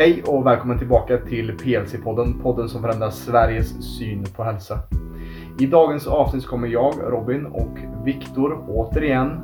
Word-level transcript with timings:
Hej 0.00 0.22
och 0.26 0.46
välkommen 0.46 0.78
tillbaka 0.78 1.18
till 1.18 1.52
PLC-podden, 1.52 2.42
podden 2.42 2.68
som 2.68 2.82
förändrar 2.82 3.10
Sveriges 3.10 3.98
syn 3.98 4.24
på 4.36 4.42
hälsa. 4.42 4.78
I 5.58 5.66
dagens 5.66 6.06
avsnitt 6.06 6.46
kommer 6.46 6.68
jag, 6.68 6.94
Robin 7.08 7.46
och 7.46 7.78
Viktor 8.04 8.64
återigen 8.68 9.40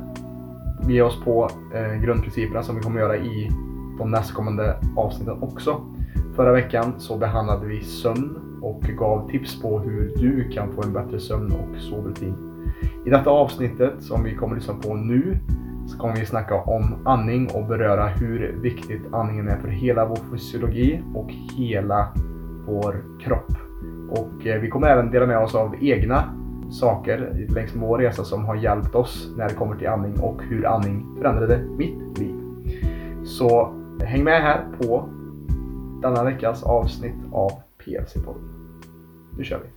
ge 0.87 1.01
oss 1.01 1.23
på 1.23 1.49
eh, 1.73 2.01
grundprinciperna 2.01 2.63
som 2.63 2.75
vi 2.75 2.81
kommer 2.81 2.99
göra 2.99 3.17
i 3.17 3.49
de 3.97 4.11
nästkommande 4.11 4.77
avsnitten 4.95 5.43
också. 5.43 5.81
Förra 6.35 6.51
veckan 6.51 6.93
så 6.97 7.17
behandlade 7.17 7.65
vi 7.67 7.81
sömn 7.81 8.59
och 8.61 8.81
gav 8.81 9.29
tips 9.29 9.61
på 9.61 9.79
hur 9.79 10.13
du 10.17 10.49
kan 10.49 10.73
få 10.73 10.83
en 10.83 10.93
bättre 10.93 11.19
sömn 11.19 11.51
och 11.51 11.81
sovrutin. 11.81 12.63
I 13.05 13.09
detta 13.09 13.29
avsnittet 13.29 13.93
som 13.99 14.23
vi 14.23 14.35
kommer 14.35 14.55
att 14.55 14.61
lyssna 14.61 14.73
på 14.73 14.93
nu 14.93 15.37
så 15.87 15.97
kommer 15.97 16.15
vi 16.15 16.25
snacka 16.25 16.55
om 16.55 16.95
andning 17.05 17.49
och 17.53 17.65
beröra 17.65 18.07
hur 18.07 18.57
viktigt 18.61 19.13
andningen 19.13 19.47
är 19.47 19.57
för 19.57 19.67
hela 19.67 20.05
vår 20.05 20.19
fysiologi 20.31 21.03
och 21.15 21.31
hela 21.57 22.07
vår 22.67 23.03
kropp. 23.23 23.51
Och 24.09 24.47
eh, 24.47 24.61
vi 24.61 24.69
kommer 24.69 24.87
även 24.87 25.11
dela 25.11 25.25
med 25.25 25.37
oss 25.37 25.55
av 25.55 25.75
egna 25.81 26.23
saker 26.71 27.47
längs 27.49 27.73
med 27.73 27.87
vår 27.87 27.97
resa 27.97 28.23
som 28.23 28.45
har 28.45 28.55
hjälpt 28.55 28.95
oss 28.95 29.33
när 29.37 29.47
det 29.49 29.53
kommer 29.53 29.75
till 29.75 29.87
andning 29.87 30.19
och 30.19 30.43
hur 30.43 30.65
andning 30.65 31.05
förändrade 31.17 31.59
mitt 31.77 32.19
liv. 32.19 32.35
Så 33.23 33.73
eh, 34.01 34.07
häng 34.07 34.23
med 34.23 34.41
här 34.41 34.65
på 34.81 35.09
denna 36.01 36.23
veckas 36.23 36.63
avsnitt 36.63 37.15
av 37.31 37.51
PLC-podden. 37.77 38.41
Nu 39.37 39.43
kör 39.43 39.59
vi! 39.59 39.76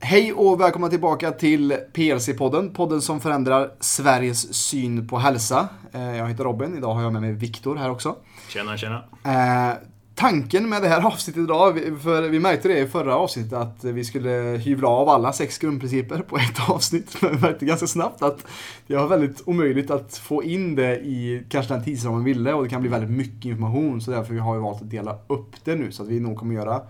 Hej 0.00 0.32
och 0.32 0.60
välkomna 0.60 0.88
tillbaka 0.88 1.30
till 1.30 1.72
PLC-podden, 1.92 2.74
podden 2.74 3.02
som 3.02 3.20
förändrar 3.20 3.70
Sveriges 3.80 4.54
syn 4.54 5.08
på 5.08 5.18
hälsa. 5.18 5.68
Eh, 5.92 6.16
jag 6.16 6.28
heter 6.28 6.44
Robin, 6.44 6.76
idag 6.76 6.94
har 6.94 7.02
jag 7.02 7.12
med 7.12 7.22
mig 7.22 7.32
Viktor 7.32 7.76
här 7.76 7.90
också. 7.90 8.16
Tjena, 8.48 8.76
tjena. 8.76 9.04
Eh, 9.24 9.76
tanken 10.14 10.68
med 10.68 10.82
det 10.82 10.88
här 10.88 11.06
avsnittet 11.06 11.42
idag, 11.42 11.78
för 12.02 12.22
vi 12.22 12.40
märkte 12.40 12.68
det 12.68 12.78
i 12.78 12.86
förra 12.86 13.16
avsnittet 13.16 13.52
att 13.52 13.84
vi 13.84 14.04
skulle 14.04 14.30
hyvla 14.64 14.88
av 14.88 15.08
alla 15.08 15.32
sex 15.32 15.58
grundprinciper 15.58 16.18
på 16.18 16.36
ett 16.38 16.70
avsnitt. 16.70 17.22
Men 17.22 17.30
vi 17.30 17.40
märkte 17.40 17.64
ganska 17.64 17.86
snabbt 17.86 18.22
att 18.22 18.46
det 18.86 18.96
var 18.96 19.06
väldigt 19.06 19.42
omöjligt 19.46 19.90
att 19.90 20.16
få 20.16 20.42
in 20.44 20.74
det 20.74 20.96
i 20.96 21.42
kanske 21.48 21.74
den 21.74 21.84
tidsram 21.84 22.12
man 22.12 22.24
ville 22.24 22.52
och 22.52 22.62
det 22.62 22.68
kan 22.68 22.80
bli 22.80 22.90
väldigt 22.90 23.10
mycket 23.10 23.44
information 23.44 24.00
så 24.00 24.10
därför 24.10 24.34
har 24.34 24.54
vi 24.54 24.60
valt 24.60 24.82
att 24.82 24.90
dela 24.90 25.18
upp 25.26 25.64
det 25.64 25.74
nu 25.74 25.92
så 25.92 26.02
att 26.02 26.08
vi 26.08 26.20
nog 26.20 26.36
kommer 26.36 26.54
göra 26.54 26.80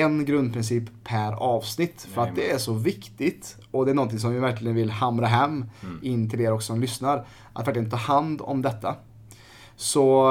en 0.00 0.24
grundprincip 0.24 0.84
per 1.04 1.32
avsnitt. 1.32 2.08
För 2.14 2.22
att 2.22 2.36
det 2.36 2.50
är 2.50 2.58
så 2.58 2.72
viktigt. 2.72 3.56
Och 3.70 3.84
det 3.84 3.90
är 3.90 3.94
någonting 3.94 4.18
som 4.18 4.32
vi 4.32 4.38
verkligen 4.38 4.76
vill 4.76 4.90
hamra 4.90 5.26
hem 5.26 5.64
mm. 5.82 5.98
in 6.02 6.30
till 6.30 6.40
er 6.40 6.52
också 6.52 6.66
som 6.66 6.80
lyssnar. 6.80 7.26
Att 7.52 7.66
verkligen 7.66 7.90
ta 7.90 7.96
hand 7.96 8.40
om 8.44 8.62
detta. 8.62 8.94
Så 9.76 10.28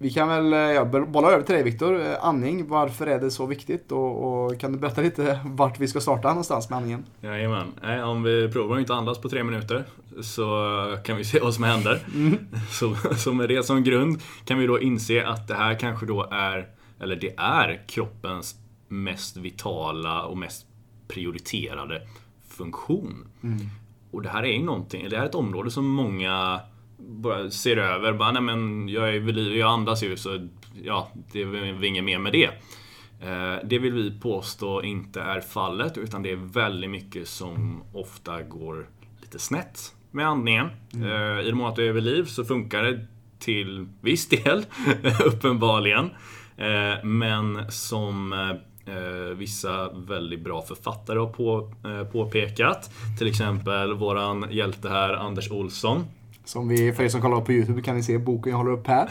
vi 0.00 0.10
kan 0.10 0.28
väl 0.28 0.74
ja, 0.74 0.84
bolla 0.84 1.30
över 1.30 1.42
till 1.42 1.54
dig 1.54 1.64
Viktor. 1.64 2.02
Andning, 2.20 2.68
varför 2.68 3.06
är 3.06 3.18
det 3.18 3.30
så 3.30 3.46
viktigt? 3.46 3.92
Och, 3.92 4.44
och, 4.44 4.60
kan 4.60 4.72
du 4.72 4.78
berätta 4.78 5.00
lite 5.00 5.40
vart 5.44 5.80
vi 5.80 5.88
ska 5.88 6.00
starta 6.00 6.28
någonstans 6.28 6.70
med 6.70 6.76
andningen? 6.76 7.04
Jajamän. 7.20 7.72
om 8.04 8.22
vi 8.22 8.48
provar 8.48 8.74
att 8.74 8.80
inte 8.80 8.94
andas 8.94 9.18
på 9.18 9.28
tre 9.28 9.44
minuter 9.44 9.84
så 10.22 10.98
kan 11.04 11.16
vi 11.16 11.24
se 11.24 11.40
vad 11.40 11.54
som 11.54 11.64
händer. 11.64 12.02
Mm. 12.14 12.38
Så, 12.70 12.94
så 13.16 13.32
med 13.32 13.48
det 13.48 13.62
som 13.62 13.84
grund 13.84 14.22
kan 14.44 14.58
vi 14.58 14.66
då 14.66 14.80
inse 14.80 15.26
att 15.26 15.48
det 15.48 15.54
här 15.54 15.74
kanske 15.74 16.06
då 16.06 16.28
är, 16.30 16.68
eller 17.00 17.16
det 17.16 17.34
är 17.36 17.82
kroppens 17.88 18.56
mest 18.88 19.36
vitala 19.36 20.22
och 20.22 20.38
mest 20.38 20.66
prioriterade 21.08 22.02
funktion. 22.48 23.28
Mm. 23.42 23.58
Och 24.10 24.22
det 24.22 24.28
här 24.28 24.42
är 24.42 24.52
ju 24.52 24.64
någonting, 24.64 25.08
det 25.08 25.16
här 25.16 25.24
är 25.24 25.28
ett 25.28 25.34
område 25.34 25.70
som 25.70 25.88
många 25.88 26.60
bara 26.98 27.50
ser 27.50 27.76
över. 27.76 28.12
Bara, 28.12 28.32
nej 28.32 28.42
men 28.42 28.88
jag, 28.88 29.14
är, 29.14 29.56
jag 29.56 29.70
andas 29.70 30.02
ju 30.02 30.16
så 30.16 30.48
ja, 30.82 31.10
det 31.32 31.42
är 31.42 31.84
inget 31.84 32.04
mer 32.04 32.18
med 32.18 32.32
det. 32.32 32.50
Eh, 33.20 33.56
det 33.64 33.78
vill 33.78 33.92
vi 33.92 34.20
påstå 34.20 34.82
inte 34.82 35.20
är 35.20 35.40
fallet 35.40 35.98
utan 35.98 36.22
det 36.22 36.30
är 36.30 36.36
väldigt 36.36 36.90
mycket 36.90 37.28
som 37.28 37.82
ofta 37.92 38.42
går 38.42 38.88
lite 39.20 39.38
snett 39.38 39.94
med 40.10 40.26
andningen. 40.26 40.68
Mm. 40.94 41.08
Eh, 41.08 41.40
I 41.40 41.44
den 41.44 41.56
mån 41.56 41.68
att 41.68 41.76
du 41.76 41.88
är 41.88 41.92
vid 41.92 42.02
liv 42.02 42.24
så 42.24 42.44
funkar 42.44 42.82
det 42.82 43.06
till 43.38 43.88
viss 44.00 44.28
del, 44.28 44.66
uppenbarligen. 45.24 46.10
Eh, 46.56 47.04
men 47.04 47.72
som 47.72 48.32
vissa 49.36 49.88
väldigt 49.92 50.44
bra 50.44 50.62
författare 50.62 51.18
har 51.18 51.26
på, 51.26 51.70
eh, 51.84 52.12
påpekat. 52.12 52.90
Till 53.18 53.26
exempel 53.26 53.94
våran 53.94 54.46
hjälte 54.50 54.88
här, 54.88 55.14
Anders 55.14 55.50
Olsson. 55.50 56.04
Som 56.44 56.68
vi, 56.68 56.92
för 56.92 57.04
er 57.04 57.08
som 57.08 57.20
kollar 57.20 57.40
på 57.40 57.52
YouTube 57.52 57.82
kan 57.82 57.96
ni 57.96 58.02
se 58.02 58.18
boken 58.18 58.50
jag 58.50 58.58
håller 58.58 58.72
upp 58.72 58.86
här. 58.86 59.08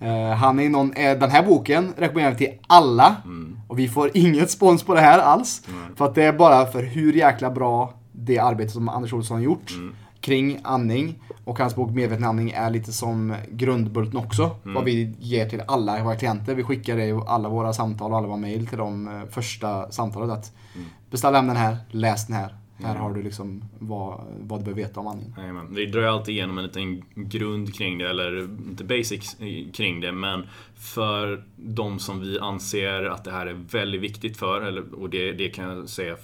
eh, 0.00 0.36
han 0.36 0.60
är 0.60 0.68
någon, 0.68 0.92
eh, 0.92 1.18
den 1.18 1.30
här 1.30 1.42
boken 1.42 1.92
rekommenderar 1.96 2.32
vi 2.32 2.38
till 2.38 2.58
alla. 2.66 3.16
Mm. 3.24 3.58
Och 3.68 3.78
vi 3.78 3.88
får 3.88 4.10
inget 4.14 4.50
spons 4.50 4.82
på 4.82 4.94
det 4.94 5.00
här 5.00 5.18
alls. 5.18 5.62
Mm. 5.68 5.96
För 5.96 6.04
att 6.04 6.14
det 6.14 6.22
är 6.22 6.32
bara 6.32 6.66
för 6.66 6.82
hur 6.82 7.12
jäkla 7.12 7.50
bra 7.50 7.94
det 8.12 8.38
arbete 8.38 8.72
som 8.72 8.88
Anders 8.88 9.12
Olsson 9.12 9.36
har 9.36 9.44
gjort. 9.44 9.70
Mm 9.70 9.94
kring 10.24 10.60
andning. 10.62 11.18
Och 11.44 11.58
hans 11.58 11.74
bok 11.74 11.90
Medveten 11.90 12.24
andning 12.24 12.50
är 12.50 12.70
lite 12.70 12.92
som 12.92 13.34
grundbulten 13.50 14.16
också. 14.16 14.56
Mm. 14.62 14.74
Vad 14.74 14.84
vi 14.84 15.14
ger 15.18 15.48
till 15.48 15.62
alla 15.66 16.04
våra 16.04 16.16
klienter. 16.16 16.54
Vi 16.54 16.62
skickar 16.62 16.96
det 16.96 17.04
i 17.04 17.20
alla 17.26 17.48
våra 17.48 17.72
samtal 17.72 18.12
och 18.12 18.18
alla 18.18 18.26
våra 18.26 18.36
mail 18.36 18.66
till 18.66 18.78
de 18.78 19.08
eh, 19.08 19.24
första 19.30 19.92
samtalet. 19.92 20.30
Att 20.30 20.52
mm. 20.74 20.86
Beställ 21.10 21.34
hem 21.34 21.46
den 21.46 21.56
här, 21.56 21.76
läs 21.90 22.26
den 22.26 22.36
här. 22.36 22.54
Här 22.76 22.90
mm. 22.90 23.02
har 23.02 23.14
du 23.14 23.22
liksom 23.22 23.64
vad, 23.78 24.20
vad 24.40 24.60
du 24.60 24.64
behöver 24.64 24.82
veta 24.82 25.00
om 25.00 25.06
andning. 25.06 25.34
Jajamän. 25.38 25.74
Vi 25.74 25.86
drar 25.86 26.02
alltid 26.02 26.34
igenom 26.34 26.58
en 26.58 26.64
liten 26.64 27.02
grund 27.14 27.74
kring 27.74 27.98
det, 27.98 28.10
eller 28.10 28.42
inte 28.42 28.84
basics 28.84 29.36
kring 29.72 30.00
det, 30.00 30.12
men 30.12 30.46
för 30.76 31.44
de 31.56 31.98
som 31.98 32.20
vi 32.20 32.38
anser 32.38 33.04
att 33.04 33.24
det 33.24 33.30
här 33.30 33.46
är 33.46 33.54
väldigt 33.70 34.00
viktigt 34.00 34.36
för, 34.36 34.60
eller, 34.60 34.94
och 34.94 35.10
det, 35.10 35.32
det 35.32 35.48
kan 35.48 35.64
jag 35.64 35.88
säga 35.88 36.16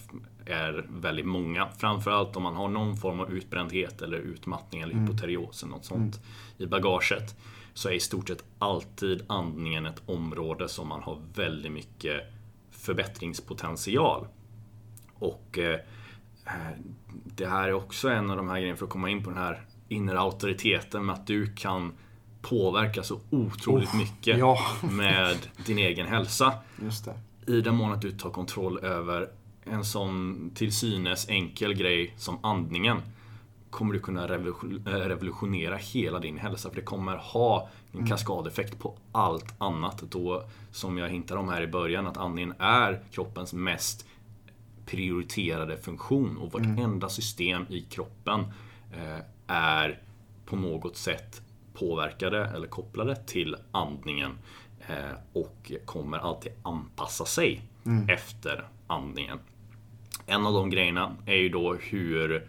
är 0.51 0.87
väldigt 0.89 1.27
många. 1.27 1.69
Framförallt 1.79 2.37
om 2.37 2.43
man 2.43 2.57
har 2.57 2.69
någon 2.69 2.97
form 2.97 3.21
av 3.21 3.33
utbrändhet 3.33 4.03
eller 4.03 4.17
utmattning 4.17 4.81
eller 4.81 4.93
mm. 4.93 5.07
hypoterios 5.07 5.63
eller 5.63 5.73
något 5.73 5.85
sånt 5.85 6.17
mm. 6.17 6.29
i 6.59 6.67
bagaget. 6.67 7.37
Så 7.75 7.89
är 7.89 7.93
i 7.93 8.01
stort 8.01 8.29
sett 8.29 8.45
alltid 8.59 9.25
andningen 9.27 9.87
ett 9.87 10.03
område 10.07 10.69
som 10.69 10.89
man 10.89 11.03
har 11.03 11.23
väldigt 11.35 11.73
mycket 11.73 12.21
förbättringspotential. 12.71 14.27
Och 15.15 15.59
eh, 15.59 15.81
det 17.25 17.47
här 17.47 17.69
är 17.69 17.73
också 17.73 18.09
en 18.09 18.31
av 18.31 18.37
de 18.37 18.49
här 18.49 18.59
grejerna 18.59 18.77
för 18.77 18.85
att 18.85 18.93
komma 18.93 19.11
in 19.11 19.25
på 19.25 19.31
den 19.31 19.39
här 19.39 19.65
inre 19.89 20.21
auktoriteten 20.21 21.07
med 21.07 21.15
att 21.15 21.27
du 21.27 21.55
kan 21.55 21.93
påverka 22.43 23.03
så 23.03 23.21
otroligt 23.31 23.89
oh, 23.89 23.97
mycket 23.97 24.39
ja. 24.39 24.59
med 24.91 25.37
din 25.67 25.79
egen 25.79 26.07
hälsa. 26.07 26.53
I 27.47 27.61
den 27.61 27.75
mån 27.75 27.93
att 27.93 28.03
du 28.03 28.11
tar 28.11 28.31
kontroll 28.31 28.79
över 28.79 29.29
en 29.65 29.85
sån 29.85 30.51
till 30.55 30.73
synes 30.73 31.29
enkel 31.29 31.75
grej 31.75 32.15
som 32.17 32.39
andningen 32.43 33.03
kommer 33.71 33.95
du 33.95 34.01
kunna 34.01 34.29
revolutionera 34.85 35.77
hela 35.77 36.19
din 36.19 36.39
hälsa. 36.39 36.69
För 36.69 36.77
det 36.77 36.83
kommer 36.83 37.17
ha 37.17 37.69
en 37.93 37.99
mm. 37.99 38.09
kaskadeffekt 38.09 38.79
på 38.79 38.99
allt 39.13 39.55
annat. 39.59 39.99
Då, 39.99 40.45
som 40.71 40.99
jag 40.99 41.09
hintade 41.09 41.41
om 41.41 41.49
här 41.49 41.63
i 41.63 41.67
början, 41.67 42.07
att 42.07 42.17
andningen 42.17 42.55
är 42.59 43.05
kroppens 43.11 43.53
mest 43.53 44.07
prioriterade 44.87 45.77
funktion. 45.77 46.37
Och 46.37 46.53
vartenda 46.53 46.83
mm. 46.83 47.11
system 47.11 47.67
i 47.69 47.81
kroppen 47.81 48.41
eh, 48.93 49.25
är 49.47 50.03
på 50.47 50.57
något 50.57 50.97
sätt 50.97 51.43
påverkade 51.75 52.47
eller 52.47 52.67
kopplade 52.67 53.17
till 53.17 53.57
andningen. 53.73 54.39
Eh, 54.87 55.19
och 55.33 55.73
kommer 55.85 56.19
alltid 56.19 56.53
anpassa 56.63 57.25
sig 57.25 57.63
mm. 57.85 58.09
efter 58.09 58.69
andningen. 58.91 59.39
En 60.27 60.47
av 60.47 60.53
de 60.53 60.71
grejerna 60.71 61.17
är 61.27 61.35
ju 61.35 61.49
då 61.49 61.75
hur 61.75 62.49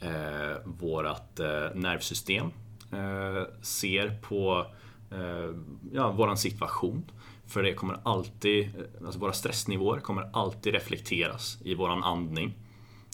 eh, 0.00 0.56
vårat 0.64 1.40
eh, 1.40 1.74
nervsystem 1.74 2.46
eh, 2.92 3.62
ser 3.62 4.20
på 4.22 4.66
eh, 5.10 5.54
ja, 5.92 6.10
våran 6.10 6.36
situation. 6.36 7.04
För 7.46 7.62
det 7.62 7.74
kommer 7.74 8.00
alltid, 8.02 8.66
eh, 8.66 9.06
alltså 9.06 9.20
våra 9.20 9.32
stressnivåer 9.32 10.00
kommer 10.00 10.30
alltid 10.32 10.74
reflekteras 10.74 11.58
i 11.64 11.74
våran 11.74 12.04
andning. 12.04 12.54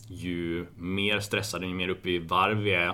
Ju 0.09 0.67
mer 0.77 1.21
stressade, 1.21 1.67
ju 1.67 1.75
mer 1.75 1.89
uppe 1.89 2.11
i 2.11 2.19
varv 2.19 2.59
vi 2.59 2.75
är, 2.75 2.89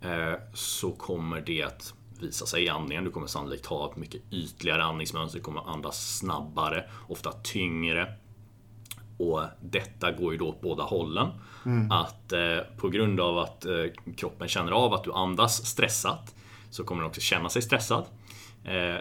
eh, 0.00 0.38
så 0.54 0.92
kommer 0.92 1.40
det 1.40 1.62
att 1.62 1.94
visa 2.20 2.46
sig 2.46 2.64
i 2.64 2.68
andningen. 2.68 3.04
Du 3.04 3.10
kommer 3.10 3.26
sannolikt 3.26 3.66
ha 3.66 3.90
ett 3.90 3.96
mycket 3.96 4.22
ytligare 4.30 4.84
andningsmönster, 4.84 5.38
du 5.38 5.44
kommer 5.44 5.70
andas 5.70 6.16
snabbare, 6.18 6.90
ofta 7.08 7.32
tyngre. 7.32 8.14
Och 9.18 9.42
detta 9.60 10.12
går 10.12 10.32
ju 10.32 10.38
då 10.38 10.48
åt 10.48 10.60
båda 10.60 10.82
hållen. 10.82 11.28
Mm. 11.66 11.90
Att 11.90 12.32
eh, 12.32 12.58
på 12.76 12.88
grund 12.88 13.20
av 13.20 13.38
att 13.38 13.64
eh, 13.64 13.72
kroppen 14.16 14.48
känner 14.48 14.72
av 14.72 14.94
att 14.94 15.04
du 15.04 15.12
andas 15.12 15.66
stressat 15.66 16.34
så 16.70 16.84
kommer 16.84 17.02
den 17.02 17.08
också 17.08 17.20
känna 17.20 17.48
sig 17.48 17.62
stressad. 17.62 18.04
Eh, 18.64 18.96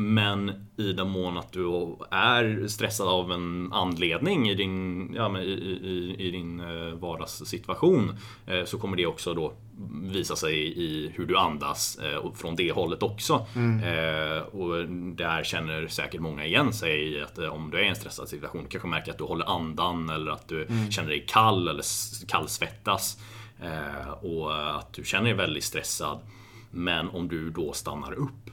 men 0.00 0.66
i 0.76 0.92
den 0.92 1.10
mån 1.10 1.36
att 1.38 1.52
du 1.52 1.66
är 2.10 2.68
stressad 2.68 3.08
av 3.08 3.32
en 3.32 3.72
anledning 3.72 4.48
i 4.48 4.54
din, 4.54 5.12
ja, 5.14 5.38
i, 5.40 5.52
i, 5.52 6.14
i 6.18 6.30
din 6.30 6.60
eh, 6.60 6.94
vardagssituation 6.94 8.12
eh, 8.46 8.64
så 8.64 8.78
kommer 8.78 8.96
det 8.96 9.06
också 9.06 9.34
då 9.34 9.52
visa 10.02 10.36
sig 10.36 10.54
i 10.78 11.12
hur 11.14 11.26
du 11.26 11.36
andas 11.36 11.98
eh, 11.98 12.32
från 12.34 12.56
det 12.56 12.72
hållet 12.72 13.02
också. 13.02 13.46
Mm. 13.56 13.78
Och 14.52 14.88
där 15.16 15.44
känner 15.44 15.88
säkert 15.88 16.20
många 16.20 16.44
igen 16.46 16.72
sig 16.72 17.12
i 17.12 17.22
att 17.22 17.38
om 17.38 17.70
du 17.70 17.78
är 17.78 17.82
i 17.82 17.88
en 17.88 17.96
stressad 17.96 18.28
situation, 18.28 18.62
du 18.62 18.68
kanske 18.68 18.88
märker 18.88 19.12
att 19.12 19.18
du 19.18 19.24
håller 19.24 19.46
andan 19.56 20.10
eller 20.10 20.30
att 20.32 20.48
du 20.48 20.62
Mm. 20.64 20.90
känner 20.90 21.08
dig 21.08 21.24
kall 21.28 21.68
eller 21.68 21.84
kallsvettas. 22.28 23.18
Och 24.20 24.76
att 24.78 24.92
du 24.92 25.04
känner 25.04 25.24
dig 25.24 25.34
väldigt 25.34 25.64
stressad. 25.64 26.18
Men 26.70 27.08
om 27.08 27.28
du 27.28 27.50
då 27.50 27.72
stannar 27.72 28.12
upp 28.12 28.50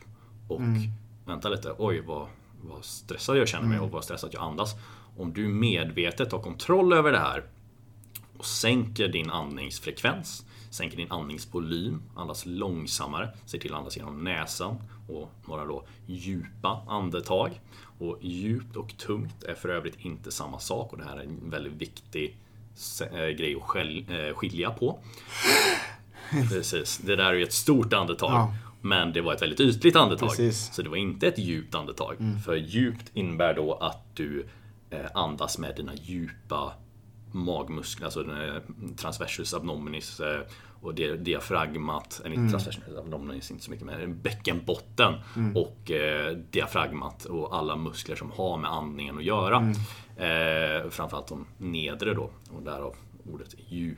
och 0.48 0.60
Mm. 0.60 0.82
Väntar 1.26 1.50
lite, 1.50 1.76
oj 1.78 2.02
vad, 2.02 2.28
vad 2.62 2.86
stressad 2.86 3.38
jag 3.38 3.48
känner 3.48 3.68
mig 3.68 3.76
Mm. 3.78 3.86
och 3.86 3.92
vad 3.92 4.04
stressad 4.04 4.30
jag 4.34 4.44
andas. 4.44 4.76
Om 5.18 5.34
du 5.34 5.48
medvetet 5.48 6.32
har 6.32 6.40
kontroll 6.40 6.94
över 6.94 7.12
det 7.12 7.20
här 7.20 7.44
och 8.38 8.46
sänker 8.46 9.08
din 9.08 9.30
andningsfrekvens, 9.30 10.46
sänker 10.70 10.98
din 10.98 11.12
andningsvolym, 11.12 12.02
andas 12.16 12.46
långsammare, 12.46 13.30
ser 13.46 13.60
till 13.60 13.74
att 13.74 13.78
andas 13.80 13.98
genom 13.98 14.24
näsan 14.24 14.76
och 15.10 15.32
några 15.48 15.66
då 15.66 15.84
djupa 16.06 16.82
andetag. 16.88 17.62
Och 18.00 18.18
djupt 18.22 18.76
och 18.76 18.98
tungt 18.98 19.44
är 19.44 19.54
för 19.54 19.70
övrigt 19.70 19.96
inte 20.00 20.32
samma 20.32 20.60
sak 20.60 20.92
och 20.94 20.98
det 20.98 21.04
här 21.06 21.18
är 21.18 21.24
en 21.24 21.50
väldigt 21.50 21.74
viktig 21.74 22.38
se- 22.76 23.06
eh, 23.06 23.28
grej 23.30 23.56
att 23.56 23.76
eh, 23.76 24.36
skilja 24.36 24.70
på. 24.72 25.00
Precis, 26.50 26.98
det 26.98 27.16
där 27.16 27.26
är 27.26 27.34
ju 27.34 27.44
ett 27.44 27.54
stort 27.54 27.94
andetag. 27.94 28.32
Ja. 28.32 28.54
Men 28.86 29.14
det 29.14 29.22
var 29.22 29.34
ett 29.34 29.42
väldigt 29.42 29.60
ytligt 29.60 29.96
andetag. 29.96 30.30
Precis. 30.30 30.74
Så 30.76 30.82
det 30.82 30.90
var 30.90 30.98
inte 30.98 31.28
ett 31.28 31.38
djupt 31.40 31.76
andetag. 31.76 32.16
För 32.46 32.56
djupt 32.56 33.12
innebär 33.14 33.54
då 33.54 33.74
att 33.74 34.16
du 34.16 34.46
eh, 34.90 35.06
andas 35.14 35.58
med 35.58 35.76
dina 35.76 35.96
djupa 35.96 36.74
magmuskler, 37.32 38.06
alltså 38.06 38.24
den, 38.24 38.62
transversus 38.98 39.54
abdominis 39.54 40.20
eh, 40.20 40.42
och 40.82 40.96
di- 40.96 41.18
diafragmat, 41.18 42.22
eller 42.26 42.36
inte 42.36 42.52
transversus 42.52 42.84
abdominis 42.98 43.52
inte 43.52 43.64
så 43.64 43.72
mycket, 43.72 43.86
men 43.86 44.22
bäckenbotten 44.22 45.14
och 45.56 45.92
eh, 45.92 46.38
diafragmat 46.52 47.26
och 47.26 47.56
alla 47.56 47.76
muskler 47.76 48.16
som 48.16 48.32
har 48.32 48.58
med 48.58 48.72
andningen 48.72 49.18
att 49.18 49.24
göra. 49.24 49.74
Eh, 50.18 50.90
framförallt 50.90 51.28
de 51.28 51.46
nedre 51.58 52.14
då, 52.14 52.30
och 52.52 52.62
därav 52.64 52.96
ordet 53.34 53.56
djup. 53.68 53.98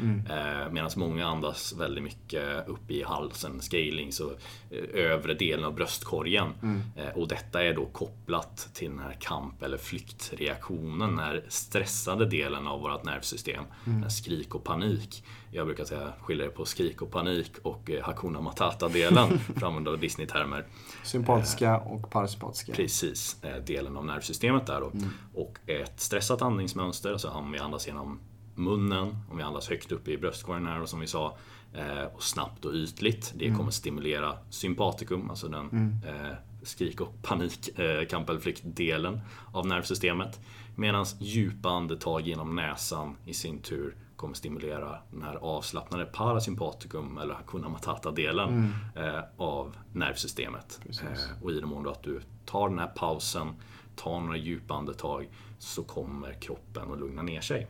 Eh, 0.00 0.72
Medan 0.72 0.90
många 0.96 1.26
andas 1.26 1.74
väldigt 1.78 2.04
mycket 2.04 2.68
upp 2.68 2.90
i 2.90 3.02
halsen, 3.02 3.60
scaling, 3.60 4.12
så 4.12 4.30
eh, 4.70 5.04
övre 5.04 5.34
delen 5.34 5.64
av 5.64 5.74
bröstkorgen. 5.74 6.48
Eh, 6.96 7.08
och 7.08 7.28
detta 7.28 7.64
är 7.64 7.74
då 7.74 7.86
kopplat 7.86 8.68
till 8.74 8.90
den 8.90 8.98
här 8.98 9.16
kamp 9.20 9.62
eller 9.62 9.78
flyktreaktionen, 9.78 10.98
den 10.98 11.18
här 11.18 11.44
stressade 11.48 12.26
delen 12.26 12.66
av 12.66 12.80
vårt 12.80 13.04
nervsystem. 13.04 13.64
Här 13.84 14.08
skrik 14.08 14.54
och 14.54 14.64
panik. 14.64 15.24
Jag 15.50 15.66
brukar 15.66 15.84
säga 15.84 16.12
skilja 16.20 16.50
på 16.50 16.64
skrik 16.64 17.02
och 17.02 17.10
panik 17.10 17.52
och 17.62 17.90
Hakuna 18.02 18.40
Matata-delen, 18.40 19.38
för 19.38 19.56
att 19.56 19.62
använda 19.62 19.96
Disney-termer. 19.96 20.66
Sympatiska 21.04 21.78
och 21.78 22.10
parasympatiska. 22.10 22.72
Precis, 22.72 23.36
delen 23.66 23.96
av 23.96 24.06
nervsystemet 24.06 24.66
där 24.66 24.80
då. 24.80 24.92
Och 25.34 25.58
ett 25.66 26.00
stressat 26.00 26.42
andningsmönster, 26.42 27.12
alltså 27.12 27.28
om 27.28 27.52
vi 27.52 27.58
andas 27.58 27.86
genom 27.86 28.20
munnen, 28.54 29.16
om 29.30 29.36
vi 29.36 29.42
andas 29.42 29.68
högt 29.68 29.92
upp 29.92 30.08
i 30.08 30.18
bröstkorgen 30.18 30.66
här 30.66 30.80
och 30.80 30.88
som 30.88 31.00
vi 31.00 31.06
sa, 31.06 31.36
eh, 31.74 32.04
och 32.14 32.22
snabbt 32.22 32.64
och 32.64 32.74
ytligt. 32.74 33.32
Det 33.36 33.50
kommer 33.54 33.70
stimulera 33.70 34.36
sympaticum, 34.50 35.30
alltså 35.30 35.48
den 35.48 36.00
eh, 36.06 36.36
skrik 36.62 37.00
och 37.00 37.22
panik, 37.22 37.78
eh, 37.78 38.06
kamp 38.06 38.28
eller 38.30 38.40
flyktdelen 38.40 39.20
av 39.52 39.66
nervsystemet. 39.66 40.40
Medan 40.76 41.06
djupa 41.18 41.68
andetag 41.68 42.20
genom 42.20 42.56
näsan 42.56 43.16
i 43.24 43.34
sin 43.34 43.58
tur 43.58 43.94
kommer 44.16 44.34
stimulera 44.34 44.98
den 45.10 45.22
här 45.22 45.34
avslappnade 45.34 46.04
parasympaticum 46.04 47.18
eller 47.18 47.34
hakuna 47.34 47.68
matata-delen 47.68 48.74
eh, 48.96 49.20
av 49.36 49.76
nervsystemet. 49.92 50.80
Eh, 51.02 51.42
och 51.42 51.50
i 51.50 51.54
den 51.60 51.68
mån 51.68 51.82
då 51.82 51.90
att 51.90 52.02
du 52.02 52.20
tar 52.44 52.68
den 52.68 52.78
här 52.78 52.86
pausen, 52.96 53.48
tar 53.96 54.20
några 54.20 54.36
djupa 54.36 54.74
andetag 54.74 55.28
så 55.58 55.82
kommer 55.82 56.32
kroppen 56.32 56.92
att 56.92 56.98
lugna 56.98 57.22
ner 57.22 57.40
sig. 57.40 57.66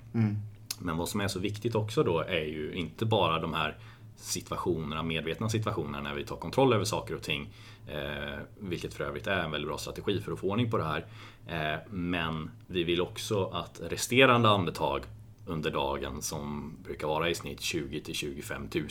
Men 0.79 0.97
vad 0.97 1.09
som 1.09 1.21
är 1.21 1.29
så 1.29 1.39
viktigt 1.39 1.75
också 1.75 2.03
då 2.03 2.21
är 2.21 2.45
ju 2.45 2.73
inte 2.75 3.07
bara 3.07 3.39
de 3.39 3.55
här 3.55 3.77
situationerna, 4.17 5.03
medvetna 5.03 5.49
situationerna 5.49 6.01
när 6.01 6.15
vi 6.15 6.25
tar 6.25 6.37
kontroll 6.37 6.73
över 6.73 6.85
saker 6.85 7.15
och 7.15 7.23
ting. 7.23 7.49
Eh, 7.89 8.39
vilket 8.59 8.95
för 8.95 9.05
övrigt 9.05 9.27
är 9.27 9.45
en 9.45 9.51
väldigt 9.51 9.69
bra 9.69 9.79
strategi 9.79 10.21
för 10.21 10.33
att 10.33 10.39
få 10.39 10.51
ordning 10.51 10.71
på 10.71 10.79
det 10.79 10.85
här. 10.85 11.07
Eh, 11.47 11.81
men 11.91 12.51
vi 12.67 12.85
vill 12.85 13.01
också 13.01 13.45
att 13.47 13.81
resterande 13.85 14.49
andetag 14.49 15.03
under 15.47 15.71
dagen 15.71 16.23
som 16.23 16.77
brukar 16.85 17.07
vara 17.07 17.31
i 17.31 17.35
snitt 17.35 17.61
20 17.61 18.01
till 18.01 18.15
25 18.15 18.69
000. 18.75 18.89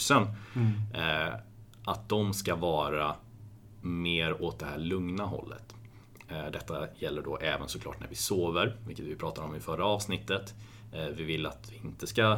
Eh, 0.93 1.33
att 1.85 2.09
de 2.09 2.33
ska 2.33 2.55
vara 2.55 3.15
mer 3.81 4.41
åt 4.41 4.59
det 4.59 4.65
här 4.65 4.77
lugna 4.77 5.23
hållet. 5.23 5.75
Eh, 6.27 6.51
Detta 6.51 6.87
gäller 6.99 7.21
då 7.21 7.37
även 7.37 7.67
såklart 7.69 7.99
när 7.99 8.07
vi 8.07 8.15
sover, 8.15 8.75
vilket 8.87 9.05
vi 9.05 9.15
pratade 9.15 9.47
om 9.47 9.55
i 9.55 9.59
förra 9.59 9.85
avsnittet. 9.85 10.53
Eh, 10.93 11.05
Vi 11.15 11.23
vill 11.23 11.45
att 11.45 11.71
vi 11.71 11.87
inte 11.87 12.07
ska 12.07 12.37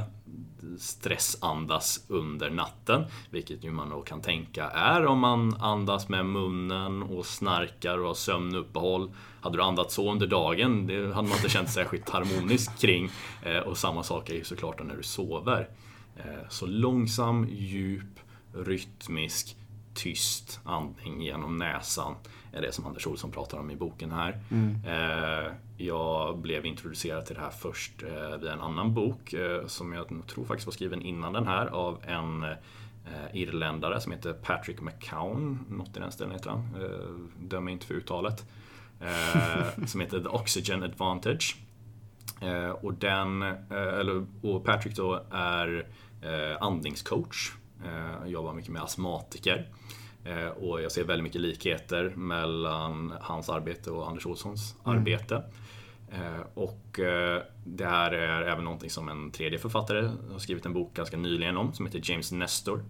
stressandas 0.79 2.05
under 2.07 2.49
natten, 2.49 3.03
vilket 3.29 3.63
ju 3.63 3.71
man 3.71 3.89
då 3.89 4.01
kan 4.01 4.21
tänka 4.21 4.69
är 4.69 5.05
om 5.05 5.19
man 5.19 5.55
andas 5.55 6.09
med 6.09 6.25
munnen 6.25 7.03
och 7.03 7.25
snarkar 7.25 7.97
och 7.97 8.07
har 8.07 8.13
sömnuppehåll. 8.13 9.11
Hade 9.41 9.57
du 9.57 9.63
andats 9.63 9.95
så 9.95 10.11
under 10.11 10.27
dagen, 10.27 10.87
det 10.87 10.93
hade 11.13 11.27
man 11.27 11.37
inte 11.37 11.49
känt 11.49 11.69
särskilt 11.69 12.09
harmoniskt 12.09 12.81
kring. 12.81 13.09
Eh, 13.43 13.57
Och 13.57 13.77
samma 13.77 14.03
sak 14.03 14.29
är 14.29 14.33
ju 14.33 14.43
såklart 14.43 14.83
när 14.85 14.95
du 14.95 15.03
sover. 15.03 15.69
Eh, 16.17 16.49
Så 16.49 16.65
långsam, 16.65 17.47
djup, 17.51 18.19
rytmisk, 18.53 19.57
tyst 19.93 20.59
andning 20.63 21.21
genom 21.21 21.57
näsan 21.57 22.15
är 22.53 22.61
det 22.61 22.71
som 22.71 22.85
Anders 22.85 23.07
Olsson 23.07 23.31
pratar 23.31 23.57
om 23.57 23.71
i 23.71 23.75
boken 23.75 24.11
här. 24.11 24.39
Eh, 24.85 25.51
jag 25.77 26.37
blev 26.37 26.65
introducerad 26.65 27.25
till 27.25 27.35
det 27.35 27.41
här 27.41 27.49
först 27.49 28.03
eh, 28.03 28.37
via 28.37 28.53
en 28.53 28.61
annan 28.61 28.93
bok 28.93 29.33
eh, 29.33 29.65
som 29.67 29.93
jag 29.93 30.27
tror 30.27 30.45
faktiskt 30.45 30.67
var 30.67 30.73
skriven 30.73 31.01
innan 31.01 31.33
den 31.33 31.47
här 31.47 31.65
av 31.67 31.99
en 32.07 32.43
eh, 32.43 32.53
irländare 33.33 34.01
som 34.01 34.11
heter 34.11 34.33
Patrick 34.33 34.81
McCown, 34.81 35.65
något 35.69 35.97
i 35.97 35.99
den 35.99 36.11
stilen 36.11 36.31
heter 36.31 36.49
han. 36.49 36.59
Eh, 36.59 37.45
Döm 37.47 37.63
mig 37.63 37.73
inte 37.73 37.85
för 37.85 37.93
uttalet. 37.93 38.45
Eh, 39.01 39.85
Som 39.85 40.01
heter 40.01 40.19
The 40.19 40.27
Oxygen 40.27 40.83
Advantage. 40.83 41.57
Eh, 42.41 42.69
och, 42.69 42.93
den, 42.93 43.41
eh, 43.41 43.99
eller, 43.99 44.25
och 44.41 44.63
Patrick 44.65 44.95
då 44.95 45.21
är 45.31 45.87
eh, 46.21 46.61
andningscoach. 46.61 47.51
Eh, 47.85 48.27
jobbar 48.27 48.53
mycket 48.53 48.71
med 48.71 48.81
astmatiker. 48.83 49.69
Eh, 50.25 50.47
och 50.47 50.81
jag 50.81 50.91
ser 50.91 51.03
väldigt 51.03 51.23
mycket 51.23 51.41
likheter 51.41 52.13
mellan 52.15 53.13
hans 53.21 53.49
arbete 53.49 53.91
och 53.91 54.09
Anders 54.09 54.25
Olssons 54.25 54.75
arbete. 54.83 55.43
Eh, 56.11 56.41
och 56.53 56.99
eh, 56.99 57.41
det 57.63 57.85
här 57.85 58.11
är 58.11 58.41
även 58.41 58.63
någonting 58.63 58.89
som 58.89 59.09
en 59.09 59.31
tredje 59.31 59.59
författare 59.59 60.09
har 60.31 60.39
skrivit 60.39 60.65
en 60.65 60.73
bok 60.73 60.93
ganska 60.93 61.17
nyligen 61.17 61.57
om 61.57 61.73
som 61.73 61.85
heter 61.85 62.01
James 62.03 62.31
Nestor. 62.31 62.83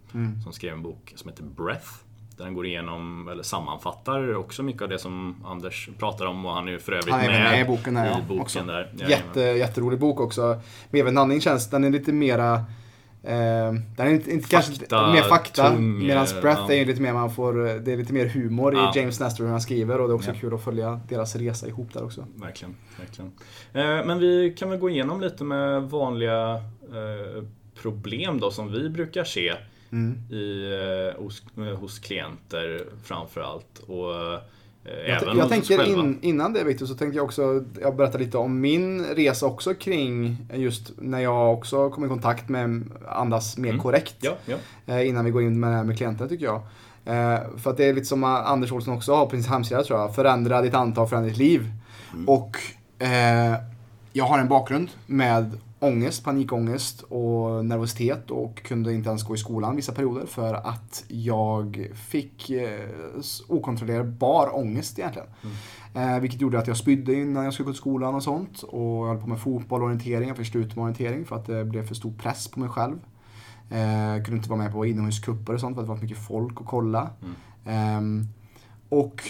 Som 0.44 0.54
skrev 0.54 0.74
en 0.74 0.84
bok 0.84 1.13
som 1.15 1.30
heter 1.30 1.44
Breath. 1.44 1.89
Där 2.38 2.44
han 2.44 2.54
går 2.54 2.65
igenom, 2.65 3.27
eller 3.27 3.44
sammanfattar 3.44 4.36
också 4.36 4.63
mycket 4.63 4.82
av 4.82 4.89
det 4.89 5.00
som 5.00 5.46
Anders 5.46 5.89
pratar 5.98 6.25
om 6.25 6.46
och 6.46 6.51
han 6.54 6.68
är 6.68 6.72
ju 6.72 6.80
för 6.80 6.92
övrigt 6.92 7.13
Han 7.13 7.24
är 7.24 7.27
med, 7.27 7.39
även 7.39 7.51
med 7.51 7.62
i 7.62 7.65
boken 7.65 7.98
här, 7.98 8.06
i 8.06 8.10
ja, 8.10 8.22
boken 8.27 8.42
också. 8.42 8.63
där. 8.63 8.94
Jätte, 9.08 9.42
jätterolig 9.42 10.00
bok 10.00 10.20
också. 10.20 10.62
Medveten 10.89 11.18
andning 11.18 11.42
känns, 11.42 11.70
den 11.70 11.84
är 11.84 11.89
lite 11.89 12.13
mera 12.13 12.65
Eh, 13.25 13.74
den 13.98 14.08
är 14.08 14.10
inte, 14.10 14.32
inte 14.32 14.50
kanske 14.50 14.72
Fakta, 14.74 15.12
mer 15.12 15.22
fakta, 15.22 15.75
medan 15.79 16.25
eh, 16.25 16.41
Breath 16.41 16.62
ja. 16.67 16.74
är 16.74 16.86
lite 16.86 17.01
mer 17.01 17.13
man 17.13 17.32
får, 17.34 17.53
det 17.79 17.94
är 17.94 17.98
lite 17.98 18.13
mer 18.13 18.25
humor 18.25 18.74
Ja. 18.75 18.91
i 18.96 19.00
James 19.00 19.20
Nestor 19.20 19.44
hur 19.44 19.51
han 19.51 19.62
skriver 19.62 20.01
och 20.01 20.08
det 20.08 20.12
är 20.12 20.15
också 20.15 20.29
Ja. 20.32 20.39
kul 20.41 20.53
att 20.53 20.63
följa 20.63 21.00
deras 21.10 21.36
resa 21.36 21.67
ihop 21.67 21.94
där 21.94 22.03
också. 22.03 22.25
Verkligen, 22.36 22.75
verkligen. 23.00 23.32
Eh, 23.74 24.05
Men 24.05 24.20
vi 24.20 24.53
kan 24.58 24.70
väl 24.70 24.79
gå 24.79 24.89
igenom 24.89 25.22
lite 25.22 25.44
med 25.44 25.84
vanliga 25.84 26.53
eh, 26.55 27.44
problem 27.82 28.39
då 28.39 28.51
som 28.51 28.72
vi 28.72 28.89
brukar 28.89 29.24
se 29.24 29.53
Mm. 29.91 30.17
i, 30.32 30.72
eh, 31.15 31.24
hos, 31.24 31.44
eh, 31.58 31.63
hos 31.63 32.00
klienter 32.00 32.82
framförallt. 33.03 33.79
Och 33.88 34.13
eh, 34.15 34.39
även 35.08 35.20
t- 35.20 35.25
hos 35.30 35.38
jag 35.38 35.50
tänker 35.50 35.84
in, 36.00 36.20
innan 36.22 36.54
det 36.54 36.63
Victor 36.63 36.86
så 36.86 36.96
tänkte 36.96 37.15
jag 37.18 37.25
också 37.25 37.63
jag 37.82 37.96
berätta 37.96 38.18
lite 38.18 38.38
om 38.38 38.62
min 38.62 39.06
resa 39.06 39.46
också 39.46 39.74
kring 39.74 40.38
just 40.54 40.92
när 40.98 41.20
jag 41.20 41.54
också 41.54 41.89
kom 41.89 42.06
i 42.06 42.08
kontakt 42.08 42.50
med 42.50 42.84
Andas 43.10 43.58
mer 43.58 43.70
Mm. 43.70 43.82
korrekt. 43.82 44.15
Ja, 44.20 44.32
ja. 44.46 44.56
eh, 44.86 45.08
innan 45.08 45.25
vi 45.25 45.32
går 45.32 45.42
in 45.44 45.60
med 45.60 45.70
det 45.72 45.75
här 45.75 45.84
med 45.84 45.98
klienterna 45.98 46.30
tycker 46.30 46.46
jag. 46.46 46.62
Eh, 47.06 47.39
för 47.58 47.72
att 47.72 47.77
det 47.77 47.86
är 47.86 47.94
lite 47.94 48.06
som 48.08 48.24
Anders 48.24 48.72
Olsson 48.72 48.94
också 48.94 49.15
har 49.15 49.25
på 49.25 49.32
sin 49.32 49.44
hemsida 49.51 49.84
tror 49.84 50.00
jag. 50.00 50.15
Förändra 50.15 50.62
ditt 50.62 50.74
antag, 50.74 51.10
förändra 51.10 51.30
ditt 51.30 51.38
liv. 51.38 51.72
Och 52.27 52.58
eh, 53.00 53.54
jag 54.13 54.25
har 54.25 54.39
en 54.39 54.48
bakgrund 54.48 54.89
med 55.06 55.58
ångest, 55.86 56.24
panikångest 56.24 57.01
och 57.01 57.65
nervositet 57.65 58.32
och 58.32 58.63
kunde 58.63 58.94
inte 58.94 59.10
ens 59.10 59.24
gå 59.24 59.36
i 59.36 59.38
skolan 59.38 59.75
vissa 59.75 59.92
perioder 59.92 60.25
för 60.25 60.54
att 60.54 61.06
jag 61.08 61.88
fick 61.94 62.50
eh, 62.50 62.89
okontrollerbar 63.48 64.56
ångest 64.56 65.00
egentligen. 65.00 65.27
Eh, 65.96 66.20
vilket 66.20 66.42
gjorde 66.42 66.60
att 66.60 66.68
jag 66.68 66.77
spydde 66.77 67.13
innan 67.13 67.44
jag 67.44 67.54
skulle 67.54 67.65
gå 67.65 67.72
till 67.72 67.80
skolan 67.80 68.15
och 68.15 68.24
sånt. 68.24 68.63
Och 68.63 68.82
jag 68.82 69.08
höll 69.08 69.22
på 69.22 69.27
med 69.27 69.39
fotboll 69.39 69.82
och 69.82 69.86
orientering. 69.86 70.27
Jag 70.27 70.38
fick 70.38 70.48
sluta 70.48 70.75
med 70.75 70.84
orientering 70.84 71.25
för 71.25 71.36
att 71.36 71.46
det 71.46 71.65
blev 71.65 71.88
för 71.88 71.96
stor 71.96 72.13
press 72.13 72.48
på 72.48 72.60
mig 72.60 72.70
själv. 72.70 73.00
Eh, 73.70 74.24
kunde 74.24 74.38
inte 74.38 74.50
vara 74.50 74.60
med 74.60 74.72
på 74.72 74.86
inomhuscuper 74.86 75.54
och 75.54 75.60
sånt 75.60 75.75
för 75.75 75.82
att 75.82 75.88
det 75.88 75.94
var 75.94 76.01
mycket 76.01 76.27
folk 76.27 76.62
att 76.62 76.68
kolla. 76.68 77.10
Mm. 77.65 78.20
Eh, 78.20 78.27
och 78.89 79.22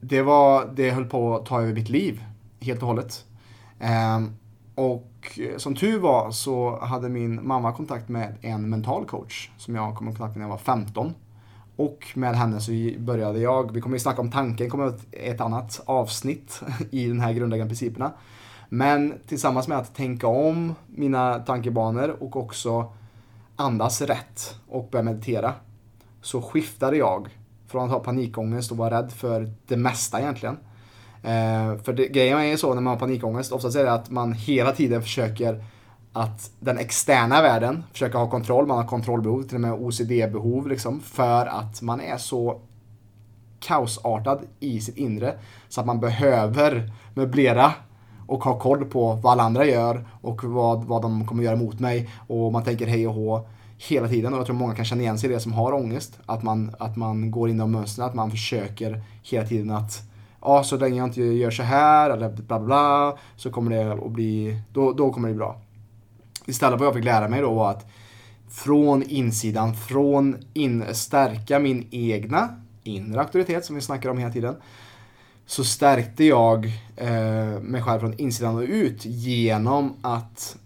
det, 0.00 0.22
var, 0.22 0.72
det 0.74 0.90
höll 0.90 1.04
på 1.04 1.36
att 1.36 1.46
ta 1.46 1.62
över 1.62 1.74
mitt 1.74 1.88
liv 1.88 2.24
helt 2.60 2.82
och 2.82 2.88
hållet. 2.88 3.24
Eh, 3.80 4.20
och 5.22 5.38
eh, 5.38 5.56
som 5.56 5.74
tur 5.74 5.98
var 5.98 6.30
så 6.30 6.78
hade 6.80 7.08
min 7.08 7.46
mamma 7.46 7.72
kontakt 7.72 8.08
med 8.08 8.34
en 8.40 8.70
mental 8.70 9.06
coach 9.06 9.50
som 9.56 9.74
jag 9.74 9.96
kom 9.96 10.08
i 10.08 10.12
kontakt 10.12 10.36
med 10.36 10.38
när 10.38 10.44
jag 10.44 10.50
var 10.50 10.58
15. 10.58 11.14
Och 11.76 12.06
med 12.14 12.34
henne 12.36 12.60
så 12.60 12.72
började 12.98 13.38
jag, 13.38 13.72
vi 13.72 13.80
kommer 13.80 13.96
ju 13.96 14.00
snacka 14.00 14.20
om 14.20 14.30
tanken, 14.30 14.70
kommer 14.70 14.86
ett, 14.86 15.06
ett 15.10 15.40
annat 15.40 15.80
avsnitt 15.84 16.62
i 16.90 17.08
den 17.08 17.20
här 17.20 17.32
grundläggande 17.32 17.70
principerna. 17.70 18.12
Men 18.68 19.14
tillsammans 19.26 19.68
med 19.68 19.78
att 19.78 19.94
tänka 19.94 20.26
om 20.26 20.74
mina 20.86 21.38
tankebanor 21.38 22.16
och 22.20 22.36
också 22.36 22.92
andas 23.56 24.02
rätt 24.02 24.56
och 24.68 24.88
börja 24.90 25.02
meditera 25.02 25.54
så 26.20 26.42
skiftade 26.42 26.96
jag 26.96 27.28
från 27.66 27.84
att 27.84 27.90
ha 27.90 27.98
panikångest 27.98 28.70
och 28.70 28.76
vara 28.76 28.98
rädd 28.98 29.12
för 29.12 29.52
det 29.66 29.76
mesta 29.76 30.20
egentligen. 30.20 30.56
Eh, 31.22 31.82
för 31.82 31.92
det, 31.92 32.08
grejen 32.08 32.38
är 32.38 32.44
ju 32.44 32.56
så 32.56 32.74
när 32.74 32.80
man 32.80 32.92
har 32.92 32.98
panikångest, 32.98 33.52
oftast 33.52 33.76
är 33.76 33.84
det 33.84 33.92
att 33.92 34.10
man 34.10 34.32
hela 34.32 34.72
tiden 34.72 35.02
försöker 35.02 35.64
att 36.12 36.50
den 36.60 36.78
externa 36.78 37.42
världen 37.42 37.84
försöker 37.92 38.18
ha 38.18 38.30
kontroll, 38.30 38.66
man 38.66 38.76
har 38.76 38.86
kontrollbehov, 38.86 39.42
till 39.42 39.54
och 39.54 39.60
med 39.60 39.72
OCD-behov 39.72 40.68
liksom, 40.68 41.00
för 41.00 41.46
att 41.46 41.82
man 41.82 42.00
är 42.00 42.16
så 42.16 42.60
kaosartad 43.60 44.40
i 44.60 44.80
sitt 44.80 44.96
inre 44.96 45.34
så 45.68 45.80
att 45.80 45.86
man 45.86 46.00
behöver 46.00 46.92
möblera 47.14 47.72
och 48.26 48.44
ha 48.44 48.58
koll 48.58 48.84
på 48.84 49.12
vad 49.12 49.32
alla 49.32 49.42
andra 49.42 49.66
gör 49.66 50.08
och 50.20 50.44
vad, 50.44 50.84
vad 50.84 51.02
de 51.02 51.26
kommer 51.26 51.42
göra 51.42 51.56
mot 51.56 51.80
mig. 51.80 52.10
Och 52.26 52.52
man 52.52 52.64
tänker 52.64 52.86
hej 52.86 53.08
och 53.08 53.14
hå 53.14 53.46
hela 53.78 54.08
tiden. 54.08 54.32
Och 54.32 54.38
jag 54.38 54.46
tror 54.46 54.56
många 54.56 54.74
kan 54.74 54.84
känna 54.84 55.02
igen 55.02 55.18
sig 55.18 55.30
i 55.30 55.32
det 55.32 55.40
som 55.40 55.52
har 55.52 55.72
ångest. 55.72 56.18
Att 56.26 56.42
man, 56.42 56.74
att 56.78 56.96
man 56.96 57.30
går 57.30 57.48
in 57.48 57.56
i 57.56 57.58
de 57.58 57.72
mönstren, 57.72 58.06
att 58.06 58.14
man 58.14 58.30
försöker 58.30 59.02
hela 59.22 59.46
tiden 59.46 59.70
att 59.70 60.11
ja, 60.42 60.64
så 60.64 60.76
länge 60.76 60.96
jag 60.96 61.06
inte 61.06 61.22
gör 61.22 61.50
så 61.50 61.62
här 61.62 62.10
eller 62.10 62.28
bla 62.28 62.44
bla 62.44 62.60
bla 62.60 63.18
så 63.36 63.50
kommer 63.50 63.70
det 63.70 63.92
att 63.92 64.12
bli, 64.12 64.60
då, 64.72 64.92
då 64.92 65.12
kommer 65.12 65.28
det 65.28 65.34
bli 65.34 65.38
bra. 65.38 65.60
Istället 66.46 66.80
vad 66.80 66.86
jag 66.86 66.94
fick 66.94 67.04
lära 67.04 67.28
mig 67.28 67.40
då 67.40 67.54
var 67.54 67.70
att 67.70 67.86
från 68.48 69.02
insidan, 69.02 69.74
från 69.74 70.36
in, 70.52 70.84
stärka 70.92 71.58
min 71.58 71.88
egna 71.90 72.48
inre 72.82 73.20
auktoritet 73.20 73.64
som 73.64 73.74
vi 73.74 73.82
snackar 73.82 74.10
om 74.10 74.18
hela 74.18 74.32
tiden. 74.32 74.56
Så 75.46 75.64
stärkte 75.64 76.24
jag 76.24 76.66
eh, 76.96 77.60
mig 77.60 77.82
själv 77.82 78.00
från 78.00 78.14
insidan 78.18 78.56
och 78.56 78.62
ut 78.62 79.04
genom 79.04 79.96
att 80.02 80.56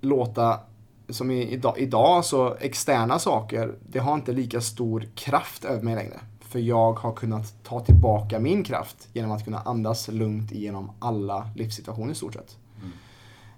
låta, 0.00 0.60
som 1.08 1.30
i, 1.30 1.52
idag, 1.52 1.74
idag, 1.78 2.24
så 2.24 2.54
externa 2.60 3.18
saker, 3.18 3.74
det 3.88 3.98
har 3.98 4.14
inte 4.14 4.32
lika 4.32 4.60
stor 4.60 5.08
kraft 5.14 5.64
över 5.64 5.82
mig 5.82 5.94
längre. 5.94 6.20
För 6.50 6.58
jag 6.58 6.92
har 6.92 7.12
kunnat 7.12 7.64
ta 7.64 7.80
tillbaka 7.80 8.38
min 8.38 8.64
kraft 8.64 9.08
genom 9.12 9.30
att 9.30 9.44
kunna 9.44 9.60
andas 9.60 10.08
lugnt 10.08 10.52
igenom 10.52 10.90
alla 10.98 11.50
livssituationer 11.56 12.12
i 12.12 12.14
stort 12.14 12.34
sett. 12.34 12.58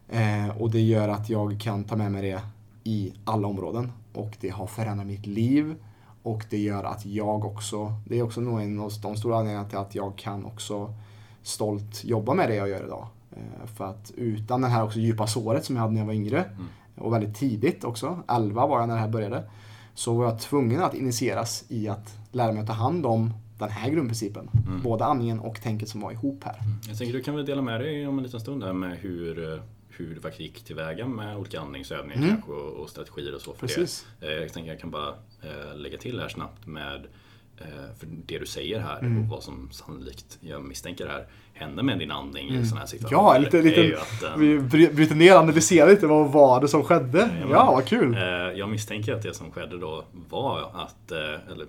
Eh, 0.08 0.48
och 0.60 0.70
det 0.70 0.80
gör 0.80 1.08
att 1.08 1.28
jag 1.28 1.60
kan 1.60 1.84
ta 1.84 1.96
med 1.96 2.12
mig 2.12 2.22
det 2.22 2.42
i 2.84 3.12
alla 3.24 3.48
områden. 3.48 3.92
Och 4.14 4.36
det 4.40 4.48
har 4.48 4.66
förändrat 4.66 5.06
mitt 5.06 5.26
liv. 5.26 5.74
Och 6.22 6.44
det 6.50 6.58
gör 6.58 6.84
att 6.84 7.06
jag 7.06 7.44
också, 7.44 7.92
det 8.06 8.18
är 8.18 8.22
också 8.22 8.40
nog 8.40 8.62
en 8.62 8.80
av 8.80 8.92
de 9.02 9.16
stora 9.16 9.36
anledningarna 9.36 9.68
till 9.68 9.78
att 9.78 9.94
jag 9.94 10.16
kan 10.16 10.44
också 10.44 10.94
stolt 11.42 12.04
jobba 12.04 12.34
med 12.34 12.48
det 12.48 12.54
jag 12.54 12.68
gör 12.68 12.84
idag. 12.84 13.06
Eh, 13.30 13.66
för 13.66 13.84
att 13.84 14.12
utan 14.16 14.60
det 14.60 14.68
här 14.68 14.84
också 14.84 14.98
djupa 14.98 15.26
såret 15.26 15.64
som 15.64 15.76
jag 15.76 15.82
hade 15.82 15.92
när 15.94 16.00
jag 16.00 16.06
var 16.06 16.14
yngre, 16.14 16.44
mm. 16.44 16.66
och 16.96 17.12
väldigt 17.12 17.36
tidigt 17.36 17.84
också, 17.84 18.22
11 18.28 18.66
var 18.66 18.80
jag 18.80 18.88
när 18.88 18.94
det 18.94 19.00
här 19.00 19.08
började, 19.08 19.44
så 19.94 20.14
var 20.14 20.24
jag 20.24 20.40
tvungen 20.40 20.82
att 20.82 20.94
initieras 20.94 21.64
i 21.68 21.88
att 21.88 22.18
lära 22.32 22.52
mig 22.52 22.60
att 22.60 22.66
ta 22.66 22.72
hand 22.72 23.06
om 23.06 23.30
den 23.58 23.70
här 23.70 23.90
grundprincipen. 23.90 24.48
Mm. 24.66 24.82
Både 24.82 25.04
andningen 25.04 25.40
och 25.40 25.62
tänket 25.62 25.88
som 25.88 26.00
var 26.00 26.12
ihop 26.12 26.44
här. 26.44 26.58
Mm. 26.58 26.72
Jag 26.88 26.98
tänker 26.98 27.14
du 27.14 27.22
kan 27.22 27.36
väl 27.36 27.46
dela 27.46 27.62
med 27.62 27.80
dig 27.80 28.06
om 28.06 28.18
en 28.18 28.24
liten 28.24 28.40
stund 28.40 28.64
här 28.64 28.72
med 28.72 28.98
hur 28.98 29.52
eh, 29.52 29.60
hur 29.88 30.14
du 30.14 30.20
faktiskt 30.20 30.40
gick 30.40 30.64
tillväga 30.64 31.06
med 31.06 31.36
olika 31.36 31.60
andningsövningar 31.60 32.16
mm. 32.16 32.30
kanske 32.30 32.52
och, 32.52 32.80
och, 32.80 32.90
strategier 32.90 33.34
och 33.34 33.40
så 33.40 33.52
för 33.52 33.66
Precis. 33.66 34.06
det. 34.20 34.26
Eh, 34.26 34.42
jag 34.42 34.52
tänker 34.52 34.70
jag 34.70 34.80
kan 34.80 34.90
bara 34.90 35.08
eh, 35.42 35.76
lägga 35.76 35.98
till 35.98 36.20
här 36.20 36.28
snabbt 36.28 36.66
med 36.66 37.06
för 37.98 38.06
det 38.26 38.38
du 38.38 38.46
säger 38.46 38.80
här 38.80 38.98
mm. 38.98 39.22
och 39.22 39.28
vad 39.28 39.42
som 39.42 39.68
sannolikt, 39.72 40.38
jag 40.40 40.64
misstänker 40.64 41.06
här, 41.06 41.26
händer 41.52 41.82
med 41.82 41.98
din 41.98 42.10
andning 42.10 42.48
mm. 42.48 42.62
i 42.62 42.66
sådana 42.66 42.80
här 42.80 42.86
situationer. 42.86 43.22
Ja, 43.22 43.38
lite, 43.38 43.62
lite, 43.62 43.98
att, 44.00 44.40
vi 44.40 44.58
bryter 44.88 45.14
ner 45.14 45.34
och 45.34 45.40
analyserar 45.40 45.90
lite 45.90 46.06
vad 46.06 46.32
var 46.32 46.60
det 46.60 46.68
som 46.68 46.84
skedde. 46.84 47.30
Ja, 47.40 47.48
ja 47.50 47.72
vad 47.72 47.84
kul. 47.84 48.16
Jag 48.56 48.68
misstänker 48.68 49.14
att 49.14 49.22
det 49.22 49.34
som 49.34 49.50
skedde 49.50 49.78
då 49.78 50.04
var 50.28 50.70
att, 50.74 51.12
eller 51.52 51.66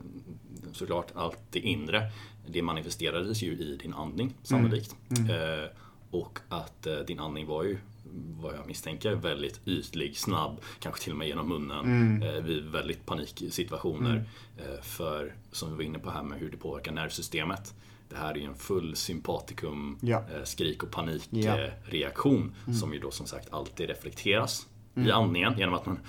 såklart 0.71 1.07
allt 1.15 1.39
det 1.51 1.59
inre, 1.59 2.01
det 2.47 2.61
manifesterades 2.61 3.41
ju 3.41 3.51
i 3.51 3.79
din 3.81 3.93
andning 3.93 4.33
sannolikt. 4.43 4.95
Mm. 5.17 5.31
Mm. 5.31 5.67
Och 6.11 6.39
att 6.49 6.87
din 7.07 7.19
andning 7.19 7.47
var 7.47 7.63
ju 7.63 7.77
vad 8.15 8.55
jag 8.55 8.67
misstänker, 8.67 9.15
väldigt 9.15 9.67
ytlig, 9.67 10.17
snabb, 10.17 10.61
kanske 10.79 11.03
till 11.03 11.11
och 11.11 11.17
med 11.17 11.27
genom 11.27 11.49
munnen 11.49 11.85
mm. 11.85 12.23
eh, 12.23 12.43
vid 12.43 12.65
väldigt 12.65 13.05
paniksituationer. 13.05 14.11
Mm. 14.11 14.25
Eh, 14.57 14.81
för, 14.81 15.35
som 15.51 15.69
vi 15.69 15.75
var 15.75 15.83
inne 15.83 15.99
på 15.99 16.09
här 16.09 16.23
med 16.23 16.39
hur 16.39 16.51
det 16.51 16.57
påverkar 16.57 16.91
nervsystemet. 16.91 17.73
Det 18.09 18.15
här 18.15 18.31
är 18.31 18.37
ju 18.37 18.45
en 18.45 18.55
full 18.55 18.95
sympatikum, 18.95 19.97
ja. 20.01 20.17
eh, 20.17 20.43
skrik 20.43 20.83
och 20.83 20.91
panikreaktion 20.91 22.53
ja. 22.55 22.67
mm. 22.67 22.79
som 22.79 22.93
ju 22.93 22.99
då 22.99 23.11
som 23.11 23.25
sagt 23.25 23.53
alltid 23.53 23.87
reflekteras 23.87 24.67
i 24.95 24.99
mm. 24.99 25.11
andningen 25.11 25.53
genom 25.57 25.75
att 25.75 25.85
man 25.85 25.99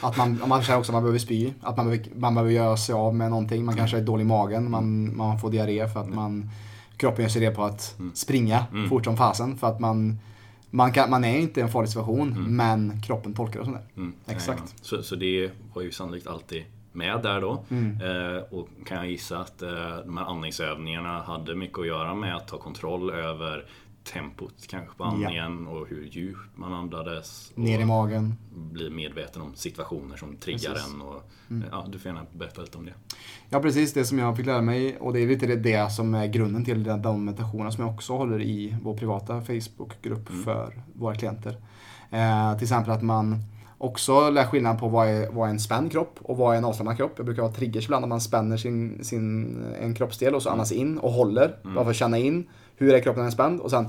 att 0.00 0.16
man, 0.16 0.42
man 0.46 0.62
känner 0.62 0.78
också 0.78 0.92
att 0.92 0.94
man 0.94 1.02
behöver 1.02 1.18
spy, 1.18 1.52
att 1.60 1.76
man 1.76 1.86
behöver, 1.86 2.10
man 2.14 2.34
behöver 2.34 2.52
göra 2.52 2.76
sig 2.76 2.94
av 2.94 3.14
med 3.14 3.30
någonting. 3.30 3.64
Man 3.64 3.76
kanske 3.76 3.96
är 3.96 4.02
dålig 4.02 4.24
i 4.24 4.28
magen, 4.28 4.70
man, 4.70 5.16
man 5.16 5.38
får 5.38 5.50
diarré 5.50 5.88
för 5.88 6.00
att 6.00 6.14
man 6.14 6.50
kroppen 6.98 7.22
gör 7.22 7.28
sig 7.28 7.40
det 7.40 7.50
på 7.50 7.64
att 7.64 7.96
mm. 7.98 8.14
springa 8.14 8.66
mm. 8.72 8.88
fort 8.88 9.04
som 9.04 9.16
fasen. 9.16 9.56
För 9.56 9.66
att 9.66 9.80
man, 9.80 10.18
man, 10.70 10.92
kan, 10.92 11.10
man 11.10 11.24
är 11.24 11.38
inte 11.38 11.60
i 11.60 11.62
en 11.62 11.68
farlig 11.68 11.88
situation, 11.88 12.32
mm. 12.32 12.56
men 12.56 13.02
kroppen 13.02 13.34
tolkar 13.34 13.58
det 13.58 13.64
som 13.64 13.74
det. 13.74 14.32
Exakt. 14.32 14.62
Ja, 14.66 14.72
så, 14.82 15.02
så 15.02 15.16
det 15.16 15.50
var 15.74 15.82
ju 15.82 15.92
sannolikt 15.92 16.26
alltid 16.26 16.64
med 16.92 17.22
där 17.22 17.40
då. 17.40 17.64
Mm. 17.68 18.00
Eh, 18.00 18.42
och 18.42 18.68
kan 18.86 18.96
jag 18.96 19.10
gissa 19.10 19.38
att 19.38 19.62
eh, 19.62 19.96
de 20.04 20.16
här 20.16 20.24
andningsövningarna 20.24 21.22
hade 21.22 21.54
mycket 21.54 21.78
att 21.78 21.86
göra 21.86 22.14
med 22.14 22.36
att 22.36 22.48
ta 22.48 22.58
kontroll 22.58 23.10
över 23.10 23.64
tempot 24.04 24.66
kanske 24.68 24.96
på 24.96 25.04
andningen 25.04 25.64
ja. 25.64 25.70
och 25.70 25.88
hur 25.88 26.04
djupt 26.04 26.38
man 26.54 26.72
andades. 26.72 27.52
Ner 27.54 27.80
i 27.80 27.84
magen. 27.84 28.34
Bli 28.54 28.90
medveten 28.90 29.42
om 29.42 29.54
situationer 29.54 30.16
som 30.16 30.36
triggar 30.36 30.72
precis. 30.72 30.94
en. 30.94 31.02
Och, 31.02 31.22
mm. 31.50 31.68
ja, 31.72 31.86
du 31.88 31.98
får 31.98 32.08
gärna 32.08 32.26
berätta 32.32 32.60
lite 32.60 32.78
om 32.78 32.84
det. 32.84 32.94
Ja 33.48 33.60
precis, 33.60 33.92
det 33.92 34.04
som 34.04 34.18
jag 34.18 34.36
fick 34.36 34.46
lära 34.46 34.62
mig 34.62 34.96
och 34.96 35.12
det 35.12 35.20
är 35.20 35.26
lite 35.26 35.46
det 35.46 35.92
som 35.92 36.14
är 36.14 36.26
grunden 36.26 36.64
till 36.64 36.84
de 36.84 37.24
meditationer 37.24 37.70
som 37.70 37.84
jag 37.84 37.94
också 37.94 38.16
håller 38.16 38.42
i 38.42 38.76
vår 38.82 38.96
privata 38.96 39.40
Facebookgrupp 39.40 40.30
mm. 40.30 40.42
för 40.42 40.82
våra 40.92 41.14
klienter. 41.14 41.56
Eh, 42.10 42.56
till 42.56 42.64
exempel 42.64 42.92
att 42.92 43.02
man 43.02 43.42
också 43.78 44.30
lär 44.30 44.44
skillnad 44.44 44.78
på 44.78 44.88
vad 44.88 45.08
är, 45.08 45.30
vad 45.30 45.48
är 45.48 45.50
en 45.50 45.60
spänd 45.60 45.92
kropp 45.92 46.18
och 46.22 46.36
vad 46.36 46.54
är 46.54 46.58
en 46.58 46.64
avslappnad 46.64 46.96
kropp. 46.96 47.12
Jag 47.16 47.26
brukar 47.26 47.42
ha 47.42 47.52
triggers 47.52 47.84
ibland 47.84 48.02
när 48.02 48.08
man 48.08 48.20
spänner 48.20 48.56
sin, 48.56 49.04
sin, 49.04 49.56
en 49.80 49.94
kroppsdel 49.94 50.34
och 50.34 50.42
så 50.42 50.48
mm. 50.48 50.54
andas 50.54 50.72
in 50.72 50.98
och 50.98 51.12
håller. 51.12 51.58
Mm. 51.62 51.74
Bara 51.74 51.84
för 51.84 51.90
att 51.90 51.96
känna 51.96 52.18
in 52.18 52.48
hur 52.78 52.94
är 52.94 53.00
kroppen 53.00 53.32
spänd 53.32 53.60
och 53.60 53.70
sen 53.70 53.88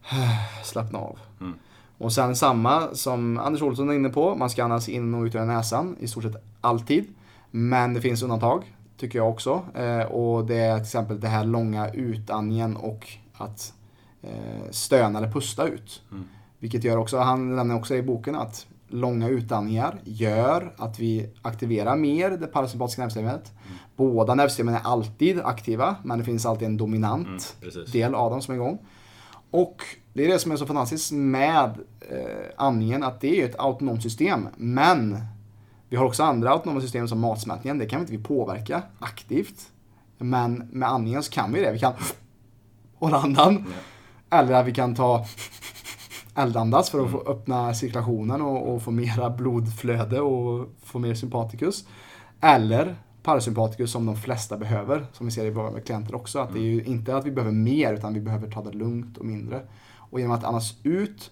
slappna 0.64 0.98
av. 0.98 1.18
Mm. 1.40 1.54
Och 1.98 2.12
sen 2.12 2.36
samma 2.36 2.94
som 2.94 3.38
Anders 3.38 3.62
Olsson 3.62 3.90
är 3.90 3.94
inne 3.94 4.08
på, 4.08 4.34
man 4.34 4.50
ska 4.50 4.64
andas 4.64 4.88
in 4.88 5.14
och 5.14 5.22
ut 5.22 5.34
ur 5.34 5.44
näsan 5.44 5.96
i 6.00 6.08
stort 6.08 6.22
sett 6.22 6.44
alltid. 6.60 7.04
Men 7.50 7.94
det 7.94 8.00
finns 8.00 8.22
undantag, 8.22 8.74
tycker 8.96 9.18
jag 9.18 9.30
också. 9.30 9.62
Eh, 9.74 10.02
och 10.02 10.46
det 10.46 10.56
är 10.56 10.74
till 10.74 10.82
exempel 10.82 11.20
det 11.20 11.28
här 11.28 11.44
långa 11.44 11.90
utandningen 11.90 12.76
och 12.76 13.08
att 13.34 13.74
eh, 14.22 14.70
stöna 14.70 15.18
eller 15.18 15.32
pusta 15.32 15.66
ut. 15.66 16.02
Mm. 16.10 16.24
Vilket 16.58 16.84
gör 16.84 16.96
också, 16.96 17.18
han 17.18 17.56
nämner 17.56 17.76
också 17.76 17.94
i 17.94 18.02
boken 18.02 18.36
att 18.36 18.66
långa 18.88 19.28
utandningar 19.28 20.00
gör 20.04 20.74
att 20.76 20.98
vi 20.98 21.28
aktiverar 21.42 21.96
mer 21.96 22.30
det 22.30 22.46
parasympatiska 22.46 23.02
nervsystemet. 23.02 23.52
Mm. 23.66 23.78
Båda 23.96 24.34
nervsystemen 24.34 24.74
är 24.74 24.80
alltid 24.84 25.40
aktiva, 25.40 25.96
men 26.04 26.18
det 26.18 26.24
finns 26.24 26.46
alltid 26.46 26.68
en 26.68 26.76
dominant 26.76 27.56
mm, 27.62 27.84
del 27.92 28.14
av 28.14 28.30
dem 28.30 28.42
som 28.42 28.54
är 28.54 28.58
igång. 28.58 28.78
Och 29.50 29.82
det 30.12 30.24
är 30.24 30.28
det 30.28 30.38
som 30.38 30.52
är 30.52 30.56
så 30.56 30.66
fantastiskt 30.66 31.12
med 31.12 31.78
eh, 32.00 32.46
andningen, 32.56 33.02
att 33.02 33.20
det 33.20 33.40
är 33.40 33.44
ett 33.44 33.58
autonomt 33.58 34.02
system. 34.02 34.48
Men 34.56 35.18
vi 35.88 35.96
har 35.96 36.04
också 36.04 36.22
andra 36.22 36.50
autonoma 36.50 36.80
system 36.80 37.08
som 37.08 37.20
matsmältningen, 37.20 37.78
det 37.78 37.86
kan 37.86 38.00
inte 38.00 38.12
vi 38.12 38.18
påverka 38.18 38.82
aktivt. 38.98 39.70
Men 40.18 40.68
med 40.72 40.88
andningen 40.88 41.22
så 41.22 41.32
kan 41.32 41.52
vi 41.52 41.60
det. 41.60 41.72
Vi 41.72 41.78
kan 41.78 41.92
hålla 42.98 43.16
andan. 43.16 43.56
Mm. 43.56 43.72
Eller 44.30 44.62
vi 44.62 44.74
kan 44.74 44.94
ta 44.94 45.26
eldandas 46.36 46.90
för 46.90 47.04
att 47.04 47.10
få 47.10 47.20
mm. 47.20 47.32
öppna 47.32 47.74
cirkulationen 47.74 48.42
och, 48.42 48.74
och, 48.74 48.82
få 48.82 48.90
mera 48.90 49.30
blodflöde 49.30 50.20
och 50.20 50.68
få 50.82 50.98
mer 50.98 51.14
sympatikus. 51.14 51.86
Eller 52.40 52.96
parasympatikus 53.22 53.92
som 53.92 54.06
de 54.06 54.16
flesta 54.16 54.56
behöver, 54.56 55.06
som 55.12 55.26
vi 55.26 55.32
ser 55.32 55.44
i 55.44 55.50
våra 55.50 55.80
klienter 55.80 56.14
också. 56.14 56.38
Att 56.38 56.52
det 56.52 56.58
är 56.58 56.62
ju 56.62 56.80
mm. 56.80 56.92
inte 56.92 57.16
att 57.16 57.24
vi 57.24 57.30
behöver 57.30 57.54
mer, 57.54 57.94
utan 57.94 58.14
vi 58.14 58.20
behöver 58.20 58.50
ta 58.50 58.62
det 58.62 58.72
lugnt 58.72 59.18
och 59.18 59.24
mindre. 59.24 59.62
Och 59.96 60.20
genom 60.20 60.36
att 60.36 60.44
andas 60.44 60.74
ut 60.82 61.30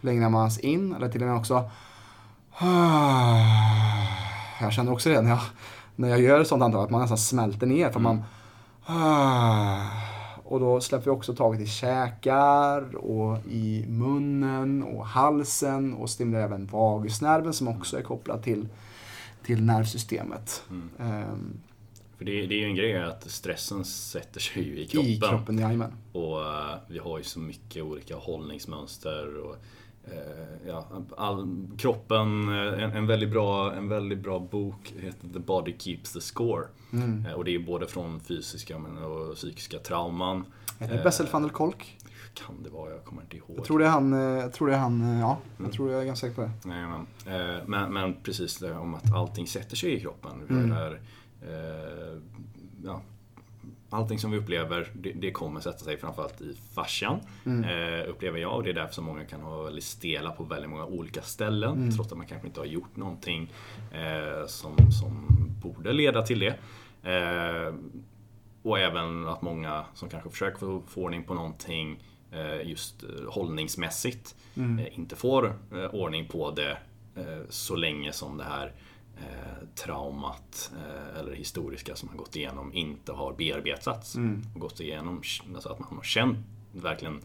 längre 0.00 0.28
man 0.28 0.50
in, 0.60 0.94
eller 0.94 1.08
till 1.08 1.22
och 1.22 1.28
med 1.28 1.36
också 1.36 1.70
jag 4.60 4.72
känner 4.72 4.92
också 4.92 5.08
det 5.08 5.22
när 5.22 5.30
jag, 5.30 5.40
när 5.96 6.08
jag 6.08 6.20
gör 6.20 6.44
sånt 6.44 6.62
andetag, 6.62 6.84
att 6.84 6.90
man 6.90 7.00
nästan 7.00 7.18
smälter 7.18 7.66
ner. 7.66 7.90
För 7.90 8.00
man, 8.00 8.22
och 10.48 10.60
då 10.60 10.80
släpper 10.80 11.04
vi 11.04 11.10
också 11.10 11.34
taget 11.34 11.60
i 11.60 11.66
käkar 11.66 12.96
och 12.96 13.38
i 13.50 13.84
munnen 13.88 14.82
och 14.82 15.06
halsen 15.06 15.94
och 15.94 16.10
stimulerar 16.10 16.44
även 16.44 16.66
vagusnerven 16.66 17.52
som 17.52 17.68
också 17.68 17.98
är 17.98 18.02
kopplad 18.02 18.42
till, 18.42 18.68
till 19.42 19.62
nervsystemet. 19.62 20.62
Mm. 20.70 20.90
Um, 20.98 21.60
för 22.18 22.24
det, 22.24 22.46
det, 22.46 22.54
är 22.54 22.58
ju 22.58 22.64
en 22.64 22.74
grej 22.74 23.02
att 23.02 23.30
stressen 23.30 23.84
sätter 23.84 24.40
sig 24.40 24.62
ju 24.62 24.80
i 24.80 24.86
kroppen. 24.86 25.10
I 25.10 25.20
kroppen, 25.20 25.58
jajamän. 25.58 25.92
Och 26.12 26.40
uh, 26.40 26.74
vi 26.88 26.98
har 26.98 27.18
ju 27.18 27.24
så 27.24 27.38
mycket 27.38 27.82
olika 27.82 28.16
hållningsmönster. 28.16 29.36
Och, 29.36 29.56
ja, 30.66 30.86
all, 31.16 31.68
kroppen, 31.78 32.48
eh, 32.48 32.82
en, 32.82 32.92
en, 32.92 33.06
väldigt 33.06 33.30
bra, 33.30 33.74
en 33.74 33.88
väldigt 33.88 34.18
bra 34.18 34.38
bok 34.38 34.94
heter 34.98 35.28
The 35.32 35.38
Body 35.38 35.74
Keeps 35.78 36.12
the 36.12 36.20
Score. 36.20 36.64
Mm. 36.92 37.26
Uh, 37.26 37.32
och 37.32 37.44
det 37.44 37.54
är 37.54 37.58
både 37.58 37.86
från 37.86 38.20
fysiska 38.20 38.78
men, 38.78 38.98
och 38.98 39.34
psykiska 39.34 39.78
trauman. 39.78 40.44
Är 40.78 40.88
det 40.88 41.02
Bessel 41.04 41.26
van 41.32 41.42
der 41.42 41.48
Kolk? 41.48 41.98
Kan 42.34 42.62
det 42.62 42.70
vara, 42.70 42.90
jag 42.90 43.04
kommer 43.04 43.22
inte 43.22 43.36
ihåg. 43.36 43.56
Jag 43.56 43.64
tror 43.64 43.78
det 43.78 43.86
är 43.86 43.90
han, 43.90 44.12
jag 44.12 44.52
tror 44.52 44.68
det 44.68 44.74
är 44.74 44.78
han, 44.78 45.18
ja. 45.18 45.38
Jag 45.56 45.60
mm. 45.60 45.72
tror 45.72 45.92
jag 45.92 46.00
är 46.00 46.06
ganska 46.06 46.26
säker 46.26 46.36
på 46.36 46.42
det. 46.42 46.50
Nej, 46.64 46.86
men, 46.86 47.06
men, 47.66 47.92
men 47.92 48.14
precis 48.22 48.58
det 48.58 48.74
om 48.74 48.94
att 48.94 49.14
allting 49.14 49.46
sätter 49.46 49.76
sig 49.76 49.92
i 49.94 50.00
kroppen. 50.00 50.30
Mm. 50.48 50.70
Där, 50.70 51.00
Eh, 51.42 52.18
ja, 52.84 53.02
allting 53.90 54.18
som 54.18 54.30
vi 54.30 54.38
upplever, 54.38 54.90
det, 54.94 55.12
det, 55.12 55.30
kommer 55.30 55.60
sätta 55.60 55.78
sig 55.78 55.96
framförallt 55.96 56.40
i 56.40 56.56
fascian. 56.74 57.20
Mm. 57.46 57.64
Eh, 57.64 58.10
upplever 58.10 58.38
jag 58.38 58.54
och 58.54 58.62
det 58.62 58.70
är 58.70 58.74
därför 58.74 58.94
som 58.94 59.04
många 59.04 59.24
kan 59.24 59.40
ha 59.40 59.62
väldigt 59.62 59.84
stela 59.84 60.30
på 60.30 60.44
väldigt 60.44 60.70
många 60.70 60.84
olika 60.84 61.22
ställen. 61.22 61.72
Mm. 61.72 61.90
Trots 61.90 62.12
att 62.12 62.18
man 62.18 62.26
kanske 62.26 62.46
inte 62.46 62.60
har 62.60 62.66
gjort 62.66 62.96
någonting 62.96 63.52
eh, 63.92 64.46
som, 64.46 64.76
som 64.92 65.26
borde 65.62 65.92
leda 65.92 66.22
till 66.22 66.38
det. 66.38 66.54
Eh, 67.10 67.74
och 68.62 68.78
även 68.78 69.28
att 69.28 69.42
många 69.42 69.84
som 69.94 70.08
kanske 70.08 70.30
försöker 70.30 70.58
få, 70.58 70.82
få 70.88 71.02
ordning 71.02 71.24
på 71.24 71.34
någonting 71.34 72.02
just 72.62 73.04
hållningsmässigt 73.28 74.34
mm. 74.56 74.86
inte 74.92 75.16
får 75.16 75.54
ordning 75.92 76.28
på 76.28 76.50
det 76.50 76.78
så 77.48 77.76
länge 77.76 78.12
som 78.12 78.36
det 78.36 78.44
här 78.44 78.72
eh, 79.16 79.68
traumat 79.74 80.72
eh, 80.76 81.20
eller 81.20 81.34
historiska 81.34 81.96
som 81.96 82.06
man 82.08 82.16
gått 82.16 82.36
igenom 82.36 82.72
inte 82.72 83.12
har 83.12 83.32
bearbetats. 83.32 84.16
Mm. 84.16 84.42
Och 84.54 84.60
gått 84.60 84.80
igenom, 84.80 85.22
alltså 85.54 85.68
att 85.68 85.78
man 85.78 85.96
har 85.96 86.02
känt, 86.02 86.46
verkligen 86.72 87.20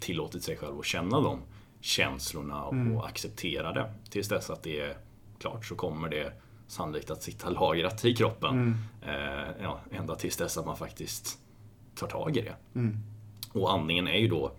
tillåtit 0.00 0.42
sig 0.42 0.56
själv 0.56 0.78
att 0.78 0.86
känna 0.86 1.20
de 1.20 1.40
känslorna 1.80 2.64
och 2.64 2.72
mm. 2.72 2.98
acceptera 2.98 3.72
det. 3.72 3.92
Tills 4.10 4.28
dess 4.28 4.50
att 4.50 4.62
det 4.62 4.80
är 4.80 4.96
klart 5.38 5.64
så 5.66 5.74
kommer 5.74 6.08
det 6.08 6.32
sannolikt 6.66 7.10
att 7.10 7.22
sitta 7.22 7.50
lagrat 7.60 8.04
i 8.04 8.14
kroppen. 8.14 8.50
Mm. 8.50 8.76
Eh, 9.02 9.62
ja, 9.62 9.80
ända 9.90 10.14
tills 10.14 10.36
dess 10.36 10.58
att 10.58 10.66
man 10.66 10.76
faktiskt 10.76 11.38
tar 11.94 12.06
tag 12.06 12.36
i 12.36 12.40
det. 12.40 12.56
Mm. 12.74 12.96
Och 13.52 13.72
andningen 13.72 14.08
är 14.08 14.18
ju 14.18 14.28
då 14.28 14.52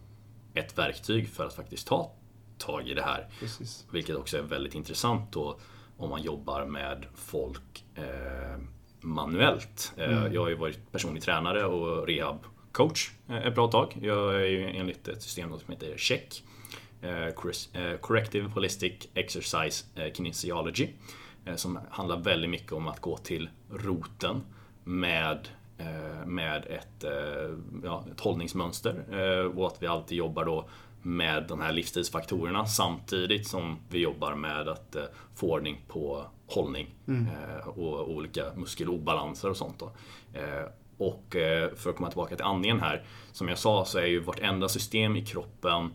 ett 0.54 0.78
verktyg 0.78 1.30
för 1.30 1.46
att 1.46 1.54
faktiskt 1.54 1.88
ta 1.88 2.12
tag 2.58 2.88
i 2.88 2.94
det 2.94 3.02
här. 3.02 3.28
Precis. 3.40 3.86
Vilket 3.92 4.16
också 4.16 4.38
är 4.38 4.42
väldigt 4.42 4.76
intressant. 4.76 5.36
Och 5.36 5.62
om 6.00 6.10
man 6.10 6.22
jobbar 6.22 6.66
med 6.66 7.06
folk 7.16 7.86
eh, 7.96 8.62
manuellt. 9.02 9.94
Eh, 9.98 10.18
mm. 10.18 10.34
Jag 10.34 10.42
har 10.42 10.50
ju 10.50 10.56
varit 10.56 10.92
personlig 10.92 11.24
tränare 11.24 11.66
och 11.66 12.08
rehabcoach 12.08 13.12
eh, 13.30 13.38
ett 13.38 13.56
bra 13.56 13.68
tag. 13.68 13.98
Jag 14.02 14.36
är 14.36 14.46
ju 14.46 14.70
enligt 14.70 15.08
ett 15.08 15.22
system 15.22 15.50
som 15.50 15.74
heter 15.74 15.98
CHECK. 15.98 16.44
Eh, 17.02 17.98
Corrective 18.02 18.50
Holistic 18.50 18.94
Exercise 19.14 19.86
Kinesiology. 20.14 20.88
Som 21.56 21.80
handlar 21.90 22.18
väldigt 22.18 22.50
mycket 22.50 22.72
om 22.72 22.88
att 22.88 23.00
gå 23.00 23.18
till 23.18 23.50
roten 23.70 24.42
med 24.84 25.48
med 26.26 26.66
ett, 26.66 27.06
ja, 27.84 28.06
ett 28.12 28.20
hållningsmönster 28.20 29.06
och 29.58 29.68
att 29.68 29.84
vi 29.84 29.88
alltid 29.88 30.18
jobbar 30.18 30.46
då 30.46 30.70
med 31.02 31.46
de 31.48 31.62
här 31.62 31.72
livsstilsfaktorerna 31.72 32.66
samtidigt 32.66 33.48
som 33.48 33.78
vi 33.90 34.00
jobbar 34.00 34.36
med 34.36 34.68
att 34.68 34.96
eh, 34.96 35.04
få 35.36 35.52
ordning 35.52 35.82
på 35.88 36.26
hållning 36.48 36.88
mm. 37.08 37.28
Eh, 37.28 37.68
och 37.68 38.12
olika 38.12 38.44
muskelobalanser 38.56 39.50
och 39.50 39.58
sånt. 39.58 39.80
Då. 39.80 39.92
Eh, 40.40 40.66
och 40.98 41.26
för 41.76 41.90
att 41.90 41.96
komma 41.96 42.10
tillbaka 42.10 42.36
till 42.36 42.46
andningen 42.46 42.80
här, 42.80 43.04
som 43.32 43.48
jag 43.48 43.58
sa 43.58 43.86
så 43.86 44.00
är 44.00 44.06
ju 44.06 44.20
vartenda 44.20 44.70
system 44.70 45.16
i 45.16 45.26
kroppen 45.26 45.92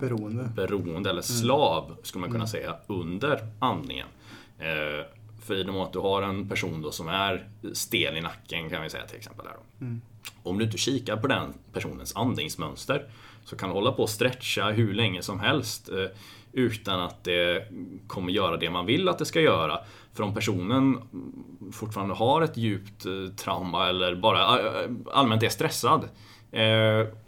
beroende. 0.00 0.50
beroende 0.56 1.10
eller 1.10 1.10
mm. 1.10 1.22
slav, 1.22 1.96
skulle 2.02 2.20
man 2.20 2.30
kunna 2.30 2.44
mm. 2.44 2.48
säga, 2.48 2.76
under 2.86 3.48
andningen. 3.58 4.06
För 5.42 5.54
i 5.54 5.62
och 5.62 5.74
med 5.74 5.82
att 5.82 5.92
du 5.92 5.98
har 5.98 6.22
en 6.22 6.48
person 6.48 6.82
då 6.82 6.90
som 6.90 7.08
är 7.08 7.48
stel 7.72 8.16
i 8.16 8.20
nacken 8.20 8.70
kan 8.70 8.82
vi 8.82 8.90
säga 8.90 9.06
till 9.06 9.16
exempel. 9.16 9.46
Då. 9.46 9.84
Mm. 9.84 10.00
Om 10.42 10.58
du 10.58 10.64
inte 10.64 10.78
kikar 10.78 11.16
på 11.16 11.26
den 11.26 11.54
personens 11.72 12.16
andningsmönster 12.16 13.08
så 13.48 13.56
kan 13.56 13.68
du 13.68 13.74
hålla 13.74 13.92
på 13.92 14.02
och 14.02 14.10
stretcha 14.10 14.70
hur 14.70 14.94
länge 14.94 15.22
som 15.22 15.40
helst 15.40 15.88
eh, 15.88 16.16
utan 16.52 17.00
att 17.00 17.24
det 17.24 17.68
kommer 18.06 18.32
göra 18.32 18.56
det 18.56 18.70
man 18.70 18.86
vill 18.86 19.08
att 19.08 19.18
det 19.18 19.24
ska 19.24 19.40
göra. 19.40 19.78
För 20.14 20.22
om 20.22 20.34
personen 20.34 20.98
fortfarande 21.72 22.14
har 22.14 22.42
ett 22.42 22.56
djupt 22.56 23.06
eh, 23.06 23.12
trauma 23.36 23.88
eller 23.88 24.14
bara 24.14 24.60
eh, 24.60 24.90
allmänt 25.12 25.42
är 25.42 25.48
stressad 25.48 26.08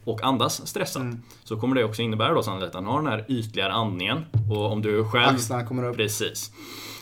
och 0.05 0.23
andas 0.23 0.67
stressat 0.67 1.03
mm. 1.03 1.23
så 1.45 1.57
kommer 1.57 1.77
det 1.77 1.85
också 1.85 2.03
innebära 2.03 2.35
då 2.35 2.43
sannolikt 2.43 2.69
att 2.69 2.75
han 2.75 2.87
har 2.87 3.03
den 3.03 3.13
här 3.13 3.25
ytligare 3.29 3.73
andningen. 3.73 4.25
Och 4.51 4.73
om 4.73 4.83
du 4.83 5.05
själv... 5.05 5.35
Axlarna 5.35 5.67
kommer 5.67 5.89
upp. 5.89 5.97
Precis. 5.97 6.53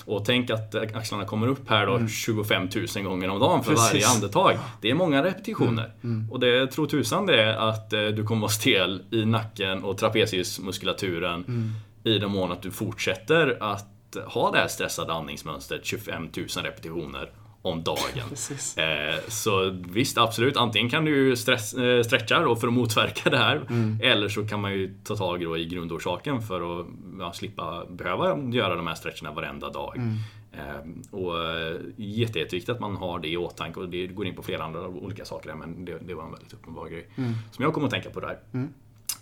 Och 0.08 0.24
tänk 0.24 0.50
att 0.50 0.74
axlarna 0.74 1.24
kommer 1.24 1.46
upp 1.46 1.68
här 1.68 1.86
då 1.86 1.94
mm. 1.94 2.08
25 2.08 2.68
000 2.96 3.04
gånger 3.04 3.28
om 3.28 3.40
dagen 3.40 3.64
för 3.64 3.72
Precis. 3.72 3.92
varje 3.92 4.08
andetag. 4.08 4.58
Det 4.80 4.90
är 4.90 4.94
många 4.94 5.24
repetitioner. 5.24 5.92
Mm. 6.02 6.16
Mm. 6.16 6.32
Och 6.32 6.40
det 6.40 6.66
tror 6.66 6.86
tusan 6.86 7.26
det 7.26 7.42
är 7.42 7.56
att 7.56 7.90
du 7.90 8.24
kommer 8.24 8.40
vara 8.40 8.50
stel 8.50 9.02
i 9.10 9.24
nacken 9.24 9.84
och 9.84 9.98
trapeziusmuskulaturen 9.98 11.44
mm. 11.48 11.72
i 12.04 12.18
den 12.18 12.30
mån 12.30 12.52
att 12.52 12.62
du 12.62 12.70
fortsätter 12.70 13.58
att 13.60 14.16
ha 14.26 14.50
det 14.50 14.58
här 14.58 14.68
stressade 14.68 15.12
andningsmönstret 15.12 15.84
25 15.84 16.28
000 16.36 16.46
repetitioner 16.62 17.30
om 17.62 17.82
dagen. 17.82 18.28
eh, 18.76 19.20
så 19.28 19.70
visst, 19.88 20.18
absolut. 20.18 20.56
Antingen 20.56 20.90
kan 20.90 21.04
du 21.04 21.36
stress, 21.36 21.74
eh, 21.74 22.02
stretcha 22.02 22.40
då 22.40 22.56
för 22.56 22.66
att 22.66 22.72
motverka 22.72 23.30
det 23.30 23.38
här. 23.38 23.56
Mm. 23.56 23.98
Eller 24.02 24.28
så 24.28 24.46
kan 24.46 24.60
man 24.60 24.72
ju 24.72 24.94
ta 25.04 25.16
tag 25.16 25.58
i 25.58 25.66
grundorsaken 25.66 26.42
för 26.42 26.80
att 26.80 26.86
ja, 27.18 27.32
slippa 27.32 27.84
behöva 27.90 28.38
göra 28.52 28.76
de 28.76 28.86
här 28.86 28.94
stretcherna 28.94 29.32
varenda 29.32 29.70
dag. 29.70 29.96
Mm. 29.96 30.14
Eh, 30.52 31.18
och 31.18 31.44
eh, 31.44 31.80
jätte, 31.96 32.38
jätteviktigt 32.38 32.68
att 32.68 32.80
man 32.80 32.96
har 32.96 33.18
det 33.18 33.28
i 33.28 33.36
åtanke 33.36 33.80
och 33.80 33.88
det 33.88 34.06
går 34.06 34.26
in 34.26 34.34
på 34.34 34.42
flera 34.42 34.64
andra 34.64 34.88
olika 34.88 35.24
saker 35.24 35.54
men 35.54 35.84
det, 35.84 35.98
det 36.00 36.14
var 36.14 36.24
en 36.24 36.32
väldigt 36.32 36.52
uppenbar 36.52 36.88
grej. 36.88 37.08
Mm. 37.16 37.32
Som 37.50 37.64
jag 37.64 37.74
kommer 37.74 37.86
att 37.86 37.92
tänka 37.92 38.10
på 38.10 38.20
där. 38.20 38.38
Mm. 38.52 38.68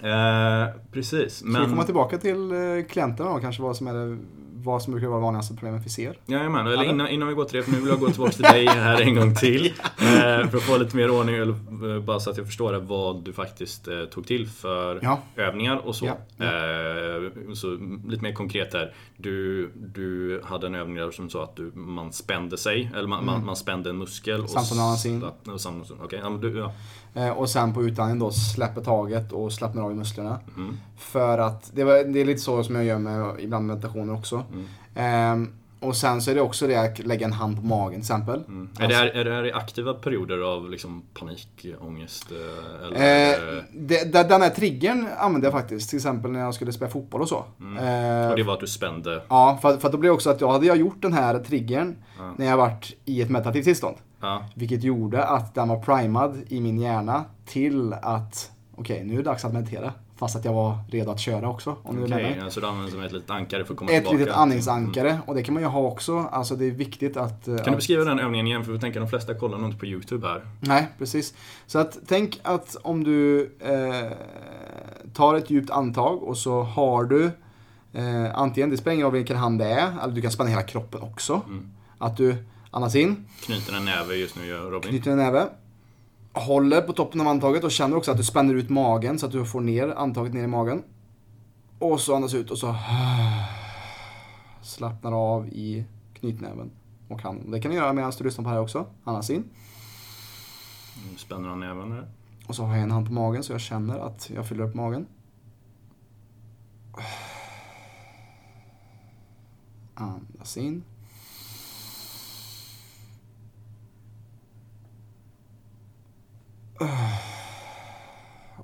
Eh, 0.01 0.75
precis. 0.93 1.35
Ska 1.35 1.49
vi 1.49 1.67
komma 1.67 1.85
tillbaka 1.85 2.19
till 2.19 2.53
eh, 2.53 2.85
klienterna 2.89 3.31
då, 3.31 3.39
kanske 3.39 3.63
vad 3.63 3.77
som 3.77 3.87
är 3.87 3.95
det 3.95 4.19
vad 4.67 4.83
som 4.83 4.93
brukar 4.93 5.09
vara 5.09 5.21
vanligaste 5.21 5.55
problemet 5.55 5.83
vi 5.85 5.91
ser. 5.91 6.19
Jajamän, 6.27 6.67
eller 6.67 6.85
innan, 6.85 7.09
innan 7.09 7.29
vi 7.29 7.35
går 7.35 7.45
till 7.45 7.57
det, 7.57 7.63
för 7.63 7.73
nu 7.73 7.79
vill 7.79 7.89
jag 7.89 8.01
gå 8.01 8.11
tillbaka 8.11 8.33
till 8.33 8.43
dig 8.43 8.67
här 8.67 9.01
en 9.01 9.15
gång 9.15 9.35
till. 9.35 9.73
Eh, 9.97 10.49
för 10.49 10.57
att 10.57 10.63
få 10.63 10.77
lite 10.77 10.97
mer 10.97 11.11
ordning, 11.11 11.35
eller 11.35 11.95
eh, 11.97 12.03
bara 12.03 12.21
så 12.21 12.31
att 12.31 12.37
jag 12.37 12.47
förstår 12.47 12.73
det, 12.73 12.79
vad 12.79 13.25
du 13.25 13.33
faktiskt 13.33 13.89
eh, 13.89 14.05
tog 14.05 14.27
till 14.27 14.49
för 14.49 14.99
ja. 15.03 15.21
övningar 15.37 15.77
och 15.77 15.97
så. 15.97 16.07
Ja, 16.07 16.17
ja. 16.37 16.47
Så 17.55 17.79
lite 18.09 18.23
mer 18.23 18.33
konkret 18.33 18.75
här. 18.75 18.95
Du, 19.17 19.71
du 19.75 20.41
hade 20.45 20.67
en 20.67 20.75
övning 20.75 20.97
där 20.97 21.11
som 21.11 21.31
sa 21.31 21.45
att 21.45 21.57
du, 21.57 21.73
man 21.75 22.13
spände 22.13 22.59
sig, 22.59 22.91
eller 22.97 23.09
man, 23.09 23.23
mm. 23.23 23.35
man, 23.35 23.47
man 23.47 23.57
spände 23.57 23.91
en 23.91 23.99
muskel. 23.99 24.49
Samsonanasin. 24.49 25.25
Okay, 26.05 26.19
ja, 26.23 26.31
du, 26.31 26.59
ja. 27.15 27.33
Och 27.33 27.51
sen 27.51 27.75
på 27.75 27.83
utandningen 27.83 28.19
då 28.19 28.31
släpper 28.31 28.81
taget 28.81 29.33
och 29.33 29.53
slappnar 29.53 29.83
av 29.83 29.93
i 29.93 29.95
musklerna. 29.95 30.41
Mm. 30.57 30.77
För 30.97 31.39
att, 31.39 31.71
det, 31.75 31.85
var, 31.85 32.05
det 32.05 32.21
är 32.21 32.25
lite 32.25 32.41
så 32.41 32.65
som 32.65 32.75
jag 32.75 32.85
gör 32.85 32.99
med 32.99 33.35
ibland 33.39 33.67
meditationer 33.67 34.15
också. 34.15 34.45
Mm. 34.95 35.33
Um, 35.33 35.53
och 35.81 35.97
sen 35.97 36.23
så 36.23 36.31
är 36.31 36.35
det 36.35 36.41
också 36.41 36.67
det 36.67 36.77
att 36.77 36.99
lägga 36.99 37.27
en 37.27 37.33
hand 37.33 37.57
på 37.57 37.63
magen 37.63 37.93
till 37.93 38.01
exempel. 38.01 38.43
Mm. 38.49 38.69
Är, 38.79 38.89
det 38.89 38.95
här, 38.95 39.07
är 39.07 39.25
det 39.25 39.35
här 39.35 39.47
i 39.47 39.53
aktiva 39.53 39.95
perioder 39.95 40.39
av 40.39 40.71
liksom 40.71 41.03
panikångest? 41.15 42.33
Eh, 42.33 42.87
eller? 42.87 43.57
Eh, 43.57 43.63
det, 43.73 44.13
den 44.13 44.43
här 44.43 44.51
triggern 44.51 45.07
använde 45.19 45.47
jag 45.47 45.53
faktiskt. 45.53 45.91
Till 45.91 45.97
exempel 45.97 46.31
när 46.31 46.41
jag 46.41 46.55
skulle 46.55 46.73
spela 46.73 46.91
fotboll 46.91 47.21
och 47.21 47.29
så. 47.29 47.45
Mm. 47.61 47.77
Eh, 47.77 48.31
och 48.31 48.37
det 48.37 48.43
var 48.43 48.55
att 48.55 48.61
du 48.61 48.67
spände? 48.67 49.23
Ja, 49.29 49.59
för, 49.63 49.77
för 49.77 49.93
då 49.93 49.99
blev 49.99 50.11
det 50.11 50.15
också 50.15 50.31
att 50.31 50.41
jag 50.41 50.53
hade 50.53 50.67
jag 50.67 50.77
gjort 50.77 51.03
den 51.03 51.13
här 51.13 51.39
triggern 51.39 51.97
ja. 52.19 52.35
när 52.37 52.47
jag 52.47 52.57
varit 52.57 52.97
i 53.05 53.23
ett 53.23 53.31
meditativt 53.31 53.65
tillstånd. 53.65 53.97
Ja. 54.21 54.45
Vilket 54.55 54.83
gjorde 54.83 55.25
att 55.25 55.55
den 55.55 55.69
var 55.69 55.79
primad 55.79 56.43
i 56.49 56.61
min 56.61 56.81
hjärna 56.81 57.25
till 57.45 57.93
att 57.93 58.51
okej, 58.77 58.97
okay, 58.97 59.07
nu 59.07 59.13
är 59.13 59.17
det 59.17 59.23
dags 59.23 59.45
att 59.45 59.53
meditera. 59.53 59.93
Fast 60.19 60.37
att 60.37 60.45
jag 60.45 60.53
var 60.53 60.79
redo 60.91 61.11
att 61.11 61.21
köra 61.21 61.49
också. 61.49 61.77
Okej, 61.83 62.05
okay, 62.05 62.39
alltså 62.39 62.61
du 62.61 62.67
använder 62.67 62.91
som 62.91 63.03
ett 63.03 63.13
litet 63.13 63.31
ankare 63.31 63.65
för 63.65 63.73
att 63.73 63.79
komma 63.79 63.91
ett 63.91 63.97
tillbaka? 63.97 64.15
Ett 64.15 64.21
litet 64.21 64.35
andningsankare. 64.35 65.11
Mm. 65.11 65.23
Och 65.27 65.35
det 65.35 65.43
kan 65.43 65.55
man 65.55 65.63
ju 65.63 65.69
ha 65.69 65.81
också. 65.81 66.19
Alltså 66.19 66.57
det 66.57 66.65
är 66.65 66.71
viktigt 66.71 67.17
att... 67.17 67.45
Kan 67.45 67.55
att... 67.55 67.65
du 67.65 67.71
beskriva 67.71 68.05
den 68.05 68.19
övningen 68.19 68.47
igen? 68.47 68.65
För 68.65 68.73
vi 68.73 68.79
tänker 68.79 69.01
de 69.01 69.09
flesta 69.09 69.35
kollar 69.35 69.59
nog 69.59 69.69
inte 69.69 69.79
på 69.79 69.87
YouTube 69.87 70.29
här. 70.29 70.43
Nej, 70.61 70.89
precis. 70.99 71.35
Så 71.67 71.79
att 71.79 71.99
tänk 72.07 72.41
att 72.43 72.77
om 72.83 73.05
du 73.05 73.51
eh, 73.61 74.13
tar 75.15 75.35
ett 75.35 75.51
djupt 75.51 75.71
andetag 75.71 76.23
och 76.23 76.39
så 76.39 76.63
har 76.63 77.05
du 77.05 77.31
eh, 77.93 78.39
antingen, 78.39 78.71
det 78.71 78.77
spelar 78.77 78.95
ingen 78.95 79.05
roll 79.05 79.15
vilken 79.15 79.37
hand 79.37 79.59
det 79.59 79.67
är, 79.67 79.93
eller 80.03 80.15
du 80.15 80.23
kan 80.23 80.31
spänna 80.31 80.51
hela 80.51 80.63
kroppen 80.63 81.03
också. 81.03 81.43
Mm. 81.47 81.71
Att 81.99 82.17
du 82.17 82.37
andas 82.71 82.95
in, 82.95 83.25
Knyter 83.41 83.77
en 83.77 83.85
näve 83.85 84.15
just 84.15 84.37
nu 84.37 84.47
gör 84.47 84.71
Robin. 84.71 84.91
knyter 84.91 85.11
en 85.11 85.19
näve, 85.19 85.49
håller 86.37 86.81
på 86.81 86.93
toppen 86.93 87.21
av 87.21 87.29
andetaget 87.29 87.65
och 87.65 87.71
känner 87.71 87.97
också 87.97 88.11
att 88.11 88.17
du 88.17 88.25
spänner 88.25 88.55
ut 88.55 88.69
magen 88.69 89.19
så 89.19 89.27
att 89.27 89.33
du 89.33 89.45
får 89.45 89.61
ner 89.61 89.89
andetaget 89.89 90.35
ner 90.35 90.45
i 90.45 90.47
magen. 90.47 90.83
Och 91.79 92.01
så 92.01 92.17
andas 92.17 92.35
ut 92.35 92.51
och 92.51 92.59
så 92.59 92.77
slappnar 94.63 95.13
av 95.13 95.49
i 95.49 95.85
knytnäven 96.15 96.71
och 97.09 97.23
handen. 97.23 97.51
Det 97.51 97.61
kan 97.61 97.71
du 97.71 97.77
göra 97.77 97.93
medan 97.93 98.13
du 98.19 98.25
lyssnar 98.25 98.45
på 98.45 98.51
det 98.51 98.55
här 98.55 98.63
också. 98.63 98.87
Andas 99.05 99.31
in. 99.31 99.45
Spänner 101.17 101.49
han 101.49 101.61
näven 101.61 101.91
där. 101.91 102.09
Och 102.47 102.55
så 102.55 102.65
har 102.65 102.75
jag 102.75 102.83
en 102.83 102.91
hand 102.91 103.07
på 103.07 103.13
magen 103.13 103.43
så 103.43 103.53
jag 103.53 103.61
känner 103.61 103.99
att 103.99 104.31
jag 104.31 104.49
fyller 104.49 104.65
upp 104.65 104.75
magen. 104.75 105.07
Andas 109.95 110.57
in. 110.57 110.85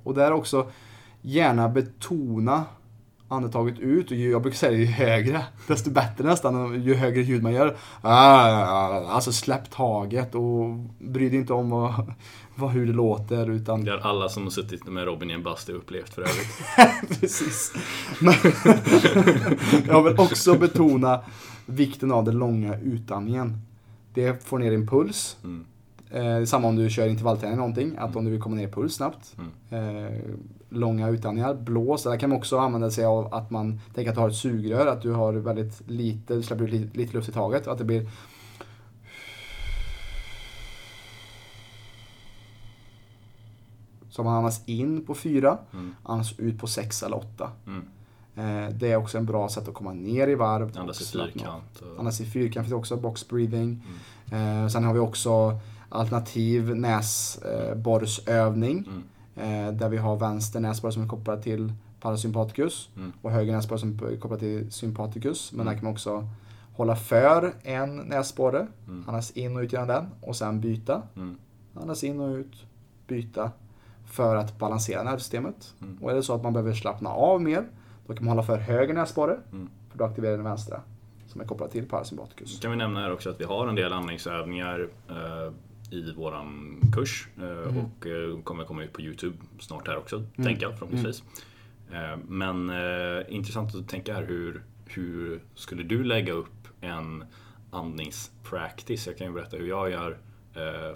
Och 0.03 0.13
där 0.13 0.31
också 0.31 0.71
gärna 1.21 1.69
betona 1.69 2.65
andetaget 3.27 3.79
ut. 3.79 4.11
Och 4.11 4.17
jag 4.17 4.41
brukar 4.41 4.57
säga 4.57 4.77
ju 4.77 4.85
högre, 4.85 5.45
desto 5.67 5.89
bättre 5.91 6.23
nästan. 6.23 6.83
Ju 6.83 6.93
högre 6.93 7.21
ljud 7.21 7.43
man 7.43 7.53
gör. 7.53 7.77
Ah, 8.01 8.99
Alltså 9.09 9.31
släpp 9.31 9.71
taget 9.71 10.35
och 10.35 10.69
bry 10.99 11.29
dig 11.29 11.39
inte 11.39 11.53
om 11.53 11.69
vad, 11.69 12.13
vad, 12.55 12.71
hur 12.71 12.85
det 12.85 12.93
låter. 12.93 13.49
Utan 13.49 13.83
Det 13.85 13.91
har 13.91 13.99
alla 13.99 14.29
som 14.29 14.43
har 14.43 14.49
suttit 14.49 14.85
med 14.87 15.05
Robin 15.05 15.29
i 15.31 15.33
en 15.33 15.43
bastu 15.43 15.73
upplevt 15.73 16.13
för 16.13 16.21
övrigt. 16.21 17.09
Precis. 17.19 17.73
Men 18.19 18.33
jag 19.87 20.03
vill 20.03 20.19
också 20.19 20.57
betona 20.57 21.19
vikten 21.65 22.11
av 22.11 22.23
den 22.23 22.37
långa 22.37 22.77
utandningen. 22.79 23.61
Det 24.13 24.45
får 24.45 24.59
ner 24.59 24.71
din 24.71 24.87
puls. 24.87 25.37
Mm. 25.43 25.65
Eh, 26.13 26.43
samma 26.45 26.67
om 26.67 26.75
du 26.75 26.89
kör 26.89 27.07
intervallträning 27.07 27.53
eller 27.53 27.67
någonting. 27.67 27.95
Att 27.97 28.15
om 28.15 28.25
du 28.25 28.31
vill 28.31 28.41
komma 28.41 28.55
ner 28.55 28.67
i 28.67 28.71
puls 28.71 28.95
snabbt. 28.95 29.35
Eh, 29.69 30.19
långa 30.69 31.09
utandningar. 31.09 31.53
Blås. 31.53 32.03
Där 32.03 32.17
kan 32.17 32.29
man 32.29 32.37
också 32.37 32.57
använda 32.57 32.91
sig 32.91 33.05
av 33.05 33.33
att 33.33 33.51
man 33.51 33.79
tänker 33.93 34.09
att 34.09 34.15
du 34.15 34.21
har 34.21 34.29
ett 34.29 34.35
sugrör. 34.35 34.87
Att 34.87 35.01
du 35.01 35.11
har 35.11 35.33
väldigt 35.33 35.81
lite, 35.89 36.35
du 36.35 36.43
släpper 36.43 36.63
ut 36.63 36.71
lite, 36.71 36.97
lite 36.97 37.13
luft 37.13 37.29
i 37.29 37.31
taget. 37.31 37.67
Att 37.67 37.77
det 37.77 37.83
blir 37.83 38.09
Så 44.09 44.23
man 44.23 44.37
andas 44.37 44.61
in 44.65 45.05
på 45.05 45.15
fyra, 45.15 45.57
Mm. 45.73 45.95
andas 46.03 46.39
ut 46.39 46.59
på 46.59 46.67
sex 46.67 47.03
eller 47.03 47.17
åtta. 47.17 47.51
Mm. 47.67 47.83
Eh, 48.35 48.73
det 48.75 48.91
är 48.91 48.95
också 48.95 49.17
en 49.17 49.25
bra 49.25 49.49
sätt 49.49 49.67
att 49.67 49.73
komma 49.73 49.93
ner 49.93 50.27
i 50.27 50.35
varv. 50.35 50.77
Andas 50.77 51.01
i 51.01 51.05
fyrkant. 51.05 51.81
Och... 51.81 51.99
Andas 51.99 52.21
i 52.21 52.25
fyrkant 52.25 52.65
finns 52.65 52.73
också, 52.73 52.97
box 52.97 53.27
breathing. 53.27 53.83
Mm. 54.31 54.63
Eh, 54.63 54.67
sen 54.67 54.83
har 54.83 54.93
vi 54.93 54.99
också 54.99 55.59
alternativ 55.93 56.75
näsborrsövning. 56.75 58.87
Mm. 58.87 59.03
Eh, 59.35 59.73
där 59.73 59.89
vi 59.89 59.97
har 59.97 60.15
vänster 60.17 60.59
näsborre 60.59 60.91
som 60.91 61.03
är 61.03 61.07
kopplad 61.07 61.41
till 61.43 61.73
parasympaticus 62.01 62.89
Mm. 62.97 63.13
och 63.21 63.31
höger 63.31 63.53
näsborre 63.53 63.79
som 63.79 63.99
är 64.11 64.17
kopplad 64.17 64.39
till 64.39 64.71
sympaticus. 64.71 65.51
Men 65.51 65.61
Mm. 65.61 65.73
där 65.73 65.79
kan 65.79 65.83
man 65.85 65.93
också 65.93 66.27
hålla 66.75 66.95
för 66.95 67.53
en 67.63 67.95
näsborre, 67.97 68.67
Mm. 68.87 69.03
andas 69.09 69.31
in 69.31 69.55
och 69.57 69.61
ut 69.61 69.73
genom 69.73 69.87
den 69.87 70.05
och 70.21 70.35
sen 70.35 70.61
byta. 70.61 71.01
Mm. 71.15 71.37
Andas 71.73 72.03
in 72.03 72.19
och 72.19 72.35
ut, 72.35 72.65
byta. 73.07 73.51
För 74.05 74.35
att 74.35 74.59
balansera 74.59 75.03
nervsystemet. 75.03 75.73
Mm. 75.81 75.97
Och 76.01 76.11
är 76.11 76.15
det 76.15 76.23
så 76.23 76.33
att 76.35 76.43
man 76.43 76.53
behöver 76.53 76.73
slappna 76.73 77.09
av 77.09 77.41
mer, 77.41 77.63
då 78.07 78.13
kan 78.13 78.25
man 78.25 78.31
hålla 78.37 78.43
för 78.47 78.57
höger 78.57 78.93
näsborre. 78.93 79.37
Mm. 79.51 79.69
För 79.91 79.97
då 79.97 80.03
aktiverar 80.05 80.33
den 80.35 80.43
vänstra. 80.43 80.81
Som 81.27 81.41
är 81.41 81.45
kopplad 81.45 81.71
till 81.71 81.85
parasympaticus. 81.89 82.59
kan 82.59 82.71
vi 82.71 82.77
nämna 82.77 82.99
här 82.99 83.13
också 83.13 83.29
att 83.29 83.39
vi 83.39 83.43
har 83.45 83.67
en 83.67 83.75
del 83.75 83.93
andningsövningar 83.93 84.87
eh, 85.09 85.53
i 85.93 86.13
våran 86.17 86.79
kurs 86.93 87.27
eh, 87.37 87.43
Mm. 87.69 87.77
och 87.77 88.07
eh, 88.07 88.41
kommer 88.43 88.63
komma 88.65 88.83
ut 88.83 88.93
på 88.93 89.01
Youtube 89.01 89.37
snart 89.59 89.87
här 89.87 89.97
också, 89.97 90.23
tänker 90.35 90.61
jag 90.63 90.73
förhoppningsvis. 90.79 91.23
Eh, 91.91 92.17
men 92.27 92.71
intressant 93.29 93.75
att 93.75 93.89
tänka 93.89 94.13
här 94.13 94.23
hur, 94.25 94.63
hur 94.85 95.41
skulle 95.55 95.83
du 95.83 96.03
lägga 96.03 96.33
upp 96.33 96.67
en 96.81 97.23
andningspractice? 97.71 99.07
Jag 99.07 99.17
kan 99.17 99.27
ju 99.27 99.33
berätta 99.33 99.57
hur 99.57 99.67
jag 99.67 99.91
gör 99.91 100.17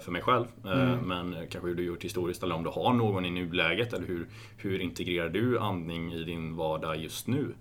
för 0.00 0.10
mig 0.10 0.22
själv, 0.22 0.44
Mm. 0.64 0.98
men 0.98 1.34
kanske 1.50 1.68
hur 1.68 1.74
du 1.74 1.82
gjort 1.84 2.04
historiskt 2.04 2.42
eller 2.42 2.54
om 2.54 2.62
du 2.64 2.70
har 2.70 2.92
någon 2.92 3.24
i 3.24 3.30
nuläget 3.30 3.92
eller 3.92 4.06
hur, 4.06 4.26
hur 4.56 4.78
integrerar 4.80 5.28
du 5.28 5.58
andning 5.58 6.12
i 6.12 6.24
din 6.24 6.56
vardag 6.56 6.96
just 6.96 7.26
nu? 7.26 7.54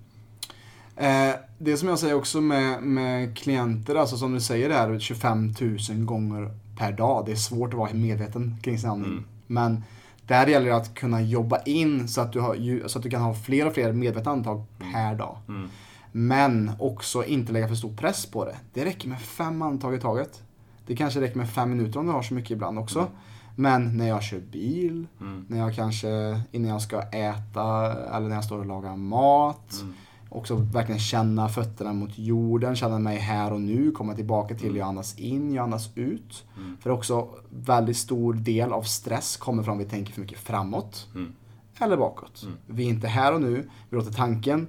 Det 1.60 1.78
som 1.78 1.90
jag 1.90 2.00
säger 2.00 2.14
också 2.14 2.42
med, 2.42 2.84
med 2.84 3.38
klienter, 3.38 3.96
alltså 3.96 4.18
som 4.18 4.34
du 4.34 4.40
säger 4.42 4.70
där, 4.70 5.00
25 5.00 5.54
000 5.90 6.06
gånger 6.06 6.50
per 6.78 6.92
dag. 6.92 7.26
Det 7.26 7.32
är 7.32 7.36
svårt 7.36 7.74
att 7.74 7.80
vara 7.80 7.94
medveten 7.94 8.58
kring 8.62 8.80
sin 8.80 8.90
andning. 8.90 9.12
Mm. 9.12 9.26
Men 9.48 9.84
där 10.28 10.48
gäller 10.48 10.68
det 10.70 10.76
att 10.76 10.94
kunna 10.94 11.22
jobba 11.22 11.62
in 11.62 12.08
så 12.08 12.22
att 12.22 12.34
du, 12.34 12.40
har, 12.40 12.88
så 12.88 12.98
att 13.00 13.04
du 13.04 13.10
kan 13.10 13.22
ha 13.22 13.34
fler 13.34 13.68
och 13.68 13.74
fler 13.74 13.94
medvetna 13.94 14.32
andetag 14.32 14.64
per 14.80 15.16
dag. 15.16 15.38
Mm. 15.48 15.70
Men 16.12 16.72
också 16.80 17.26
inte 17.26 17.52
lägga 17.54 17.68
för 17.68 17.76
stor 17.76 17.94
press 17.96 18.26
på 18.26 18.46
det. 18.46 18.56
Det 18.74 18.86
räcker 18.86 19.10
med 19.10 19.22
fem 19.22 19.62
andetag 19.62 19.96
i 19.96 20.00
taget. 20.00 20.44
Det 20.88 20.96
kanske 20.96 21.22
räcker 21.22 21.38
med 21.38 21.50
fem 21.50 21.70
minuter 21.70 22.00
om 22.00 22.06
du 22.06 22.12
har 22.12 22.22
så 22.22 22.34
mycket 22.34 22.52
ibland 22.52 22.80
också. 22.80 23.08
Men 23.56 23.98
när 23.98 24.08
jag 24.08 24.24
kör 24.24 24.40
bil, 24.40 25.08
Mm. 25.22 25.46
när 25.50 25.58
jag 25.60 25.76
kanske 25.76 26.42
innan 26.52 26.72
jag 26.72 26.82
ska 26.82 27.02
äta 27.02 27.94
eller 28.16 28.28
när 28.28 28.36
jag 28.36 28.44
står 28.44 28.60
och 28.60 28.66
lagar 28.66 28.96
mat. 28.96 29.74
Mm. 29.82 29.94
Också 30.38 30.56
verkligen 30.56 31.00
känna 31.00 31.50
fötterna 31.50 31.94
mot 31.94 32.18
jorden, 32.18 32.76
känna 32.76 33.00
mig 33.00 33.18
här 33.18 33.54
och 33.54 33.62
nu, 33.62 33.92
komma 33.92 34.14
tillbaka 34.14 34.56
till 34.56 34.76
jag 34.76 34.88
andas 34.88 35.20
in, 35.20 35.54
jag 35.54 35.64
andas 35.64 35.90
ut. 35.96 36.46
Mm. 36.58 36.78
För 36.82 36.90
också 36.90 37.28
väldigt 37.50 37.98
stor 37.98 38.34
del 38.34 38.74
av 38.74 38.82
stress 38.82 39.38
kommer 39.38 39.64
från 39.64 39.80
att 39.80 39.86
vi 39.86 39.90
tänker 39.90 40.14
för 40.14 40.22
mycket 40.22 40.40
framåt 40.40 41.08
Mm. 41.16 41.34
eller 41.80 41.98
bakåt. 41.98 42.44
Mm. 42.44 42.58
Vi 42.66 42.86
är 42.86 42.90
inte 42.90 43.08
här 43.08 43.34
och 43.34 43.42
nu, 43.42 43.70
vi 43.90 43.98
låter 43.98 44.12
tanken 44.12 44.68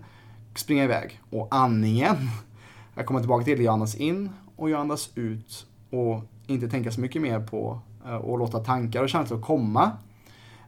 springa 0.54 0.84
iväg. 0.84 1.20
Och 1.30 1.48
andningen, 1.50 2.16
jag 2.94 3.06
kommer 3.06 3.20
tillbaka 3.20 3.44
till, 3.44 3.60
jag 3.60 3.72
andas 3.72 3.94
in 3.94 4.30
och 4.56 4.70
jag 4.70 4.80
andas 4.80 5.10
ut. 5.14 5.66
Och 5.90 6.22
inte 6.46 6.68
tänka 6.68 6.90
så 6.90 7.00
mycket 7.00 7.22
mer 7.22 7.40
på 7.40 7.80
eh, 8.06 8.14
och 8.14 8.38
låta 8.38 8.58
tankar 8.58 9.02
och 9.02 9.08
känslor 9.08 9.40
komma. 9.40 9.90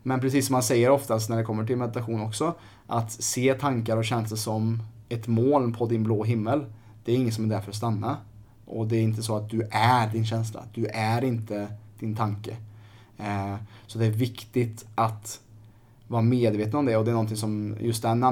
Men 0.02 0.20
precis 0.20 0.46
som 0.46 0.52
man 0.52 0.62
säger 0.62 0.90
oftast 0.90 1.30
när 1.30 1.36
det 1.36 1.44
kommer 1.44 1.66
till 1.66 1.76
meditation 1.76 2.20
också, 2.20 2.54
att 2.90 3.12
se 3.12 3.54
tankar 3.54 3.96
och 3.96 4.04
känslor 4.04 4.36
som 4.36 4.82
ett 5.08 5.26
moln 5.26 5.72
på 5.72 5.86
din 5.86 6.02
blå 6.02 6.24
himmel. 6.24 6.64
Det 7.04 7.12
är 7.12 7.16
ingen 7.16 7.32
som 7.32 7.44
är 7.44 7.48
där 7.48 7.60
för 7.60 7.70
att 7.70 7.76
stanna. 7.76 8.16
Och 8.64 8.86
det 8.86 8.96
är 8.96 9.02
inte 9.02 9.22
så 9.22 9.36
att 9.36 9.50
du 9.50 9.62
är 9.70 10.12
din 10.12 10.26
känsla. 10.26 10.64
Du 10.74 10.86
är 10.86 11.24
inte 11.24 11.72
din 11.98 12.16
tanke. 12.16 12.56
Eh, 13.18 13.54
Så 13.86 13.98
det 13.98 14.06
är 14.06 14.10
viktigt 14.10 14.86
att 14.94 15.40
vara 16.08 16.22
medveten 16.22 16.74
om 16.78 16.86
det 16.86 16.96
och 16.96 17.04
det 17.04 17.10
är 17.10 17.12
någonting 17.12 17.36
som 17.36 17.76
just 17.80 18.02
den 18.02 18.24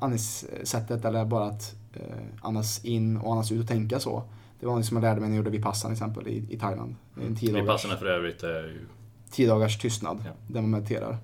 andningssättet 0.00 1.04
eller 1.04 1.24
bara 1.24 1.44
att 1.46 1.74
eh, 1.94 2.00
andas 2.40 2.84
in 2.84 3.16
och 3.16 3.32
andas 3.32 3.52
ut 3.52 3.60
och 3.62 3.68
tänka 3.68 4.00
så. 4.00 4.22
Det 4.60 4.66
var 4.66 4.76
något 4.76 4.86
som 4.86 4.96
jag 4.96 5.02
lärde 5.02 5.20
mig 5.20 5.28
när 5.28 5.36
jag 5.36 5.44
gjorde 5.44 5.56
Vipassana 5.56 5.94
till 5.94 6.02
exempel 6.04 6.28
i, 6.28 6.44
i 6.54 6.58
Thailand. 6.58 6.94
En 7.26 7.36
tio 7.36 7.50
dagars, 7.52 7.62
Vipassorna 7.64 7.96
för 7.96 8.06
övrigt 8.06 8.42
är 8.42 8.62
ju 8.62 8.86
tio 9.30 9.48
dagars 9.48 9.78
tystnad 9.78 10.22
Ja. 10.26 10.30
där 10.48 10.60
man 10.60 10.70
mediterar. 10.70 11.18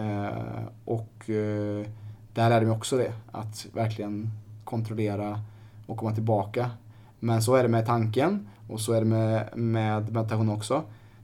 Eh, 0.00 0.62
och 0.84 1.30
eh, 1.30 1.86
där 2.34 2.48
lärde 2.48 2.54
jag 2.54 2.62
mig 2.64 2.76
också 2.76 2.96
det, 2.96 3.12
att 3.32 3.66
verkligen 3.72 4.30
kontrollera 4.64 5.40
och 5.86 5.96
komma 5.96 6.12
tillbaka. 6.14 6.70
Men 7.18 7.42
så 7.42 7.54
är 7.54 7.62
det 7.62 7.68
med 7.68 7.86
tanken 7.86 8.48
och 8.68 8.80
så 8.80 8.92
är 8.92 9.00
det 9.00 9.06
med, 9.06 9.48
med 9.56 10.12
meditation 10.12 10.48
också. 10.48 10.82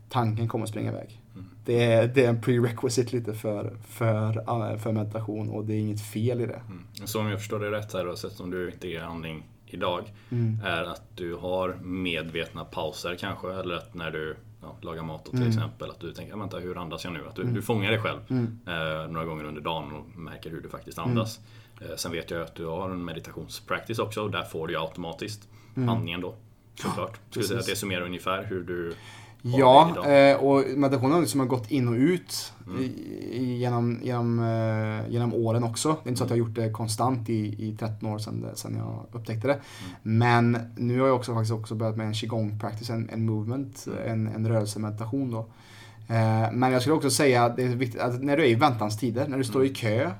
Tanken 0.08 0.48
kommer 0.48 0.62
att 0.64 0.68
springa 0.70 0.90
iväg. 0.90 1.22
Mm. 1.34 1.46
Det 1.64 1.84
är, 1.92 2.08
det 2.08 2.24
är 2.24 2.28
en 2.28 2.40
prerequisite 2.40 3.16
lite 3.16 3.34
för, 3.34 3.76
för, 3.88 4.36
eh, 4.38 4.78
för 4.78 4.92
meditation 4.92 5.50
och 5.50 5.64
det 5.64 5.74
är 5.74 5.78
inget 5.78 6.00
fel 6.00 6.40
i 6.40 6.46
det. 6.46 6.60
Mm. 6.68 6.84
Så 7.04 7.20
om 7.20 7.28
jag 7.28 7.38
förstår 7.38 7.60
det 7.60 7.70
rätt 7.70 7.92
här, 7.92 8.08
oavsett 8.08 8.40
om 8.40 8.50
du 8.50 8.70
integrerar 8.70 9.06
andning 9.06 9.42
idag, 9.66 10.02
Mm. 10.30 10.60
är 10.64 10.82
att 10.82 11.02
du 11.14 11.34
har 11.34 11.78
medvetna 11.82 12.64
pauser 12.64 13.16
kanske, 13.20 13.52
eller 13.52 13.74
att 13.74 13.94
när 13.94 14.10
du 14.10 14.36
ja, 14.66 14.76
lagar 14.80 15.02
mat 15.02 15.24
till 15.24 15.34
Mm. 15.34 15.48
exempel, 15.48 15.90
att 15.90 16.00
du 16.00 16.12
tänker, 16.12 16.32
"Ja, 16.32 16.38
vänta 16.38 16.58
hur 16.58 16.78
andas 16.78 17.04
jag 17.04 17.12
nu? 17.12 17.26
Att 17.28 17.36
du, 17.36 17.42
Mm. 17.42 17.54
du 17.54 17.62
fångar 17.62 17.90
dig 17.90 18.00
själv 18.00 18.18
Mm. 18.30 18.58
eh, 18.66 19.08
några 19.10 19.26
gånger 19.26 19.44
under 19.44 19.60
dagen 19.60 19.92
och 19.92 20.18
märker 20.18 20.50
hur 20.50 20.60
du 20.60 20.68
faktiskt 20.68 20.98
andas. 20.98 21.40
Eh, 21.80 21.96
sen 21.96 22.12
vet 22.12 22.30
jag 22.30 22.42
att 22.42 22.54
du 22.54 22.66
har 22.66 22.90
en 22.90 23.04
meditationspractice 23.04 23.98
också 23.98 24.22
och 24.22 24.30
där 24.30 24.42
får 24.42 24.68
du 24.68 24.76
automatiskt 24.80 25.48
Mm. 25.76 25.88
andningen 25.88 26.20
då. 26.20 26.34
Såklart. 26.74 27.20
Skulle 27.30 27.44
säga 27.44 27.60
att 27.60 27.66
det 27.66 27.76
summerar 27.76 28.02
ungefär 28.02 28.44
hur 28.44 28.62
du 28.64 28.92
Ja, 29.58 30.06
eh, 30.10 30.36
och 30.36 30.64
meditationen 30.76 31.12
har 31.12 31.20
liksom 31.20 31.48
gått 31.48 31.70
in 31.70 31.88
och 31.88 31.94
ut 31.94 32.52
Mm. 32.66 32.90
genom, 33.58 34.00
genom, 34.02 34.38
eh, 34.38 35.12
genom 35.12 35.34
åren 35.34 35.64
också. 35.64 35.88
Det 35.88 36.08
är 36.08 36.08
inte 36.08 36.18
så 36.18 36.24
att 36.24 36.30
jag 36.30 36.34
har 36.36 36.38
gjort 36.38 36.54
det 36.54 36.70
konstant 36.70 37.28
i, 37.28 37.34
i 37.68 37.76
13 37.80 38.08
år 38.08 38.18
sedan, 38.18 38.76
jag 38.76 39.06
upptäckte 39.12 39.48
det. 39.48 39.58
Men 40.02 40.58
nu 40.76 41.00
har 41.00 41.06
jag 41.06 41.16
också 41.16 41.34
faktiskt 41.34 41.52
också 41.52 41.74
börjat 41.74 41.96
med 41.96 42.06
en 42.06 42.14
qigong 42.14 42.58
practice, 42.60 42.90
en, 42.90 43.10
en 43.12 43.26
movement, 43.26 43.86
Mm. 43.86 44.26
en, 44.26 44.34
en 44.34 44.48
rörelsemeditation 44.48 45.30
då. 45.30 45.38
Eh, 46.08 46.52
Men 46.52 46.72
jag 46.72 46.80
skulle 46.82 46.96
också 46.96 47.10
säga 47.10 47.44
att 47.44 47.56
det 47.56 47.62
är 47.62 47.68
viktigt 47.68 48.00
att 48.00 48.22
när 48.22 48.36
du 48.36 48.42
är 48.42 48.48
i 48.48 48.54
väntanstider, 48.54 49.28
när 49.28 49.38
du 49.38 49.44
står 49.44 49.64
i 49.64 49.68
kö, 49.74 50.10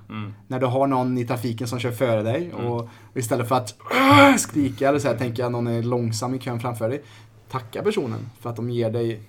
när 0.47 0.61
du 0.61 0.67
har 0.67 0.87
någon 0.87 1.19
i 1.19 1.25
trafiken 1.27 1.67
som 1.67 1.79
kör 1.79 1.91
före 1.93 2.23
dig 2.23 2.53
och 2.53 2.77
och 3.13 3.21
istället 3.21 3.49
för 3.49 3.55
att 3.57 3.75
skrika 4.39 4.89
eller 4.89 4.99
så 4.99 5.09
här, 5.09 5.17
tänker 5.17 5.43
jag 5.43 5.53
någon 5.53 5.67
är 5.67 5.83
långsam 5.83 6.35
i 6.35 6.39
kön 6.39 6.61
framför 6.61 6.89
dig, 6.89 7.03
tacka 7.49 7.83
personen 7.83 8.31
för 8.41 8.51
att 8.51 8.57
de 8.57 8.71
ger 8.71 8.91
dig 8.91 9.21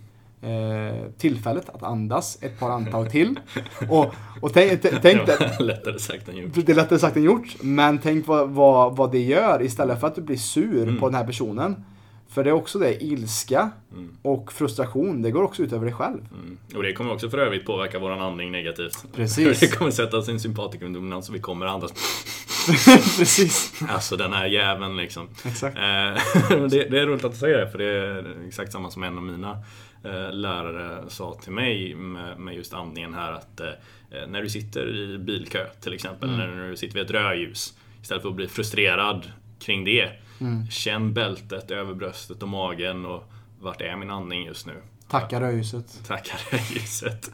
eh, 0.41 1.11
tillfället 1.17 1.69
att 1.69 1.83
andas 1.83 2.37
ett 2.41 2.59
par 2.59 2.69
andetag 2.69 3.11
till. 3.11 3.39
Och, 3.89 4.05
och 4.41 4.53
tänk, 4.53 4.81
tänk, 4.81 5.25
Det 5.25 5.59
lättare 5.59 5.99
sagt 5.99 6.29
än 6.29 6.37
gjort. 6.37 6.51
det 6.53 6.69
är 6.69 6.75
lättare 6.75 6.99
sagt 6.99 7.17
än 7.17 7.23
gjort, 7.23 7.55
men 7.61 7.97
tänk 7.97 8.27
vad, 8.27 8.49
vad, 8.49 8.95
vad 8.95 9.11
det 9.11 9.23
gör 9.23 9.61
istället 9.61 9.99
för 9.99 10.07
att 10.07 10.15
du 10.15 10.21
blir 10.21 10.37
sur 10.37 10.99
på 10.99 11.05
den 11.05 11.15
här 11.15 11.25
personen. 11.25 11.85
För 12.29 12.43
det 12.43 12.49
är 12.49 12.53
också 12.53 12.79
det, 12.79 13.03
ilska 13.03 13.71
och 14.21 14.53
frustration, 14.53 15.21
det 15.21 15.31
går 15.31 15.43
också 15.43 15.63
ut 15.63 15.73
över 15.73 15.85
dig 15.85 15.93
själv. 15.93 16.19
Mm. 16.33 16.57
Och 16.75 16.83
det 16.83 16.93
kommer 16.93 17.13
också 17.13 17.29
för 17.29 17.37
övrigt 17.37 17.65
påverka 17.65 17.99
vår 17.99 18.11
andning 18.11 18.51
negativt. 18.51 19.05
Precis. 19.15 19.59
Det 19.59 19.67
kommer 19.77 19.91
sätta 19.91 20.21
sin 20.21 20.39
sympatikerdominans 20.39 21.25
så 21.25 21.33
vi 21.33 21.39
kommer 21.39 21.65
andas. 21.65 21.91
Precis. 23.17 23.81
Alltså 23.89 24.17
den 24.17 24.33
här 24.33 24.45
jäveln 24.45 24.97
liksom. 24.97 25.29
Exakt. 25.45 25.77
Eh, 25.77 25.81
det, 26.69 26.89
det 26.89 26.99
är 26.99 27.05
roligt 27.05 27.23
att 27.23 27.31
du 27.31 27.37
säger 27.37 27.57
det, 27.57 27.71
för 27.71 27.77
det 27.77 27.85
är 27.85 28.47
exakt 28.47 28.71
samma 28.71 28.91
som 28.91 29.03
en 29.03 29.17
av 29.17 29.23
mina 29.23 29.51
eh, 30.03 30.31
lärare 30.33 31.03
sa 31.07 31.33
till 31.43 31.51
mig 31.51 31.95
med, 31.95 32.39
med 32.39 32.55
just 32.55 32.73
andningen 32.73 33.13
här 33.13 33.31
att 33.31 33.59
eh, 33.59 33.67
när 34.27 34.41
du 34.41 34.49
sitter 34.49 34.95
i 34.95 35.17
bilkö 35.17 35.65
till 35.81 35.93
exempel, 35.93 36.29
Mm. 36.29 36.57
när 36.57 36.69
du 36.69 36.77
sitter 36.77 36.93
vid 36.95 37.03
ett 37.03 37.11
rödljus, 37.11 37.73
istället 38.01 38.21
för 38.21 38.29
att 38.29 38.35
bli 38.35 38.47
frustrerad 38.47 39.31
kring 39.59 39.85
det, 39.85 40.09
Mm. 40.39 40.67
känn 40.69 41.13
bältet 41.13 41.71
över 41.71 41.93
bröstet 41.93 42.43
och 42.43 42.49
magen 42.49 43.05
och 43.05 43.23
vart 43.59 43.81
är 43.81 43.95
min 43.95 44.09
andning 44.09 44.45
just 44.45 44.67
nu? 44.67 44.73
Tacka 45.09 45.41
rödljuset. 45.41 46.01
Tackar 46.07 46.39
ljuset. 46.73 47.31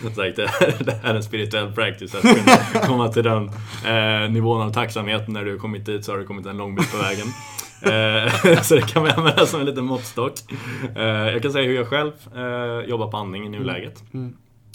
Som 0.00 0.14
sagt, 0.14 0.36
det 0.36 0.46
här, 0.46 1.10
är 1.10 1.14
en 1.14 1.22
spirituell 1.22 1.72
practice 1.72 2.14
att 2.14 2.22
kunna 2.22 2.86
komma 2.86 3.08
till 3.08 3.24
den 3.24 3.50
eh, 3.86 4.30
nivån 4.30 4.62
av 4.62 4.72
tacksamhet. 4.72 5.28
När 5.28 5.44
du 5.44 5.58
kommit 5.58 5.86
dit 5.86 6.04
så 6.04 6.12
har 6.12 6.18
du 6.18 6.26
kommit 6.26 6.46
en 6.46 6.56
lång 6.56 6.74
bit 6.74 6.92
på 6.92 6.98
vägen. 6.98 7.26
Eh, 7.82 8.60
så 8.62 8.74
det 8.74 8.82
kan 8.82 9.04
vi 9.04 9.10
använda 9.10 9.46
som 9.46 9.60
en 9.60 9.66
liten 9.66 9.84
måttstock. 9.84 10.32
Eh, 10.96 11.02
jag 11.04 11.42
kan 11.42 11.52
säga 11.52 11.64
hur 11.64 11.74
jag 11.74 11.88
själv 11.88 12.12
eh, 12.36 12.88
jobbar 12.88 13.10
på 13.10 13.16
andning 13.16 13.46
i 13.46 13.48
nuläget. 13.48 14.02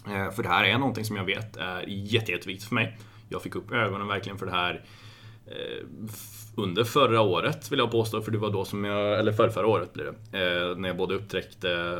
Eh, 0.07 0.31
för 0.31 0.43
det 0.43 0.49
här 0.49 0.63
är 0.63 0.77
någonting 0.77 1.05
som 1.05 1.15
jag 1.15 1.25
vet 1.25 1.57
är 1.57 1.83
jätte, 1.87 2.31
jätteviktigt 2.31 2.67
för 2.67 2.75
mig. 2.75 2.97
Jag 3.29 3.41
fick 3.41 3.55
upp 3.55 3.71
ögonen 3.71 4.07
verkligen 4.07 4.37
för 4.37 4.45
det 4.45 4.51
här 4.51 4.81
eh, 5.47 5.85
under 6.55 6.83
förra 6.83 7.21
året 7.21 7.71
vill 7.71 7.79
jag 7.79 7.91
påstå, 7.91 8.21
för 8.21 8.31
det 8.31 8.37
var 8.37 8.49
då 8.49 8.65
som 8.65 8.83
jag, 8.83 9.19
eller 9.19 9.31
förra, 9.31 9.49
förra 9.51 9.67
året 9.67 9.93
blir 9.93 10.03
det, 10.03 10.39
eh, 10.39 10.77
när 10.77 10.89
jag 10.89 10.97
både 10.97 11.15
upptäckte 11.15 11.99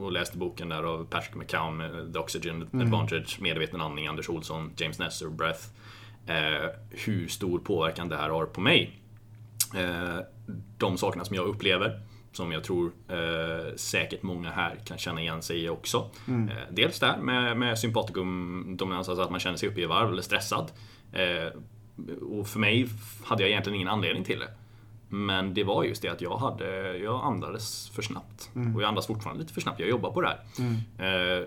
och 0.00 0.12
läste 0.12 0.38
boken 0.38 0.68
där 0.68 0.82
av 0.82 1.04
Patrick 1.04 1.34
McCown, 1.34 1.82
The 2.12 2.18
Oxygen 2.18 2.62
Advantage, 2.72 3.38
Medveten 3.40 3.80
andning, 3.80 4.06
Anders 4.06 4.28
Olsson, 4.28 4.72
James 4.76 4.98
Nestor, 4.98 5.30
Breath. 5.30 5.62
Eh, 6.26 6.70
hur 6.90 7.28
stor 7.28 7.58
påverkan 7.58 8.08
det 8.08 8.16
här 8.16 8.30
har 8.30 8.46
på 8.46 8.60
mig. 8.60 9.00
Eh, 9.76 10.18
de 10.78 10.98
sakerna 10.98 11.24
som 11.24 11.36
jag 11.36 11.46
upplever, 11.46 12.00
som 12.32 12.52
jag 12.52 12.64
tror 12.64 12.92
eh, 13.08 13.74
säkert 13.76 14.22
många 14.22 14.50
här 14.50 14.76
kan 14.84 14.98
känna 14.98 15.20
igen 15.20 15.42
sig 15.42 15.64
i 15.64 15.68
också. 15.68 16.10
Eh, 16.50 16.56
dels 16.70 17.00
där 17.00 17.16
med, 17.16 17.56
med 17.56 17.78
sympatikumdominans, 17.78 19.08
alltså 19.08 19.22
att 19.22 19.30
man 19.30 19.40
känner 19.40 19.56
sig 19.56 19.68
uppe 19.68 19.80
i 19.80 19.86
varv 19.86 20.12
eller 20.12 20.22
stressad. 20.22 20.72
Eh, 21.12 21.52
och 22.38 22.48
för 22.48 22.58
mig 22.58 22.88
hade 23.24 23.42
jag 23.42 23.50
egentligen 23.50 23.76
ingen 23.76 23.88
anledning 23.88 24.24
till 24.24 24.38
det. 24.38 24.48
Men 25.08 25.54
det 25.54 25.64
var 25.64 25.84
just 25.84 26.02
det 26.02 26.08
att 26.08 26.20
jag 26.20 26.36
hade, 26.36 26.96
jag 26.98 27.24
andades 27.24 27.88
för 27.88 28.02
snabbt. 28.02 28.50
Och 28.74 28.82
jag 28.82 28.88
andas 28.88 29.06
fortfarande 29.06 29.42
lite 29.42 29.54
för 29.54 29.60
snabbt, 29.60 29.80
jag 29.80 29.88
jobbar 29.88 30.10
på 30.10 30.20
det 30.20 30.28
här. 30.28 30.38
Eh, 30.98 31.46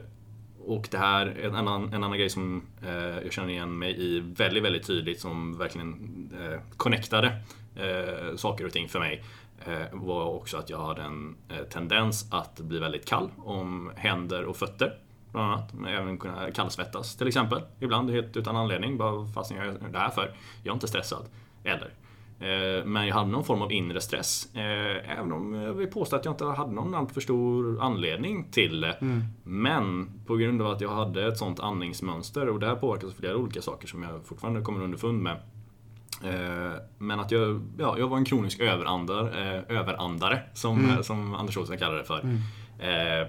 och 0.65 0.88
det 0.91 0.97
här, 0.97 1.27
en 1.27 1.55
annan, 1.55 1.93
en 1.93 2.03
annan 2.03 2.17
grej 2.17 2.29
som 2.29 2.62
eh, 2.86 2.95
jag 3.23 3.33
känner 3.33 3.49
igen 3.49 3.77
mig 3.79 4.01
i 4.01 4.19
väldigt, 4.19 4.63
väldigt 4.63 4.88
tydligt 4.88 5.19
som 5.19 5.57
verkligen 5.57 6.29
eh, 6.41 6.60
connectade 6.77 7.27
eh, 7.75 8.36
saker 8.36 8.65
och 8.65 8.71
ting 8.71 8.89
för 8.89 8.99
mig 8.99 9.23
eh, 9.65 9.86
var 9.91 10.25
också 10.25 10.57
att 10.57 10.69
jag 10.69 10.79
hade 10.86 11.01
en 11.01 11.36
eh, 11.49 11.63
tendens 11.63 12.27
att 12.31 12.60
bli 12.60 12.79
väldigt 12.79 13.05
kall 13.10 13.29
om 13.38 13.91
händer 13.95 14.43
och 14.45 14.57
fötter. 14.57 14.97
Bland 15.38 15.52
annat. 15.54 15.73
Men 15.73 15.93
även 15.93 16.17
kunna 16.17 16.52
kallsvettas 16.52 17.15
till 17.15 17.28
exempel. 17.28 17.62
Ibland 17.80 18.10
helt 18.12 18.38
utan 18.38 18.56
anledning. 18.56 18.97
Bara 18.97 19.28
fast 19.28 19.52
jag 19.52 19.65
gör 19.65 19.78
det 19.91 20.00
här 20.00 20.10
för. 20.10 20.32
Jag 20.63 20.71
är 20.71 20.73
inte 20.73 20.88
stressad. 20.88 21.26
Eller. 21.63 21.89
Eh, 22.39 22.86
Men 22.86 23.08
jag 23.08 23.15
hade 23.15 23.30
någon 23.32 23.43
form 23.43 23.62
av 23.62 23.71
inre 23.71 24.02
stress. 24.02 24.56
Eh, 24.56 25.12
Även 25.19 25.32
om 25.32 25.54
jag 25.54 25.73
vill 25.73 25.88
påstå 25.88 26.15
att 26.15 26.26
jag 26.26 26.32
inte 26.34 26.45
hade 26.45 26.71
någon 26.71 26.95
alltför 26.95 27.21
stor 27.21 27.82
anledning 27.82 28.47
till 28.52 28.82
det. 28.82 28.97
Men 29.43 30.12
på 30.26 30.36
grund 30.36 30.62
av 30.62 30.71
att 30.71 30.82
jag 30.82 30.89
hade 30.89 31.28
ett 31.28 31.38
sånt 31.38 31.60
andningsmönster 31.60 32.50
och 32.50 32.60
det 32.60 32.67
här 32.67 32.76
påverkas 32.76 33.10
av 33.10 33.13
flera 33.13 33.36
olika 33.38 33.62
saker 33.62 33.88
som 33.88 34.04
jag 34.04 34.26
fortfarande 34.26 34.62
kommer 34.62 34.84
underfund 34.84 35.21
med. 35.23 35.38
Eh, 36.23 36.71
Men 36.97 37.19
att 37.19 37.32
jag, 37.32 37.62
ja, 37.80 37.95
jag 38.00 38.08
var 38.08 38.17
en 38.17 38.26
kronisk 38.26 38.60
överandar, 38.60 39.23
eh, 39.26 39.78
överandare, 39.78 40.39
som, 40.54 40.97
som 41.04 41.34
Anders 41.36 41.58
Olsson 41.58 41.78
kallar 41.78 41.95
det 41.97 42.04
för. 42.04 42.19
Eh, 42.80 43.28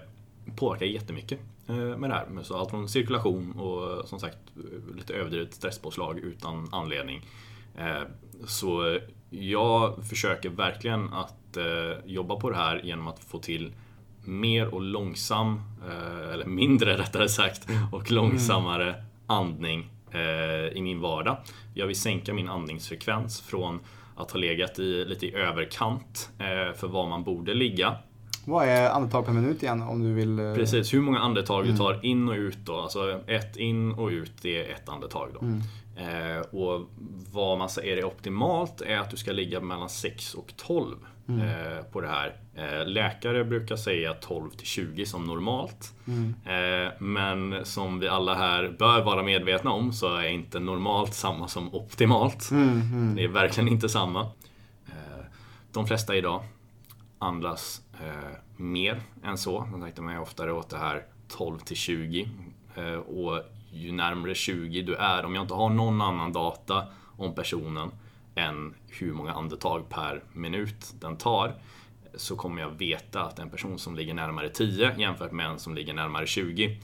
påverkar 0.56 0.86
jättemycket 0.86 1.40
med 1.72 2.10
det 2.10 2.14
här. 2.14 2.42
Så 2.42 2.56
allt 2.56 2.70
från 2.70 2.88
cirkulation 2.88 3.52
och 3.52 4.08
som 4.08 4.20
sagt 4.20 4.38
lite 4.96 5.14
överdrivet 5.14 5.54
stresspåslag 5.54 6.18
utan 6.18 6.68
anledning. 6.72 7.26
Eh, 7.76 8.02
Så 8.46 8.98
jag 9.30 10.04
försöker 10.06 10.48
verkligen 10.48 11.12
att 11.12 11.56
eh, 11.56 11.64
jobba 12.06 12.36
på 12.36 12.50
det 12.50 12.56
här 12.56 12.80
genom 12.84 13.08
att 13.08 13.24
få 13.24 13.38
till 13.38 13.72
mer 14.24 14.74
och 14.74 14.80
långsam, 14.82 15.60
eh, 15.88 16.32
eller 16.34 16.46
mindre 16.46 16.98
rättare 16.98 17.28
sagt, 17.28 17.68
och 17.92 18.10
långsammare 18.10 19.04
andning 19.26 19.90
eh, 20.10 20.76
i 20.76 20.80
min 20.82 21.00
vardag. 21.00 21.36
Jag 21.74 21.86
vill 21.86 22.00
sänka 22.00 22.34
min 22.34 22.48
andningsfrekvens 22.48 23.40
från 23.40 23.80
att 24.16 24.30
ha 24.30 24.38
legat 24.40 24.78
i, 24.78 25.04
lite 25.04 25.26
i 25.26 25.34
överkant 25.34 26.30
eh, 26.38 26.74
för 26.76 26.88
var 26.88 27.08
man 27.08 27.24
borde 27.24 27.54
ligga. 27.54 27.96
Vad 28.48 28.68
är 28.68 28.90
andetag 28.90 29.26
per 29.26 29.32
minut 29.32 29.62
igen 29.62 29.82
om 29.82 30.02
du 30.02 30.12
vill? 30.14 30.38
eh, 30.38 30.54
Precis, 30.54 30.94
hur 30.94 31.00
många 31.00 31.18
andetag 31.18 31.64
du 31.64 31.76
tar 31.76 32.04
in 32.04 32.28
och 32.28 32.34
ut 32.34 32.58
då. 32.64 32.76
Alltså 32.80 33.20
ett 33.26 33.56
in 33.56 33.92
och 33.92 34.08
ut, 34.08 34.32
det 34.42 34.66
är 34.70 34.74
ett 34.74 34.88
andetag 34.88 35.28
då. 35.40 35.46
Eh, 36.02 36.40
och 36.40 36.88
vad 37.32 37.58
man 37.58 37.68
säger 37.68 37.96
är 37.96 38.04
optimalt 38.04 38.80
är 38.80 38.98
att 38.98 39.10
du 39.10 39.16
ska 39.16 39.32
ligga 39.32 39.60
mellan 39.60 39.88
6 39.88 40.34
och 40.34 40.52
12 40.56 40.96
eh, 41.28 41.84
på 41.92 42.00
det 42.00 42.08
här. 42.08 42.36
Eh, 42.54 42.86
läkare 42.86 43.44
brukar 43.44 43.76
säga 43.76 44.14
12 44.14 44.50
till 44.50 44.66
20 44.66 45.06
som 45.06 45.24
normalt. 45.24 45.92
Eh, 46.44 46.92
men 46.98 47.64
som 47.64 47.98
vi 48.00 48.08
alla 48.08 48.34
här 48.34 48.76
bör 48.78 49.04
vara 49.04 49.22
medvetna 49.22 49.70
om 49.70 49.92
så 49.92 50.16
är 50.16 50.28
inte 50.28 50.60
normalt 50.60 51.14
samma 51.14 51.48
som 51.48 51.74
optimalt. 51.74 52.48
Det 53.16 53.24
är 53.24 53.28
verkligen 53.28 53.68
inte 53.68 53.88
samma. 53.88 54.20
Eh, 54.86 55.24
de 55.72 55.86
flesta 55.86 56.16
idag 56.16 56.42
andas 57.18 57.82
eh, 58.00 58.38
mer 58.56 59.02
än 59.24 59.38
så. 59.38 59.68
Som 59.70 59.80
sagt, 59.80 59.96
de 59.96 60.08
är 60.08 60.20
oftare 60.20 60.52
åt 60.52 60.70
det 60.70 60.78
här 60.78 61.06
12 61.28 61.58
till 61.58 61.76
20. 61.76 62.28
Eh, 62.74 62.94
och 62.94 63.42
ju 63.72 63.92
närmare 63.92 64.34
20 64.34 64.82
du 64.82 64.94
är, 64.94 65.24
om 65.24 65.34
jag 65.34 65.44
inte 65.44 65.54
har 65.54 65.70
någon 65.70 66.02
annan 66.02 66.32
data 66.32 66.86
om 67.16 67.34
personen 67.34 67.90
än 68.34 68.74
hur 68.88 69.12
många 69.12 69.32
andetag 69.32 69.88
per 69.88 70.22
minut 70.32 70.94
den 71.00 71.16
tar, 71.16 71.54
så 72.14 72.36
kommer 72.36 72.62
jag 72.62 72.70
veta 72.70 73.22
att 73.22 73.38
en 73.38 73.50
person 73.50 73.78
som 73.78 73.96
ligger 73.96 74.14
närmare 74.14 74.48
10 74.48 74.94
jämfört 74.98 75.32
med 75.32 75.46
en 75.46 75.58
som 75.58 75.74
ligger 75.74 75.94
närmare 75.94 76.26
20, 76.26 76.80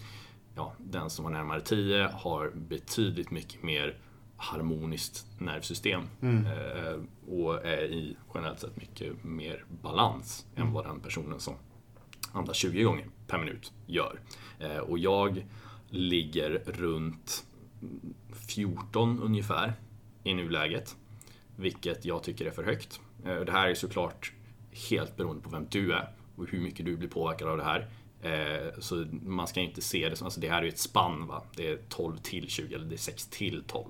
ja, 0.57 0.73
den 0.79 1.11
som 1.11 1.25
har 1.25 1.33
närmare 1.33 1.61
10 1.61 2.11
har 2.13 2.51
betydligt 2.55 3.31
mycket 3.31 3.63
mer 3.63 3.97
harmoniskt 4.37 5.27
nervsystem 5.39 6.03
eh, 6.47 7.01
och 7.35 7.67
är 7.67 7.85
i 7.85 8.17
generellt 8.35 8.61
sett 8.61 8.77
mycket 8.77 9.25
mer 9.25 9.65
balans 9.83 10.47
än 10.57 10.73
vad 10.73 10.85
den 10.85 11.01
personen 11.01 11.41
som 11.41 11.55
andas 12.33 12.57
20 12.57 12.83
gånger 12.83 13.07
per 13.27 13.39
minut 13.39 13.73
gör. 13.87 14.21
Eh, 14.59 14.77
och 14.79 14.99
jag 14.99 15.47
ligger 15.89 16.63
runt 16.67 17.45
14 18.49 19.23
ungefär 19.23 19.73
i 20.25 20.35
nuläget, 20.35 20.97
vilket 21.57 22.05
jag 22.05 22.23
tycker 22.23 22.47
är 22.47 22.51
för 22.51 22.65
högt. 22.65 23.01
Eh, 23.25 23.41
det 23.41 23.53
här 23.53 23.69
är 23.69 23.75
såklart 23.75 24.33
helt 24.91 25.17
beroende 25.17 25.43
på 25.43 25.51
vem 25.51 25.67
du 25.71 25.93
är 25.93 26.09
och 26.37 26.49
hur 26.51 26.61
mycket 26.61 26.87
du 26.87 26.97
blir 26.97 27.09
påverkad 27.09 27.49
av 27.49 27.57
det 27.57 27.65
här. 27.65 27.89
Eh, 28.25 28.73
Så 28.79 29.07
man 29.23 29.47
ska 29.47 29.61
inte 29.61 29.81
se 29.83 30.09
det 30.09 30.17
som, 30.17 30.25
alltså 30.25 30.41
det 30.41 30.49
här 30.49 30.59
är 30.59 30.63
ju 30.63 30.69
ett 30.69 30.79
spann 30.79 31.27
va. 31.27 31.43
Det 31.57 31.69
är 31.69 31.79
12 31.89 32.17
till 32.17 32.49
20 32.49 32.75
eller 32.75 32.85
det 32.87 32.95
är 32.95 32.99
6 32.99 33.27
till 33.27 33.65
12. 33.67 33.87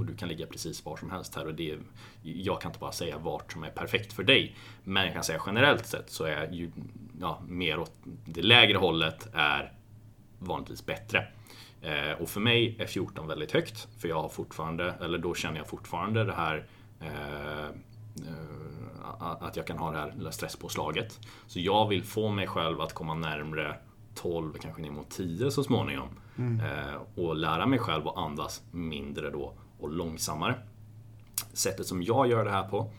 Och 0.00 0.06
du 0.06 0.16
kan 0.16 0.28
ligga 0.28 0.46
precis 0.46 0.84
var 0.84 0.96
som 0.96 1.10
helst 1.10 1.34
här 1.34 1.46
och 1.46 1.54
det 1.54 1.70
är, 1.70 1.78
jag 2.22 2.60
kan 2.60 2.68
inte 2.70 2.78
bara 2.78 2.92
säga 2.92 3.18
vart 3.18 3.52
som 3.52 3.64
är 3.64 3.70
perfekt 3.70 4.12
för 4.12 4.22
dig. 4.22 4.56
Men 4.84 5.04
jag 5.04 5.14
kan 5.14 5.24
säga 5.24 5.42
generellt 5.46 5.86
sett 5.86 6.10
så 6.10 6.24
är 6.24 6.52
ju, 6.52 6.70
ja, 7.20 7.42
mer 7.48 7.78
åt 7.78 7.92
det 8.24 8.42
lägre 8.42 8.78
hållet 8.78 9.28
är 9.34 9.72
vanligtvis 10.38 10.86
bättre. 10.86 11.26
Eh, 11.82 12.12
och 12.22 12.28
för 12.28 12.40
mig 12.40 12.76
är 12.78 12.86
14 12.86 13.26
väldigt 13.26 13.52
högt, 13.52 13.88
för 13.98 14.08
jag 14.08 14.22
har 14.22 14.28
fortfarande, 14.28 14.94
eller 15.00 15.18
då 15.18 15.34
känner 15.34 15.58
jag 15.58 15.68
fortfarande 15.68 16.24
det 16.24 16.32
här 16.32 16.66
eh, 17.00 17.64
eh, 18.28 18.77
att 19.18 19.56
jag 19.56 19.66
kan 19.66 19.78
ha 19.78 19.90
det 19.90 19.98
här 19.98 20.12
lilla 20.16 20.32
stresspåslaget. 20.32 21.20
Så 21.46 21.60
jag 21.60 21.88
vill 21.88 22.04
få 22.04 22.30
mig 22.30 22.46
själv 22.46 22.80
att 22.80 22.92
komma 22.92 23.14
närmre 23.14 23.76
12, 24.14 24.52
kanske 24.52 24.82
ner 24.82 24.90
mot 24.90 25.10
10 25.10 25.50
så 25.50 25.64
småningom. 25.64 26.08
Mm. 26.38 26.60
Eh, 26.60 26.94
och 27.14 27.36
lära 27.36 27.66
mig 27.66 27.78
själv 27.78 28.08
att 28.08 28.16
andas 28.16 28.62
mindre 28.70 29.30
då 29.30 29.52
och 29.78 29.90
långsammare. 29.90 30.54
Sättet 31.52 31.86
som 31.86 32.02
jag 32.02 32.28
gör 32.28 32.44
det 32.44 32.50
här 32.50 32.68
på 32.68 32.90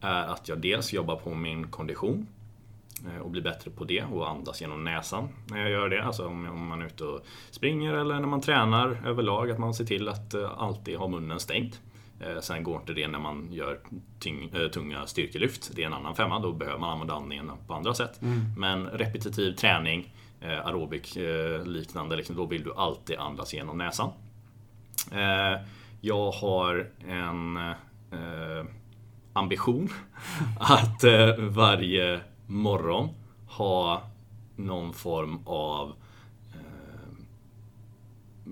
är 0.00 0.22
att 0.22 0.48
jag 0.48 0.58
dels 0.58 0.92
jobbar 0.92 1.16
på 1.16 1.34
min 1.34 1.68
kondition 1.68 2.26
eh, 3.06 3.22
och 3.22 3.30
blir 3.30 3.42
bättre 3.42 3.70
på 3.70 3.84
det 3.84 4.04
och 4.04 4.30
andas 4.30 4.60
genom 4.60 4.84
näsan 4.84 5.28
när 5.46 5.60
jag 5.60 5.70
gör 5.70 5.88
det. 5.88 6.04
Alltså 6.04 6.26
om, 6.26 6.66
man 6.68 6.82
är 6.82 6.86
ute 6.86 7.04
och 7.04 7.20
springer 7.50 7.94
eller 7.94 8.20
när 8.20 8.26
man 8.26 8.40
tränar 8.40 9.06
överlag, 9.06 9.50
att 9.50 9.58
man 9.58 9.74
ser 9.74 9.84
till 9.84 10.08
att 10.08 10.34
eh, 10.34 10.50
alltid 10.58 10.96
ha 10.96 11.08
munnen 11.08 11.40
stängd. 11.40 11.76
Eh, 12.24 12.40
sen 12.40 12.62
går 12.62 12.80
inte 12.80 12.92
det 12.92 13.08
när 13.08 13.18
man 13.18 13.48
gör 13.52 13.78
tyng, 14.18 14.50
eh, 14.54 14.68
tunga 14.68 15.06
styrkelyft. 15.06 15.70
Det 15.74 15.82
är 15.82 15.86
en 15.86 15.92
annan 15.92 16.14
femma, 16.14 16.38
då 16.38 16.52
behöver 16.52 16.78
man 16.78 16.90
använda 16.90 17.14
andningen 17.14 17.50
på 17.66 17.74
andra 17.74 17.94
sätt. 17.94 18.20
Men 18.56 18.86
repetitiv 18.86 19.52
träning, 19.52 20.14
eh, 20.40 20.66
aerobik 20.66 21.16
liknande, 21.64 22.16
liksom, 22.16 22.36
då 22.36 22.46
vill 22.46 22.64
du 22.64 22.74
alltid 22.74 23.18
andas 23.18 23.54
genom 23.54 23.78
näsan. 23.78 24.10
Jag 26.00 26.30
har 26.30 26.90
en 27.08 27.58
ambition 29.32 29.88
att 30.60 31.04
varje 31.38 32.20
morgon 32.46 33.08
ha 33.46 34.02
någon 34.56 34.92
form 34.92 35.38
av 35.46 35.92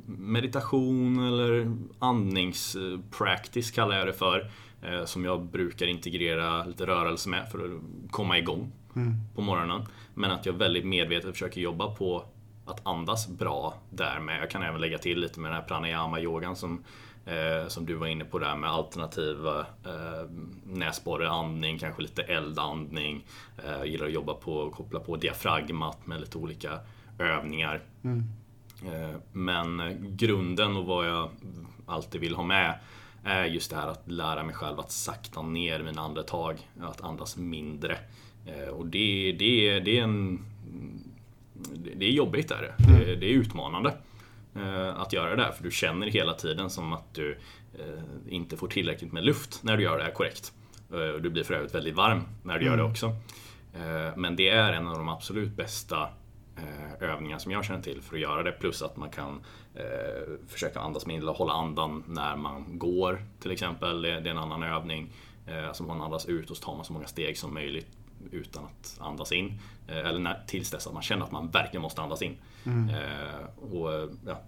meditation 0.06 1.18
eller 1.28 1.76
andningspractice 1.98 3.70
kallar 3.70 3.96
jag 3.98 4.06
det 4.06 4.12
för. 4.12 4.50
eh, 4.82 5.04
Som 5.04 5.24
jag 5.24 5.42
brukar 5.44 5.86
integrera 5.86 6.64
lite 6.64 6.86
rörelse 6.86 7.28
med 7.28 7.48
för 7.52 7.58
att 7.58 8.10
komma 8.12 8.38
igång 8.38 8.72
på 9.34 9.42
morgonen. 9.42 9.82
Men 10.14 10.30
att 10.30 10.46
jag 10.46 10.52
väldigt 10.52 10.84
medvetet 10.86 11.30
försöker 11.32 11.60
jobba 11.60 11.94
på 11.94 12.24
att 12.66 12.86
andas 12.86 13.28
bra 13.28 13.74
därmed. 13.90 14.42
Jag 14.42 14.50
kan 14.50 14.62
även 14.62 14.80
lägga 14.80 14.98
till 14.98 15.20
lite 15.20 15.40
med 15.40 15.50
den 15.50 15.60
här 15.60 15.68
pranayama-yogan 15.68 16.54
som, 16.56 16.84
eh, 17.26 17.68
som 17.68 17.86
du 17.86 17.94
var 17.94 18.06
inne 18.06 18.24
på 18.24 18.38
där 18.38 18.56
med 18.56 18.70
alternativa 18.70 19.60
eh, 19.60 20.30
näsborreandning, 20.64 21.78
kanske 21.78 22.02
lite 22.02 22.22
eldandning. 22.22 23.24
Eh, 23.64 23.70
jag 23.72 23.86
gillar 23.86 24.06
att 24.06 24.12
jobba 24.12 24.34
på 24.34 24.66
att 24.66 24.72
koppla 24.72 25.00
på 25.00 25.16
diafragmat 25.16 26.06
med 26.06 26.20
lite 26.20 26.38
olika 26.38 26.78
övningar. 27.18 27.80
Eh, 28.04 28.10
Men 29.32 29.82
grunden 30.16 30.76
och 30.76 30.84
vad 30.86 31.08
jag 31.08 31.30
alltid 31.86 32.20
vill 32.20 32.34
ha 32.34 32.42
med 32.44 32.78
är 33.24 33.44
just 33.44 33.70
det 33.70 33.76
här 33.76 33.88
att 33.88 34.10
lära 34.10 34.42
mig 34.42 34.54
själv 34.54 34.80
att 34.80 34.90
sakta 34.92 35.42
ner 35.42 35.82
mina 35.82 36.02
andetag, 36.02 36.56
att 36.80 37.00
andas 37.04 37.36
mindre. 37.36 37.98
Eh, 38.46 38.68
Och 38.68 38.86
det, 38.86 39.32
det, 39.38 39.80
det 39.80 39.98
är 39.98 40.02
en... 40.02 40.44
Det 41.96 42.06
är 42.06 42.10
jobbigt 42.10 42.50
är 42.50 42.62
det. 42.62 42.74
Det, 43.04 43.14
det 43.16 43.26
är 43.26 43.30
utmanande 43.30 43.94
eh, 44.56 45.00
att 45.00 45.12
göra 45.12 45.36
det 45.36 45.42
här 45.42 45.52
för 45.52 45.64
du 45.64 45.70
känner 45.70 46.06
hela 46.06 46.34
tiden 46.34 46.70
som 46.70 46.92
att 46.92 47.14
du 47.14 47.38
eh, 47.78 48.02
inte 48.28 48.56
får 48.56 48.68
tillräckligt 48.68 49.12
med 49.12 49.24
luft 49.24 49.60
när 49.62 49.76
du 49.76 49.82
gör 49.82 49.98
det 49.98 50.04
här 50.04 50.10
korrekt. 50.10 50.52
Eh, 50.92 50.98
och 50.98 51.22
Du 51.22 51.30
blir 51.30 51.44
för 51.44 51.54
övrigt 51.54 51.74
väldigt 51.74 51.94
varm 51.94 52.22
när 52.42 52.58
du 52.58 52.64
gör 52.64 52.76
det 52.76 52.82
också. 52.82 53.06
Eh, 53.74 54.16
Men 54.16 54.36
det 54.36 54.48
är 54.48 54.72
en 54.72 54.86
av 54.88 54.98
de 54.98 55.08
absolut 55.08 55.56
bästa 55.56 56.02
eh, 56.02 56.08
övningar 57.00 57.38
som 57.38 57.52
jag 57.52 57.64
känner 57.64 57.82
till 57.82 58.02
för 58.02 58.16
att 58.16 58.22
göra 58.22 58.42
det. 58.42 58.52
Plus 58.52 58.82
att 58.82 58.96
man 58.96 59.10
kan 59.10 59.40
eh, 59.74 59.82
försöka 60.48 60.80
andas 60.80 61.06
mindre 61.06 61.30
och 61.30 61.36
hålla 61.36 61.52
andan 61.52 62.04
när 62.06 62.36
man 62.36 62.78
går 62.78 63.24
till 63.40 63.50
exempel. 63.50 64.02
Det, 64.02 64.10
är 64.10 64.26
en 64.26 64.38
annan 64.38 64.62
övning. 64.62 65.12
Eh, 65.46 65.68
alltså 65.68 65.82
man 65.82 66.00
andas 66.00 66.26
ut 66.26 66.50
och 66.50 66.56
så 66.56 66.62
tar 66.62 66.76
man 66.76 66.84
så 66.84 66.92
många 66.92 67.06
steg 67.06 67.38
som 67.38 67.54
möjligt 67.54 67.88
utan 68.30 68.64
att 68.64 68.96
andas 69.00 69.32
in. 69.32 69.58
Eh, 69.86 69.96
eller 69.96 70.18
när, 70.18 70.44
tills 70.46 70.70
dess 70.70 70.86
att 70.86 70.92
man 70.92 71.02
känner 71.02 71.24
att 71.24 71.32
man 71.32 71.50
verkligen 71.50 71.82
måste 71.82 72.02
andas 72.02 72.22
in. 72.22 72.36
Eh, 72.66 73.72
och, 73.72 73.94
eh, 73.94 74.08
ja, 74.26 74.42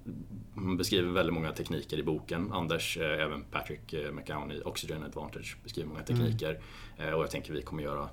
man 0.54 0.76
beskriver 0.76 1.12
väldigt 1.12 1.34
många 1.34 1.52
tekniker 1.52 1.98
i 1.98 2.02
boken. 2.02 2.52
Anders, 2.52 2.96
eh, 2.96 3.22
även 3.22 3.44
Patrick 3.44 3.92
eh, 3.92 4.12
McGowan 4.12 4.52
i 4.52 4.60
Oxygen 4.64 5.02
Advantage 5.02 5.56
beskriver 5.62 5.88
många 5.88 6.02
tekniker. 6.02 6.60
Eh, 6.98 7.10
och 7.10 7.22
jag 7.22 7.30
tänker 7.30 7.52
vi 7.52 7.62
kommer 7.62 7.82
göra 7.82 8.02
eh, 8.02 8.08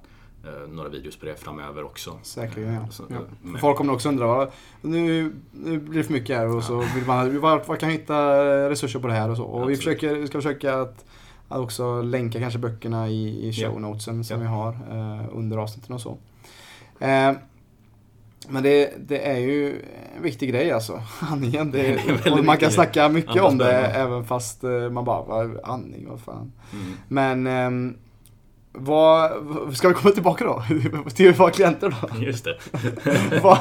några 0.69 0.89
videos 0.89 1.17
på 1.17 1.25
det 1.25 1.36
framöver 1.36 1.84
också. 1.84 2.19
Säkerligen 2.23 2.73
ja. 2.73 2.88
Så, 2.89 3.04
ja. 3.10 3.15
eh, 3.15 3.60
Folk 3.60 3.77
kommer 3.77 3.93
också 3.93 4.10
undra, 4.10 4.47
nu, 4.82 5.34
nu 5.51 5.80
blir 5.80 5.97
det 5.97 6.04
för 6.04 6.13
mycket 6.13 6.38
här 6.38 6.56
och 6.56 6.63
så 6.63 6.77
vill 6.95 7.06
man, 7.08 7.39
var, 7.39 7.63
var 7.67 7.75
kan 7.75 7.89
jag 7.89 7.97
hitta 7.97 8.39
resurser 8.69 8.99
på 8.99 9.08
det 9.08 9.13
här 9.13 9.30
och 9.30 9.38
så. 9.38 9.43
Och 9.43 9.69
vi, 9.69 9.75
försöker, 9.75 10.15
vi 10.15 10.27
ska 10.27 10.38
försöka 10.38 10.82
att, 10.82 11.06
att 11.47 11.60
också 11.60 12.01
länka 12.01 12.39
kanske 12.39 12.60
böckerna 12.60 13.10
i, 13.10 13.47
i 13.47 13.54
show 13.54 13.73
Ja. 13.73 13.80
notesen 13.80 14.23
som 14.23 14.39
vi 14.39 14.45
har 14.47 14.69
eh, 14.69 15.25
under 15.32 15.58
avsnitten 15.58 15.95
och 15.95 16.01
så. 16.01 16.17
Eh, 16.99 17.32
men 18.47 18.63
det, 18.63 18.93
det 19.08 19.27
är 19.27 19.38
ju 19.39 19.82
en 20.15 20.23
viktig 20.23 20.49
grej 20.49 20.71
alltså, 20.71 21.01
andningen. 21.19 21.71
Det, 21.71 21.82
Det 22.23 22.32
och 22.32 22.45
man 22.45 22.58
kan 22.58 22.71
snacka 22.71 23.10
mycket 23.10 23.41
om 23.41 23.58
det 23.58 23.71
även 23.71 24.25
fast 24.25 24.63
eh, 24.63 24.89
man 24.89 25.06
bara, 25.06 25.49
andning, 25.63 26.08
vad 26.10 26.21
fan. 26.21 26.51
Mm. 26.73 26.93
Men 27.08 27.47
ehm, 27.47 27.95
vad, 28.73 29.31
ska 29.77 29.88
vi 29.88 29.93
komma 29.93 30.13
tillbaka 30.13 30.45
då? 30.45 30.63
Till 31.10 31.34
våra 31.34 31.51
klienter 31.51 31.95
då? 32.01 32.23
Just 32.25 32.45
det. 32.45 32.60
vad, 33.43 33.57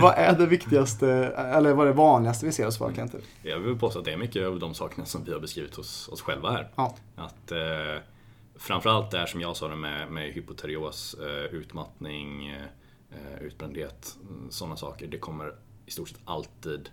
vad 0.00 0.14
är 0.16 0.38
det 0.38 0.46
viktigaste, 0.46 1.08
eller 1.36 1.72
vad 1.72 1.86
är 1.86 1.90
det 1.90 1.96
vanligaste 1.96 2.46
vi 2.46 2.52
ser 2.52 2.64
hos 2.64 2.80
våra 2.80 2.92
klienter? 2.92 3.20
Jag 3.42 3.58
vill 3.58 3.78
påstå 3.78 3.98
att 3.98 4.04
det 4.04 4.12
är 4.12 4.16
mycket 4.16 4.46
av 4.46 4.58
de 4.58 4.74
sakerna 4.74 5.06
som 5.06 5.24
vi 5.24 5.32
har 5.32 5.40
beskrivit 5.40 5.74
hos 5.74 6.08
oss 6.08 6.22
själva 6.22 6.50
här. 6.50 6.70
Ja. 6.76 6.96
Att 7.16 7.52
eh, 7.52 7.58
framförallt 8.56 9.10
det 9.10 9.18
här 9.18 9.26
som 9.26 9.40
jag 9.40 9.56
sa 9.56 9.68
det 9.68 9.76
med, 9.76 10.10
med 10.10 10.32
hypoterios, 10.32 11.14
eh, 11.14 11.54
utmattning, 11.54 12.48
eh, 12.48 13.42
utbrändhet, 13.42 14.16
sådana 14.50 14.76
saker. 14.76 15.06
Det 15.06 15.18
kommer 15.18 15.54
i 15.86 15.90
stort 15.90 16.08
sett 16.08 16.20
alltid 16.24 16.90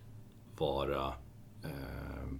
vara 0.58 1.14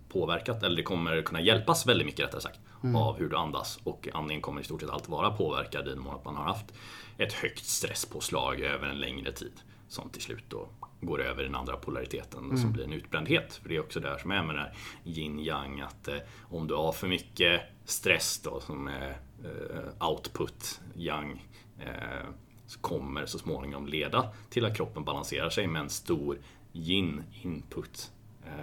påverkat, 0.10 0.64
eller 0.64 0.76
det 0.76 0.84
kommer 0.84 1.22
kunna 1.22 1.42
hjälpas 1.42 1.86
väldigt 1.86 2.06
mycket 2.06 2.26
rättare 2.26 2.42
sagt, 2.42 2.60
av 2.96 3.18
hur 3.18 3.30
du 3.30 3.38
andas. 3.38 3.80
Och 3.84 4.08
andningen 4.14 4.42
kommer 4.42 4.62
i 4.62 4.64
stort 4.64 4.82
sett 4.82 4.90
alltid 4.90 5.10
vara 5.10 5.32
påverkad 5.32 5.88
i 5.88 5.90
den 5.90 6.00
mån 6.00 6.16
att 6.16 6.26
man 6.26 6.36
har 6.36 6.44
haft 6.44 6.74
ett 7.18 7.34
högt 7.34 7.66
stresspåslag 7.66 8.60
över 8.60 8.88
en 8.88 9.00
längre 9.00 9.32
tid. 9.32 9.54
Som 9.88 10.10
till 10.10 10.22
slut 10.22 10.44
då 10.50 10.70
går 11.02 11.22
över 11.22 11.44
den 11.44 11.56
andra 11.56 11.76
polariteten 11.76 12.58
som 12.58 12.72
blir 12.72 12.84
en 12.84 12.94
utbrändhet. 12.94 13.54
För 13.54 13.70
det 13.70 13.76
är 13.76 13.80
också 13.80 14.00
det 14.00 14.10
här 14.10 14.18
som 14.18 14.32
är 14.32 14.44
med 14.44 14.56
den 14.56 14.64
här 14.64 14.74
yin-yang, 15.04 15.82
att 15.82 16.08
eh, 16.08 16.18
om 16.42 16.68
du 16.68 16.76
har 16.76 16.92
för 16.92 17.08
mycket 17.08 17.62
stress 17.86 18.42
då 18.44 18.60
som 18.60 18.88
är 18.88 19.18
eh, 19.44 20.10
output, 20.10 20.82
yang, 20.96 21.48
eh, 21.80 22.28
så 22.68 22.80
kommer 22.80 23.26
så 23.26 23.40
småningom 23.40 23.88
leda 23.88 24.30
till 24.50 24.66
att 24.66 24.78
kroppen 24.78 25.04
balanserar 25.04 25.50
sig 25.50 25.68
med 25.68 25.82
en 25.82 25.90
stor 25.90 26.38
yin 26.74 27.24
input, 27.42 28.12
eh, 28.12 28.21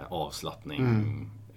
avslappning, 0.09 0.81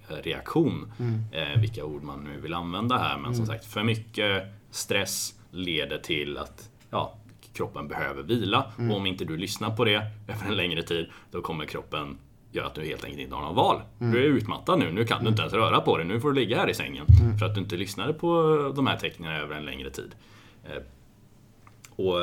eh, 0.08 0.14
reaktion. 0.14 0.92
Eh, 1.32 1.60
vilka 1.60 1.84
ord 1.84 2.02
man 2.02 2.24
nu 2.24 2.40
vill 2.40 2.54
använda 2.54 2.98
här. 2.98 3.18
Men 3.18 3.34
som 3.34 3.46
sagt, 3.46 3.64
för 3.64 3.82
mycket 3.82 4.42
stress 4.70 5.34
leder 5.50 5.98
till 5.98 6.38
att 6.38 6.70
ja, 6.90 7.14
kroppen 7.52 7.88
behöver 7.88 8.22
vila. 8.22 8.72
Och 8.90 8.96
om 8.96 9.06
inte 9.06 9.24
du 9.24 9.36
lyssnar 9.36 9.76
på 9.76 9.84
det 9.84 10.06
över 10.28 10.46
en 10.46 10.56
längre 10.56 10.82
tid, 10.82 11.06
då 11.30 11.40
kommer 11.40 11.64
kroppen 11.64 12.18
göra 12.52 12.66
att 12.66 12.74
du 12.74 12.84
helt 12.84 13.04
enkelt 13.04 13.22
inte 13.22 13.34
har 13.34 13.42
någon 13.42 13.54
val. 13.54 13.80
Du 13.98 14.18
är 14.18 14.28
utmattad 14.28 14.78
nu, 14.78 14.92
nu 14.92 15.04
kan 15.04 15.24
du 15.24 15.30
inte 15.30 15.42
ens 15.42 15.54
röra 15.54 15.80
på 15.80 15.96
dig. 15.96 16.06
Nu 16.06 16.20
får 16.20 16.32
du 16.32 16.40
ligga 16.40 16.56
här 16.56 16.70
i 16.70 16.74
sängen. 16.74 17.06
För 17.38 17.46
att 17.46 17.54
du 17.54 17.60
inte 17.60 17.76
lyssnade 17.76 18.12
på 18.12 18.72
de 18.76 18.86
här 18.86 18.96
tecknen 18.96 19.32
över 19.32 19.56
en 19.56 19.64
längre 19.64 19.90
tid. 19.90 20.14
Eh, 20.64 20.82
och... 21.96 22.18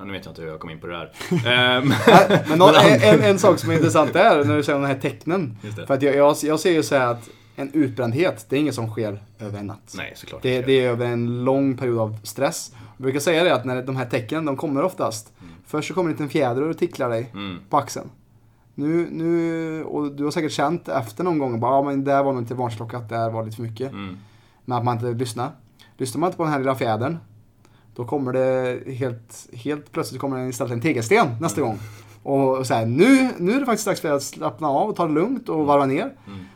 Ja, 0.00 0.06
nu 0.06 0.12
vet 0.12 0.24
jag 0.24 0.32
inte 0.32 0.42
hur 0.42 0.48
jag 0.48 0.60
kom 0.60 0.70
in 0.70 0.80
på 0.80 0.86
det 0.86 0.96
här. 0.96 1.12
Eh, 1.32 1.84
men- 2.48 2.58
någon, 2.58 2.74
en, 2.74 3.02
en, 3.02 3.20
en 3.22 3.38
sak 3.38 3.58
som 3.58 3.70
är 3.70 3.74
intressant 3.74 4.16
är 4.16 4.44
när 4.44 4.56
du 4.56 4.62
säger 4.62 4.78
de 4.78 4.86
här 4.86 4.94
tecknen. 4.98 5.56
Det. 5.76 5.86
För 5.86 5.94
att 5.94 6.02
jag, 6.02 6.14
jag, 6.16 6.36
jag 6.42 6.60
ser 6.60 6.70
ju 6.72 6.82
så 6.82 6.96
här 6.96 7.06
att 7.06 7.28
en 7.56 7.70
utbrändhet, 7.72 8.46
det 8.48 8.56
är 8.56 8.60
inget 8.60 8.74
som 8.74 8.90
sker 8.90 9.22
över 9.38 9.58
en 9.58 9.66
natt. 9.66 9.94
Nej, 9.96 10.12
såklart 10.16 10.42
Det, 10.42 10.62
det 10.62 10.72
är 10.84 10.88
över 10.90 11.06
en 11.06 11.44
lång 11.44 11.76
period 11.76 11.98
av 11.98 12.16
stress. 12.22 12.72
Jag 12.96 13.02
brukar 13.02 13.20
säga 13.20 13.44
det 13.44 13.54
att 13.54 13.64
när 13.64 13.82
de 13.82 13.96
här 13.96 14.04
tecknen, 14.06 14.44
de 14.44 14.56
kommer 14.56 14.82
oftast. 14.82 15.32
Först 15.66 15.88
så 15.88 15.94
kommer 15.94 16.08
en 16.10 16.12
liten 16.12 16.28
fjäder 16.28 16.62
och 16.62 16.78
ticklar 16.78 17.10
dig 17.10 17.30
Mm. 17.32 17.58
på 17.70 17.76
axeln. 17.76 18.10
Nu, 18.74 19.08
nu, 19.10 19.84
och 19.84 20.12
du 20.12 20.24
har 20.24 20.30
säkert 20.30 20.52
känt 20.52 20.88
efter 20.88 21.24
någon 21.24 21.38
gång, 21.38 21.60
bara, 21.60 21.72
ja 21.74 21.82
men 21.82 22.04
där 22.04 22.22
var 22.22 22.32
nog 22.32 22.42
inte 22.42 22.54
varningsklocka, 22.54 22.98
där 22.98 23.30
var 23.30 23.44
lite 23.44 23.56
för 23.56 23.62
mycket. 23.62 23.92
Mm. 23.92 24.16
Men 24.64 24.78
att 24.78 24.84
man 24.84 24.94
inte 24.96 25.06
lyssnar. 25.24 25.50
Lyssnar 25.96 26.20
man 26.20 26.28
inte 26.28 26.36
på 26.36 26.42
den 26.42 26.52
här 26.52 26.58
lilla 26.58 26.74
fjädern, 26.74 27.18
då 27.96 28.04
kommer 28.04 28.32
det 28.32 28.80
helt, 28.92 29.48
helt 29.52 29.92
plötsligt 29.92 30.20
kommer 30.20 30.38
det 30.38 30.48
istället 30.48 30.72
en 30.72 30.80
tegelsten 30.80 31.28
nästa 31.40 31.60
gång. 31.60 31.78
Och 32.22 32.66
så 32.66 32.74
här, 32.74 32.86
nu, 32.86 33.30
nu 33.38 33.52
är 33.52 33.60
det 33.60 33.66
faktiskt 33.66 33.86
dags 33.86 34.00
för 34.00 34.12
att 34.12 34.22
slappna 34.22 34.68
av 34.68 34.88
och 34.88 34.96
ta 34.96 35.06
det 35.06 35.12
lugnt 35.12 35.48
och 35.48 35.66
varva 35.66 35.86
ner. 35.86 36.12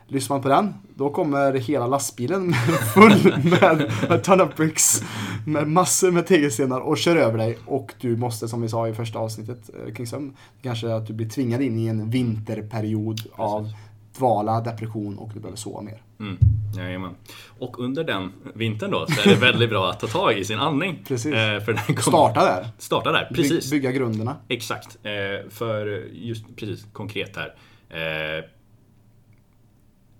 Lyssnar 0.06 0.36
man 0.36 0.42
på 0.42 0.48
den, 0.48 0.74
då 0.94 1.10
kommer 1.10 1.52
hela 1.52 1.86
lastbilen 1.86 2.52
full 2.94 3.34
med, 3.44 3.92
med 4.08 4.24
ton 4.24 4.40
of 4.40 4.56
bricks. 4.56 5.02
Med 5.46 5.68
massor 5.68 6.10
med 6.10 6.26
tegelstenar 6.26 6.80
och 6.80 6.98
kör 6.98 7.16
över 7.16 7.38
dig. 7.38 7.58
Och 7.66 7.94
du 8.00 8.16
måste, 8.16 8.48
som 8.48 8.62
vi 8.62 8.68
sa 8.68 8.88
i 8.88 8.94
första 8.94 9.18
avsnittet 9.18 9.70
eh, 9.86 9.94
kring 9.94 10.06
sömn, 10.06 10.36
kanske 10.62 10.94
att 10.94 11.06
du 11.06 11.12
blir 11.12 11.28
tvingad 11.28 11.62
in 11.62 11.78
i 11.78 11.86
en 11.86 12.10
vinterperiod 12.10 13.20
av 13.32 13.72
dvala, 14.18 14.60
depression 14.60 15.18
och 15.18 15.30
du 15.34 15.40
behöver 15.40 15.56
sova 15.56 15.80
mer. 15.80 16.03
Mm, 16.20 16.38
jajamän. 16.76 17.14
Och 17.58 17.78
under 17.78 18.04
den 18.04 18.32
vintern 18.54 18.90
då 18.90 19.06
så 19.06 19.20
är 19.28 19.34
det 19.34 19.40
väldigt 19.40 19.70
bra 19.70 19.90
att 19.90 20.00
ta 20.00 20.06
tag 20.06 20.38
i 20.38 20.44
sin 20.44 20.58
andning. 20.58 21.04
Precis. 21.08 21.32
Eh, 21.34 21.60
för 21.60 21.72
den 21.72 21.84
kommer... 21.84 22.00
Starta 22.00 22.44
där. 22.44 22.68
Starta 22.78 23.12
där, 23.12 23.28
By- 23.30 23.34
precis. 23.34 23.70
bygga 23.70 23.92
grunderna. 23.92 24.36
Exakt. 24.48 24.98
Eh, 25.02 25.50
för 25.50 25.86
just 26.12 26.56
precis 26.56 26.86
konkret 26.92 27.36
här. 27.36 27.54
Eh, 27.88 28.44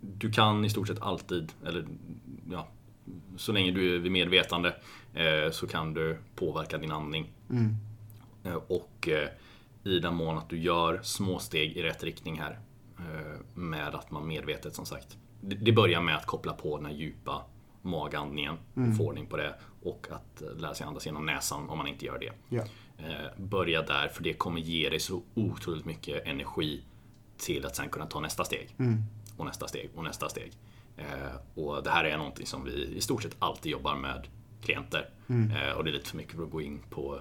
du 0.00 0.32
kan 0.32 0.64
i 0.64 0.70
stort 0.70 0.88
sett 0.88 1.02
alltid, 1.02 1.52
eller 1.66 1.84
ja, 2.50 2.68
så 3.36 3.52
länge 3.52 3.70
du 3.72 3.94
är 3.94 3.98
vid 3.98 4.12
medvetande 4.12 4.74
så 5.52 5.66
kan 5.66 5.94
du 5.94 6.18
påverka 6.36 6.78
din 6.78 6.90
andning. 6.90 7.32
Mm. 7.50 7.76
Och 8.66 9.08
i 9.84 9.98
den 9.98 10.14
mån 10.14 10.38
att 10.38 10.48
du 10.48 10.58
gör 10.58 11.00
små 11.02 11.38
steg 11.38 11.76
i 11.76 11.82
rätt 11.82 12.04
riktning 12.04 12.40
här 12.40 12.58
med 13.54 13.94
att 13.94 14.10
man 14.10 14.26
medvetet 14.26 14.74
som 14.74 14.86
sagt. 14.86 15.16
Det, 15.46 15.72
börjar 15.72 16.00
med 16.00 16.16
att 16.16 16.26
koppla 16.26 16.52
på 16.52 16.76
den 16.76 16.86
här 16.86 16.92
djupa 16.92 17.42
magandningen 17.82 18.54
och 18.90 18.96
få 18.96 19.06
ordning 19.06 19.26
på 19.26 19.36
det 19.36 19.54
och 19.82 20.06
att 20.10 20.42
eh, 20.42 20.56
lära 20.56 20.74
sig 20.74 20.86
andas 20.86 21.06
genom 21.06 21.26
näsan 21.26 21.68
om 21.68 21.78
man 21.78 21.86
inte 21.86 22.04
gör 22.06 22.18
det. 22.18 22.56
Eh, 22.98 23.42
börja 23.42 23.82
där 23.82 24.08
för 24.08 24.22
det 24.22 24.32
kommer 24.32 24.60
ge 24.60 24.88
dig 24.88 25.00
så 25.00 25.22
otroligt 25.34 25.84
mycket 25.84 26.26
energi 26.26 26.82
till 27.36 27.66
att 27.66 27.76
sen 27.76 27.88
kunna 27.88 28.06
ta 28.06 28.20
nästa 28.20 28.44
steg. 28.44 28.74
Och 29.36 29.46
nästa 29.46 29.68
steg 29.68 29.90
och 29.94 30.04
nästa 30.04 30.28
steg. 30.28 30.52
Eh, 30.96 31.62
och 31.64 31.82
det 31.82 31.90
här 31.90 32.04
är 32.04 32.16
någonting 32.16 32.46
som 32.46 32.64
vi 32.64 32.96
i 32.96 33.00
stort 33.00 33.22
sett 33.22 33.36
alltid 33.38 33.72
jobbar 33.72 33.96
med 33.96 34.28
klienter. 34.62 35.08
Eh, 35.56 35.76
och 35.76 35.84
det 35.84 35.90
är 35.90 35.92
lite 35.92 36.08
för 36.08 36.16
mycket 36.16 36.36
för 36.36 36.42
att 36.42 36.50
gå 36.50 36.62
in 36.62 36.80
på 36.90 37.20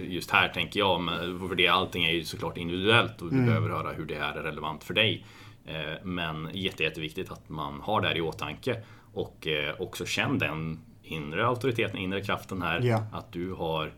just 0.00 0.30
här 0.30 0.48
tänker 0.48 0.80
jag. 0.80 1.00
Men 1.00 1.48
för 1.48 1.54
det, 1.54 1.68
allting 1.68 2.04
är 2.04 2.10
ju 2.10 2.24
såklart 2.24 2.56
individuellt 2.56 3.22
och 3.22 3.30
du 3.30 3.36
behöver 3.46 3.68
höra 3.68 3.92
hur 3.92 4.06
det 4.06 4.18
här 4.18 4.34
är 4.34 4.42
relevant 4.42 4.84
för 4.84 4.94
dig. 4.94 5.26
Eh, 5.66 6.04
men 6.04 6.50
jätte, 6.52 6.82
jätteviktigt 6.82 7.30
att 7.30 7.48
man 7.48 7.80
har 7.80 8.00
det 8.00 8.08
här 8.08 8.16
i 8.16 8.20
åtanke. 8.20 8.82
Och 9.12 9.46
eh, 9.46 9.80
också 9.80 10.06
känn 10.06 10.38
den 10.38 10.80
inre 11.02 11.46
auktoriteten, 11.46 11.98
inre 11.98 12.20
kraften 12.20 12.62
här. 12.62 12.80
Ja. 12.80 13.06
Att 13.12 13.32
du 13.32 13.52
har 13.52 13.92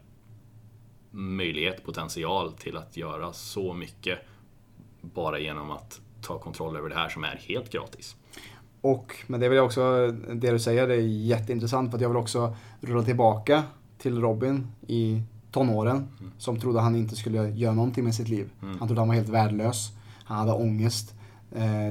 möjlighet, 1.11 1.85
potential 1.85 2.53
till 2.53 2.77
att 2.77 2.97
göra 2.97 3.33
så 3.33 3.75
mycket 3.75 4.19
bara 5.01 5.39
genom 5.39 5.71
att 5.71 6.01
ta 6.23 6.39
kontroll 6.39 6.77
över 6.77 6.89
det 6.89 6.95
här 6.95 7.09
som 7.09 7.25
är 7.25 7.41
helt 7.49 7.73
gratis. 7.73 8.17
Och, 8.81 9.17
men 9.27 9.41
det 9.41 9.49
vill 9.49 9.57
jag 9.57 9.67
också, 9.67 10.11
det 10.35 10.51
du 10.51 10.59
säger 10.59 10.89
det 10.89 10.95
är 10.95 11.01
jätteintressant 11.01 11.91
för 11.91 11.99
att 11.99 12.03
jag 12.03 12.09
vill 12.09 12.17
också 12.17 12.57
rulla 12.81 13.03
tillbaka 13.03 13.62
till 13.99 14.21
Robin 14.21 14.67
i 14.87 15.23
tonåren 15.51 16.09
som 16.39 16.61
trodde 16.61 16.81
han 16.81 16.97
inte 16.97 17.17
skulle 17.17 17.49
göra 17.49 17.75
någonting 17.75 18.05
med 18.05 18.15
sitt 18.15 18.29
liv. 18.29 18.51
Han 18.61 18.89
trodde 18.89 19.01
han 19.01 19.09
var 19.09 19.15
helt 19.15 19.29
värdelös. 19.29 19.93
Han 20.25 20.39
hade 20.39 20.53
ångest, 20.53 21.14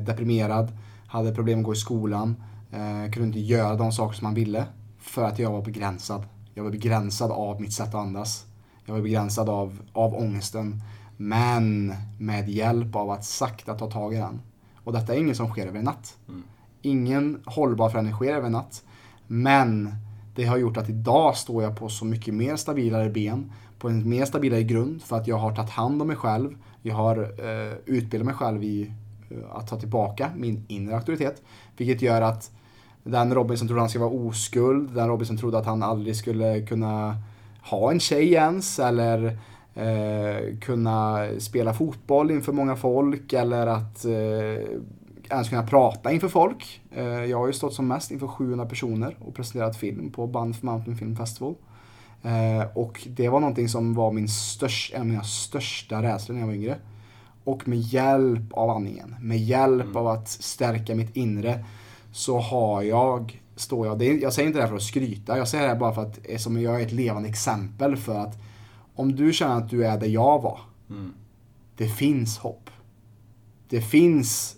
deprimerad, 0.06 0.72
hade 1.08 1.36
problem 1.36 1.60
att 1.60 1.66
gå 1.66 1.74
i 1.74 1.76
skolan, 1.76 2.36
eh, 2.72 3.12
kunde 3.12 3.28
inte 3.28 3.40
göra 3.40 3.76
de 3.76 3.92
saker 3.92 4.16
som 4.16 4.26
han 4.26 4.36
ville 4.36 4.66
för 5.00 5.24
att 5.24 5.40
jag 5.40 5.52
var 5.52 5.62
begränsad. 5.62 6.26
Jag 6.54 6.64
var 6.64 6.72
begränsad 6.72 7.32
av 7.32 7.62
mitt 7.62 7.74
sätt 7.74 7.88
att 7.88 7.96
andas. 7.96 8.46
Jag 8.86 8.94
var 8.94 9.02
begränsad 9.02 9.50
av, 9.50 9.82
av 9.94 10.16
ångesten. 10.16 10.82
Men 11.18 11.94
med 12.20 12.50
hjälp 12.50 12.96
av 12.96 13.10
att 13.10 13.26
sakta 13.26 13.74
ta 13.74 13.92
tag 13.92 14.14
i 14.14 14.18
den. 14.18 14.42
Och 14.84 14.94
detta 14.94 15.14
är 15.14 15.18
inget 15.18 15.38
som 15.38 15.50
sker 15.50 15.68
över 15.68 15.80
en 15.80 15.86
natt. 15.86 16.18
Ingen 16.82 17.42
hållbar 17.46 17.90
förändring 17.90 18.16
sker 18.16 18.34
över 18.34 18.46
en 18.46 18.52
natt. 18.52 18.84
Men 19.28 19.96
det 20.36 20.46
har 20.46 20.58
gjort 20.58 20.78
att 20.78 20.90
idag 20.90 21.38
står 21.38 21.64
jag 21.64 21.78
på 21.78 21.90
så 21.90 22.06
mycket 22.06 22.34
mer 22.34 22.56
stabilare 22.56 23.10
ben. 23.10 23.52
På 23.80 23.90
en 23.90 24.10
mer 24.10 24.26
stabilare 24.26 24.64
grund 24.64 25.04
för 25.04 25.18
att 25.18 25.28
jag 25.28 25.38
har 25.38 25.56
tagit 25.56 25.72
hand 25.72 26.02
om 26.02 26.08
mig 26.08 26.18
själv. 26.18 26.58
Jag 26.82 26.96
har 26.96 27.18
eh, 27.18 27.74
utbildat 27.86 28.26
mig 28.26 28.36
själv 28.36 28.64
i 28.64 28.82
eh, 28.82 28.92
Eh, 29.34 29.56
att 29.56 29.68
ta 29.68 29.80
tillbaka 29.80 30.32
min 30.36 30.66
inre 30.68 30.96
auktoritet. 30.96 31.42
Vilket 31.78 32.02
gör 32.02 32.22
att 32.22 32.52
den 33.04 33.34
Robin 33.34 33.58
som 33.58 33.68
trodde 33.68 33.82
han 33.82 33.90
skulle 33.90 34.06
vara 34.06 34.14
oskuld, 34.14 34.96
den 34.96 35.08
Robin 35.08 35.26
som 35.28 35.38
trodde 35.38 35.58
att 35.58 35.66
han 35.66 35.84
aldrig 35.84 36.16
skulle 36.16 36.62
kunna 36.62 37.18
ha 37.62 37.92
en 37.92 38.00
tjej 38.00 38.34
ens 38.34 38.80
eller 38.80 39.38
eh, 39.76 40.58
kunna 40.62 41.28
spela 41.40 41.74
fotboll 41.74 42.32
inför 42.32 42.54
många 42.54 42.76
folk 42.76 43.34
eller 43.34 43.68
att 43.68 44.06
eh, 44.06 44.80
ens 45.30 45.50
kunna 45.50 45.64
prata 45.64 46.12
inför 46.12 46.28
folk. 46.28 46.82
Eh, 46.92 47.06
jag 47.06 47.38
har 47.38 47.48
ju 47.48 47.54
stått 47.54 47.74
som 47.74 47.88
mest 47.88 48.12
inför 48.12 48.28
700 48.28 48.66
personer 48.66 49.18
och 49.20 49.36
presenterat 49.36 49.78
film 49.78 50.12
på 50.12 50.28
Banff 50.28 50.64
Mountain 50.64 50.98
Film 50.98 51.16
Festival. 51.16 51.56
Eh, 52.24 52.78
och 52.78 53.08
det 53.10 53.30
var 53.30 53.40
någonting 53.40 53.70
som 53.70 53.94
var 53.94 54.12
min 54.12 54.30
störst, 54.30 54.94
en 54.94 55.02
av 55.02 55.08
mina 55.08 55.24
största 55.24 56.04
rädslor 56.04 56.34
när 56.34 56.42
jag 56.42 56.48
var 56.48 56.54
yngre. 56.54 56.78
Och 57.44 57.68
med 57.68 57.80
hjälp 57.80 58.54
av 58.54 58.70
andningen, 58.70 59.16
med 59.22 59.40
hjälp 59.40 59.96
av 59.96 60.08
att 60.08 60.30
stärka 60.30 60.96
mitt 60.96 61.16
inre 61.16 61.66
så 62.12 62.40
har 62.40 62.82
jag, 62.82 63.42
står 63.56 63.88
jag, 63.88 64.00
det 64.00 64.06
är, 64.06 64.22
jag 64.22 64.34
säger 64.34 64.48
inte 64.48 64.60
det 64.60 64.64
här 64.64 64.70
för 64.70 64.76
att 64.76 64.84
skryta, 64.84 65.38
jag 65.38 65.48
säger 65.48 65.64
det 65.64 65.70
här 65.70 65.80
bara 65.80 65.94
för 65.94 66.02
att 66.02 66.42
som 66.42 66.62
jag 66.62 66.82
är 66.82 66.86
ett 66.86 66.92
levande 66.92 67.30
exempel 67.30 67.98
för 67.98 68.20
att 68.20 68.38
om 68.96 69.16
du 69.16 69.34
känner 69.34 69.56
att 69.56 69.70
du 69.70 69.86
är 69.86 69.98
där 69.98 70.08
jag 70.08 70.42
var, 70.42 70.60
det 71.78 71.88
finns 71.88 72.38
hopp. 72.38 72.70
Det 73.70 73.82
finns 73.82 74.56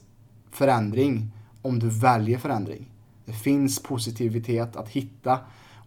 förändring 0.52 1.32
om 1.62 1.80
du 1.80 1.90
väljer 1.90 2.38
förändring. 2.38 2.92
Det 3.26 3.34
finns 3.34 3.84
positivitet 3.84 4.76
att 4.76 4.90
hitta 4.90 5.40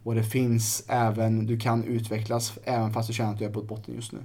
och 0.05 0.15
det 0.15 0.23
finns 0.23 0.85
även, 0.89 1.47
du 1.47 1.59
kan 1.59 1.85
utvecklas 1.85 2.59
även 2.65 2.93
fast 2.93 3.09
du 3.09 3.15
känner 3.15 3.33
att 3.33 3.39
du 3.39 3.45
är 3.45 3.51
på 3.51 3.63
botten 3.63 3.95
just 3.95 4.13
nu. 4.13 4.19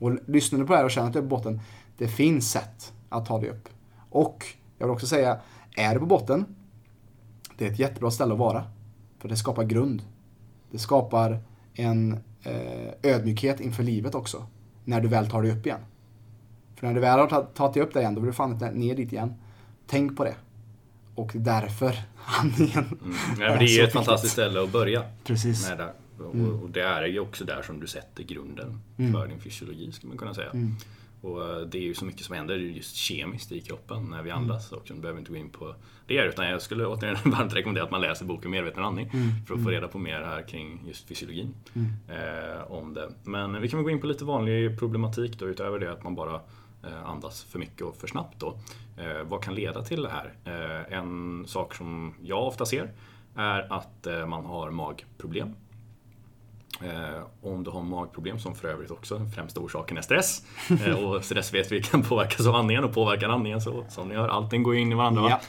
Och 0.00 0.18
lyssnar 0.26 0.58
du 0.58 0.66
på 0.66 0.72
det 0.72 0.76
här 0.76 0.84
och 0.84 0.90
känner 0.90 1.06
att 1.06 1.12
du 1.12 1.18
är 1.18 1.22
på 1.22 1.28
botten, 1.28 1.60
det 1.98 2.08
finns 2.08 2.50
sätt 2.50 2.92
att 3.08 3.26
ta 3.26 3.40
dig 3.40 3.50
upp. 3.50 3.68
Och 4.10 4.46
jag 4.78 4.86
vill 4.86 4.92
också 4.94 5.06
säga, 5.06 5.40
är 5.76 5.94
du 5.94 6.00
på 6.00 6.06
botten, 6.06 6.44
det 7.58 7.66
är 7.66 7.70
ett 7.72 7.78
jättebra 7.78 8.10
ställe 8.10 8.32
att 8.32 8.38
vara. 8.38 8.64
För 9.18 9.28
det 9.28 9.36
skapar 9.36 9.64
grund. 9.64 10.02
Det 10.70 10.78
skapar 10.78 11.38
en 11.74 12.12
eh, 12.42 12.90
ödmjukhet 13.02 13.60
inför 13.60 13.82
livet 13.82 14.14
också. 14.14 14.46
När 14.84 15.00
du 15.00 15.08
väl 15.08 15.30
tar 15.30 15.42
dig 15.42 15.52
upp 15.52 15.66
igen. 15.66 15.80
För 16.76 16.86
när 16.86 16.94
du 16.94 17.00
väl 17.00 17.18
har 17.18 17.26
ta- 17.26 17.42
tagit 17.42 17.74
dig 17.74 17.82
upp 17.82 17.94
där 17.94 18.00
igen, 18.00 18.14
då 18.14 18.20
vill 18.20 18.26
du 18.30 18.32
fan 18.32 18.52
inte 18.52 18.70
ner 18.70 18.94
dit 18.94 19.12
igen. 19.12 19.34
Tänk 19.86 20.16
på 20.16 20.24
det. 20.24 20.34
Och 21.14 21.32
därför 21.34 21.98
andningen 22.42 22.84
Mm. 23.04 23.16
Men 23.38 23.58
det 23.58 23.64
är 23.64 23.78
ju 23.78 23.82
ett 23.84 23.92
fantastiskt 23.92 24.32
ställe 24.32 24.62
att 24.62 24.72
börja 24.72 25.02
Precis. 25.24 25.68
med 25.68 25.78
där. 25.78 25.92
Och, 26.18 26.62
och 26.62 26.70
det 26.70 26.80
är 26.82 27.04
ju 27.04 27.20
också 27.20 27.44
där 27.44 27.62
som 27.62 27.80
du 27.80 27.86
sätter 27.86 28.22
grunden 28.22 28.80
för 28.96 29.26
din 29.26 29.40
fysiologi, 29.40 29.92
skulle 29.92 30.08
man 30.08 30.18
kunna 30.18 30.34
säga. 30.34 30.50
Och 31.26 31.44
eh, 31.44 31.60
det 31.60 31.78
är 31.78 31.82
ju 31.82 31.94
så 31.94 32.04
mycket 32.04 32.22
som 32.22 32.34
händer 32.34 32.56
just 32.56 32.96
kemiskt 32.96 33.52
i 33.52 33.60
kroppen 33.60 34.04
när 34.10 34.22
vi 34.22 34.30
andas 34.30 34.72
också. 34.72 34.94
Du 34.94 35.00
behöver 35.00 35.18
inte 35.18 35.30
gå 35.30 35.36
in 35.36 35.50
på 35.50 35.74
det, 36.06 36.24
utan 36.24 36.48
jag 36.48 36.62
skulle 36.62 36.86
återigen 36.86 37.16
varmt 37.24 37.54
rekommendera 37.54 37.84
att 37.84 37.90
man 37.90 38.00
läser 38.00 38.24
boken 38.24 38.50
Medveten 38.50 38.84
andning 38.84 39.10
för 39.46 39.54
att 39.54 39.62
få 39.62 39.70
reda 39.70 39.88
på 39.88 39.98
mer 39.98 40.20
här 40.20 40.42
kring 40.42 40.82
just 40.86 41.08
fysiologin 41.08 41.54
eh, 42.08 42.72
om 42.72 42.94
det. 42.94 43.08
Men 43.24 43.60
vi 43.62 43.68
kan 43.68 43.78
väl 43.78 43.84
gå 43.84 43.90
in 43.90 44.00
på 44.00 44.06
lite 44.06 44.24
vanlig 44.24 44.78
problematik 44.78 45.38
då 45.38 45.46
utöver 45.46 45.78
det 45.78 45.92
att 45.92 46.02
man 46.02 46.14
bara 46.14 46.34
eh, 46.84 47.04
andas 47.04 47.44
för 47.44 47.58
mycket 47.58 47.82
och 47.82 47.96
för 47.96 48.06
snabbt 48.06 48.40
då. 48.40 48.58
Eh, 48.96 49.22
vad 49.24 49.42
kan 49.42 49.54
leda 49.54 49.82
till 49.82 50.02
det 50.02 50.10
här? 50.10 50.32
Eh, 50.44 50.98
en 50.98 51.44
sak 51.46 51.74
som 51.74 52.14
jag 52.22 52.46
ofta 52.46 52.66
ser 52.66 52.90
är 53.34 53.72
att 53.72 54.06
eh, 54.06 54.26
man 54.26 54.44
har 54.44 54.70
magproblem. 54.70 55.54
Eh, 56.82 57.22
om 57.42 57.64
du 57.64 57.70
har 57.70 57.82
magproblem, 57.82 58.38
som 58.38 58.54
för 58.54 58.68
övrigt 58.68 58.90
också 58.90 59.18
den 59.18 59.30
främsta 59.30 59.60
orsaken 59.60 59.96
är 59.96 60.02
stress. 60.02 60.42
Eh, 60.86 61.04
och 61.04 61.24
stress 61.24 61.54
vet 61.54 61.72
vi 61.72 61.82
kan 61.82 62.02
påverkas 62.02 62.46
av 62.46 62.54
andningen 62.54 62.84
och 62.84 62.94
påverkar 62.94 63.28
andningen 63.28 63.60
så 63.60 63.84
som 63.88 64.08
ni 64.08 64.14
hör, 64.14 64.28
allting 64.28 64.62
går 64.62 64.76
in 64.76 64.92
i 64.92 64.94
varandra. 64.94 65.22
va? 65.22 65.40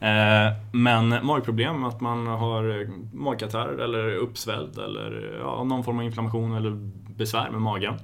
Eh, 0.00 0.52
men 0.72 1.26
magproblem, 1.26 1.84
att 1.84 2.00
man 2.00 2.26
har 2.26 2.88
magkatarr 3.16 3.78
eller 3.78 4.14
uppsvälld 4.14 4.78
eller 4.78 5.38
ja, 5.40 5.64
någon 5.64 5.84
form 5.84 5.98
av 5.98 6.04
inflammation 6.04 6.54
eller 6.54 6.70
besvär 7.16 7.50
med 7.50 7.60
magen 7.60 7.94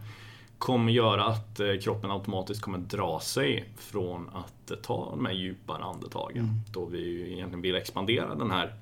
kommer 0.59 0.93
göra 0.93 1.25
att 1.25 1.61
kroppen 1.83 2.11
automatiskt 2.11 2.63
kommer 2.63 2.79
dra 2.79 3.21
sig 3.21 3.65
från 3.77 4.31
att 4.35 4.83
ta 4.83 5.11
de 5.11 5.27
här 5.27 5.33
djupare 5.33 5.85
andetagen. 5.85 6.61
Då 6.73 6.85
vi 6.85 7.33
egentligen 7.33 7.63
vill 7.63 7.75
expandera 7.75 8.35
den 8.35 8.51
här 8.51 8.75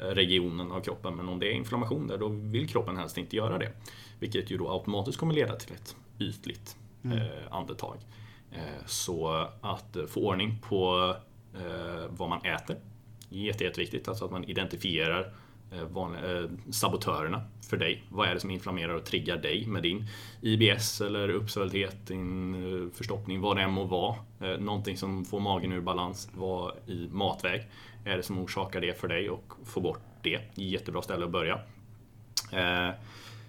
regionen 0.00 0.72
av 0.72 0.80
kroppen. 0.80 1.16
Men 1.16 1.28
om 1.28 1.38
det 1.38 1.46
är 1.46 1.52
inflammation 1.52 2.06
där, 2.06 2.18
då 2.18 2.28
vill 2.28 2.68
kroppen 2.68 2.96
helst 2.96 3.18
inte 3.18 3.36
göra 3.36 3.58
det. 3.58 3.72
Vilket 4.18 4.50
ju 4.50 4.58
då 4.58 4.70
automatiskt 4.70 5.18
kommer 5.18 5.34
leda 5.34 5.56
till 5.56 5.74
ett 5.74 5.96
ytligt 6.18 6.76
eh, 7.04 7.54
andetag. 7.54 7.96
Eh, 8.52 8.86
så 8.86 9.48
att 9.60 9.96
eh, 9.96 10.06
få 10.06 10.20
ordning 10.20 10.58
på 10.68 11.14
eh, 11.54 12.04
vad 12.08 12.28
man 12.28 12.44
äter. 12.44 12.76
Jätte, 13.28 13.64
jätteviktigt, 13.64 14.08
alltså 14.08 14.24
att 14.24 14.30
man 14.30 14.44
identifierar 14.44 15.34
eh, 15.72 15.84
vanliga, 15.84 16.40
eh, 16.40 16.50
sabotörerna 16.70 17.42
för 17.70 17.76
dig. 17.76 18.04
Vad 18.08 18.28
är 18.28 18.34
det 18.34 18.40
som 18.40 18.50
inflammerar 18.50 18.94
och 18.94 19.04
triggar 19.04 19.36
dig 19.36 19.66
med 19.66 19.82
din 19.82 20.06
IBS 20.40 21.00
eller 21.00 21.28
uppsvälldhet, 21.28 22.06
din 22.06 22.54
eh, 22.54 22.92
förstoppning, 22.94 23.40
vad 23.40 23.56
det 23.56 23.62
än 23.62 23.72
må 23.72 23.84
vara. 23.84 24.16
Eh, 24.40 24.60
någonting 24.60 24.96
som 24.96 25.24
får 25.24 25.40
magen 25.40 25.72
ur 25.72 25.80
balans, 25.80 26.30
vad 26.34 26.72
i 26.86 27.08
matväg 27.10 27.68
är 28.04 28.16
det 28.16 28.22
som 28.22 28.38
orsakar 28.38 28.80
det 28.80 29.00
för 29.00 29.08
dig 29.08 29.30
och 29.30 29.52
få 29.64 29.80
bort 29.80 30.02
det. 30.22 30.40
Jättebra 30.54 31.02
ställe 31.02 31.24
att 31.24 31.30
börja. 31.30 31.60
Eh, 32.52 32.94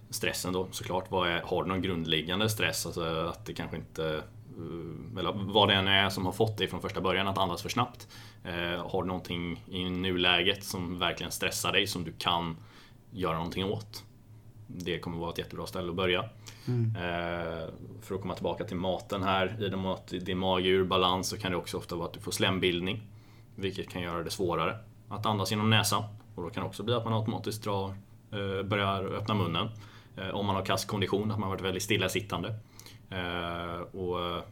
stressen 0.09 0.53
då 0.53 0.67
såklart. 0.71 1.11
Vad 1.11 1.29
är, 1.29 1.41
har 1.41 1.63
du 1.63 1.69
någon 1.69 1.81
grundläggande 1.81 2.49
stress? 2.49 2.85
Alltså 2.85 3.03
att 3.03 3.45
det 3.45 3.53
kanske 3.53 3.77
inte 3.77 4.23
eh, 4.57 5.19
eller 5.19 5.31
vad 5.53 5.69
det 5.69 5.73
än 5.73 5.87
är 5.87 6.09
som 6.09 6.25
har 6.25 6.33
fått 6.33 6.57
dig 6.57 6.67
från 6.67 6.81
första 6.81 7.01
början 7.01 7.27
att 7.27 7.37
andas 7.37 7.61
för 7.61 7.69
snabbt. 7.69 8.07
Eh, 8.43 8.87
har 8.89 9.01
du 9.01 9.07
någonting 9.07 9.63
i 9.71 9.89
nuläget 9.89 10.63
som 10.63 10.99
verkligen 10.99 11.31
stressar 11.31 11.71
dig 11.71 11.87
som 11.87 12.03
du 12.03 12.13
kan 12.17 12.57
göra 13.11 13.35
någonting 13.35 13.65
åt? 13.65 14.03
Det 14.67 14.99
kommer 14.99 15.17
vara 15.17 15.31
ett 15.31 15.37
jättebra 15.37 15.65
ställe 15.65 15.89
att 15.89 15.95
börja. 15.95 16.29
Mm. 16.67 16.95
Eh, 16.95 17.69
för 18.01 18.15
att 18.15 18.21
komma 18.21 18.33
tillbaka 18.33 18.63
till 18.63 18.77
maten 18.77 19.23
här, 19.23 19.57
i 19.59 19.73
och 19.73 19.79
med 19.79 19.91
att 19.91 20.07
din 20.07 20.37
mage 20.37 20.69
ur 20.69 20.83
balans 20.83 21.29
så 21.29 21.37
kan 21.37 21.51
det 21.51 21.57
också 21.57 21.77
ofta 21.77 21.95
vara 21.95 22.07
att 22.07 22.13
du 22.13 22.19
får 22.19 22.31
slembildning. 22.31 23.01
Vilket 23.55 23.89
kan 23.89 24.01
göra 24.01 24.23
det 24.23 24.29
svårare 24.29 24.77
att 25.09 25.25
andas 25.25 25.51
genom 25.51 25.69
näsan. 25.69 26.03
Och 26.35 26.43
då 26.43 26.49
kan 26.49 26.63
det 26.63 26.69
också 26.69 26.83
bli 26.83 26.93
att 26.93 27.05
man 27.05 27.13
automatiskt 27.13 27.63
drar, 27.63 27.89
eh, 28.31 28.63
börjar 28.63 29.03
öppna 29.03 29.33
munnen. 29.33 29.69
Eh, 30.17 30.29
om 30.29 30.45
man 30.45 30.55
har 30.55 30.65
kass 30.65 30.85
kondition, 30.85 31.31
att 31.31 31.39
man 31.39 31.49
varit 31.49 31.61
väldigt 31.61 31.83
stillasittande. 31.83 32.55
Eh, 33.09 33.81
och 33.81 34.43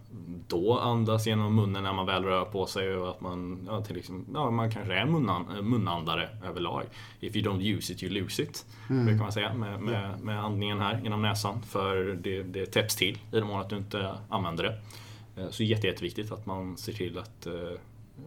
då 0.47 0.79
andas 0.79 1.27
genom 1.27 1.55
munnen 1.55 1.83
när 1.83 1.93
man 1.93 2.05
väl 2.05 2.23
rör 2.23 2.45
på 2.45 2.65
sig 2.65 2.95
och 2.95 3.09
att 3.09 3.21
man, 3.21 3.67
ja, 3.67 3.81
till 3.81 3.97
exempel, 3.97 4.33
ja, 4.33 4.51
man 4.51 4.71
kanske 4.71 4.93
är 4.93 5.05
munnan, 5.05 5.45
munnandare 5.61 6.29
överlag. 6.45 6.83
If 7.19 7.35
you 7.35 7.51
don't 7.51 7.75
use 7.77 7.93
it, 7.93 8.03
you 8.03 8.13
lose 8.13 8.43
it. 8.43 8.65
Mm. 8.89 9.05
Brukar 9.05 9.23
man 9.23 9.31
säga 9.31 9.53
med, 9.53 9.81
med, 9.81 10.19
med 10.19 10.43
andningen 10.43 10.79
här 10.79 10.99
genom 11.03 11.21
näsan. 11.21 11.61
För 11.61 12.17
det, 12.23 12.43
det 12.43 12.65
täpps 12.65 12.95
till 12.95 13.15
i 13.15 13.35
den 13.35 13.47
mån 13.47 13.61
att 13.61 13.69
du 13.69 13.77
inte 13.77 14.15
använder 14.29 14.63
det. 14.63 14.81
Så 15.51 15.63
jätte, 15.63 15.87
jätteviktigt 15.87 16.31
att 16.31 16.45
man 16.45 16.77
ser 16.77 16.93
till 16.93 17.17
att 17.17 17.47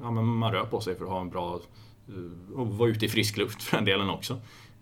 ja, 0.03 0.11
men 0.11 0.24
man 0.24 0.53
rör 0.53 0.64
på 0.64 0.80
sig 0.80 0.95
för 0.95 1.05
att 1.05 1.11
ha 1.11 1.20
en 1.20 1.30
bra 1.30 1.61
eh, 2.09 2.55
och 2.59 2.66
vara 2.68 2.90
ute 2.90 3.05
i 3.07 3.09
frisk 3.09 3.36
luft 3.36 3.62
för 3.62 3.76
den 3.76 3.84
delen 3.84 4.11
också. 4.11 4.32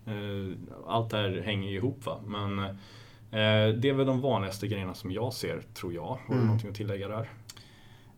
Eh, 0.05 0.57
Allt 0.87 1.09
det 1.09 1.17
här 1.17 1.41
hänger 1.45 1.69
ju 1.69 1.75
ihop 1.77 2.05
va. 2.05 2.19
Men 2.27 2.59
eh, 2.59 3.75
det 3.79 3.89
är 3.89 3.93
väl 3.93 4.05
de 4.05 4.21
vanligaste 4.21 4.67
grejerna 4.67 4.93
som 4.93 5.11
jag 5.11 5.33
ser, 5.33 5.61
tror 5.73 5.93
jag. 5.93 6.01
Har 6.05 6.19
du 6.27 6.33
Mm. 6.33 6.45
någonting 6.45 6.69
att 6.69 6.75
tillägga 6.75 7.07
där? 7.07 7.29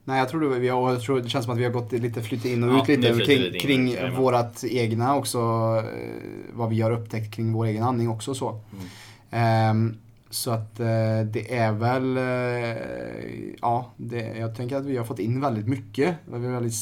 Nej, 0.05 0.19
jag 0.19 0.29
tror, 0.29 0.41
det, 0.41 0.59
vi 0.59 0.69
har, 0.69 0.91
jag 0.91 1.01
tror 1.01 1.21
det 1.21 1.29
känns 1.29 1.45
som 1.45 1.53
att 1.53 1.59
vi 1.59 1.63
har 1.63 1.71
gått 1.71 1.91
lite 1.91 2.21
flyttat 2.21 2.45
in 2.45 2.63
och 2.63 2.83
ut 2.83 2.87
lite 2.87 3.25
kring, 3.59 3.87
in, 3.87 3.95
kring 3.95 4.15
vårat 4.15 4.63
egna 4.63 5.15
också, 5.15 5.39
vad 6.53 6.69
vi 6.69 6.81
har 6.81 6.91
upptäckt 6.91 7.33
kring 7.33 7.53
vår 7.53 7.65
egen 7.65 7.83
andning 7.83 8.09
också 8.09 8.33
så. 8.33 8.49
Mm. 8.49 8.85
Ehm, 9.31 9.97
så 10.33 10.51
att 10.51 10.79
eh, 10.79 10.85
det 11.31 11.55
är 11.57 11.71
väl, 11.71 12.17
eh, 12.17 13.53
ja, 13.61 13.91
det, 13.97 14.37
jag 14.37 14.55
tänker 14.55 14.75
att 14.77 14.85
vi 14.85 14.97
har 14.97 15.05
fått 15.05 15.19
in 15.19 15.41
väldigt 15.41 15.67
mycket. 15.67 16.15
Det 16.25 16.35
är 16.35 16.39
väldigt, 16.39 16.73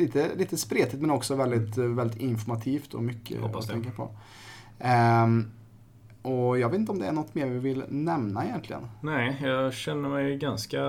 lite, 0.00 0.28
lite 0.36 0.56
spretigt 0.56 1.00
men 1.00 1.10
också 1.10 1.34
väldigt, 1.34 1.78
eh, 1.78 1.84
väldigt 1.84 2.20
informativt 2.20 2.94
och 2.94 3.02
mycket 3.02 3.40
Hoppas 3.40 3.64
att 3.64 3.66
det. 3.66 3.72
tänka 3.72 3.90
på. 3.90 4.10
Ehm, 4.78 5.50
och 6.22 6.58
jag 6.58 6.68
vet 6.68 6.78
inte 6.78 6.92
om 6.92 6.98
det 6.98 7.06
är 7.06 7.12
något 7.12 7.34
mer 7.34 7.46
vi 7.46 7.58
vill 7.58 7.84
nämna 7.88 8.44
egentligen. 8.44 8.82
Nej, 9.00 9.36
jag 9.42 9.72
känner 9.74 10.08
mig 10.08 10.36
ganska, 10.38 10.80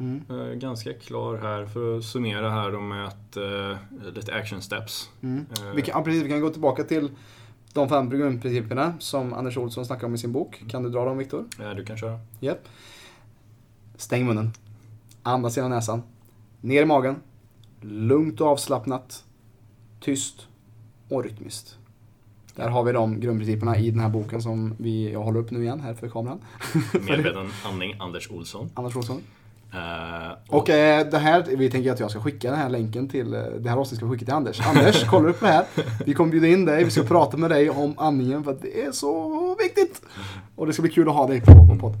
Mm. 0.00 0.22
eh, 0.30 0.54
ganska 0.58 0.92
klar 0.92 1.36
här 1.38 1.66
för 1.66 1.98
att 1.98 2.04
summera 2.04 2.50
här 2.50 2.70
då 2.72 2.80
med 2.80 3.04
att, 3.06 3.36
eh, 3.36 3.76
lite 4.14 4.34
action 4.34 4.62
steps. 4.62 5.10
Mm. 5.22 5.44
Vi, 5.74 5.82
kan, 5.82 5.98
ja, 5.98 6.04
precis, 6.04 6.22
vi 6.22 6.28
kan 6.28 6.40
gå 6.40 6.50
tillbaka 6.50 6.84
till 6.84 7.10
de 7.72 7.88
fem 7.88 8.10
grundprinciperna 8.10 8.94
som 8.98 9.32
Anders 9.34 9.56
Olsson 9.56 9.84
snackar 9.86 10.06
om 10.06 10.14
i 10.14 10.18
sin 10.18 10.32
bok. 10.32 10.62
Kan 10.68 10.82
du 10.82 10.90
dra 10.90 11.04
dem 11.04 11.18
Viktor? 11.18 11.44
eh, 11.60 11.70
Du 11.70 11.84
kan 11.84 11.96
köra. 11.96 12.18
Japp. 12.40 12.68
Stäng 13.96 14.26
munnen. 14.26 14.50
Andas 15.22 15.56
genom 15.56 15.70
näsan. 15.70 16.02
Ner 16.60 16.82
i 16.82 16.84
magen. 16.84 17.16
Lugnt 17.80 18.40
och 18.40 18.46
avslappnat. 18.46 19.24
Tyst 20.00 20.46
och 21.08 21.24
rytmiskt. 21.24 21.78
Där 22.54 22.68
har 22.68 22.82
vi 22.84 22.92
de 22.92 23.20
grundprinciperna 23.20 23.78
i 23.78 23.90
den 23.90 24.00
här 24.00 24.08
boken 24.08 24.42
som 24.42 24.74
vi, 24.78 25.12
jag 25.12 25.22
håller 25.22 25.40
upp 25.40 25.50
nu 25.50 25.62
igen 25.62 25.80
här 25.80 25.94
för 25.94 26.08
kameran. 26.08 26.40
Medveten 26.92 27.46
andning, 27.64 27.94
Anders 27.98 28.30
Olsson. 28.30 28.70
Anders 28.74 28.96
Olsson. 28.96 29.22
Eh, 29.74 30.32
Och 30.48 30.70
eh, 30.70 31.06
det 31.10 31.18
här, 31.18 31.44
vi 31.56 31.70
tänker 31.70 31.92
att 31.92 32.00
jag 32.00 32.10
ska 32.10 32.20
skicka 32.20 32.50
den 32.50 32.58
här 32.60 32.68
länken 32.68 33.08
till, 33.08 33.34
eh, 33.34 33.40
det 33.40 33.68
här 33.70 33.76
avsnittet 33.76 33.96
ska 33.98 34.06
vi 34.06 34.12
skicka 34.12 34.24
till 34.24 34.34
Anders. 34.34 34.60
Anders, 34.66 35.04
kolla 35.10 35.28
upp 35.28 35.40
det 35.40 35.46
här. 35.46 35.64
Vi 36.06 36.14
kommer 36.14 36.30
bjuda 36.30 36.46
in 36.46 36.64
dig, 36.64 36.84
vi 36.84 36.90
ska 36.90 37.02
prata 37.02 37.36
med 37.36 37.50
dig 37.50 37.70
om 37.70 37.94
andningen 37.98 38.44
för 38.44 38.50
att 38.50 38.62
det 38.62 38.82
är 38.82 38.92
så 38.92 39.56
viktigt. 39.58 40.02
Och 40.56 40.66
det 40.66 40.72
ska 40.72 40.82
bli 40.82 40.90
kul 40.90 41.08
att 41.08 41.14
ha 41.14 41.26
dig 41.26 41.40
på, 41.40 41.52
på 41.52 41.76
podd. 41.80 41.94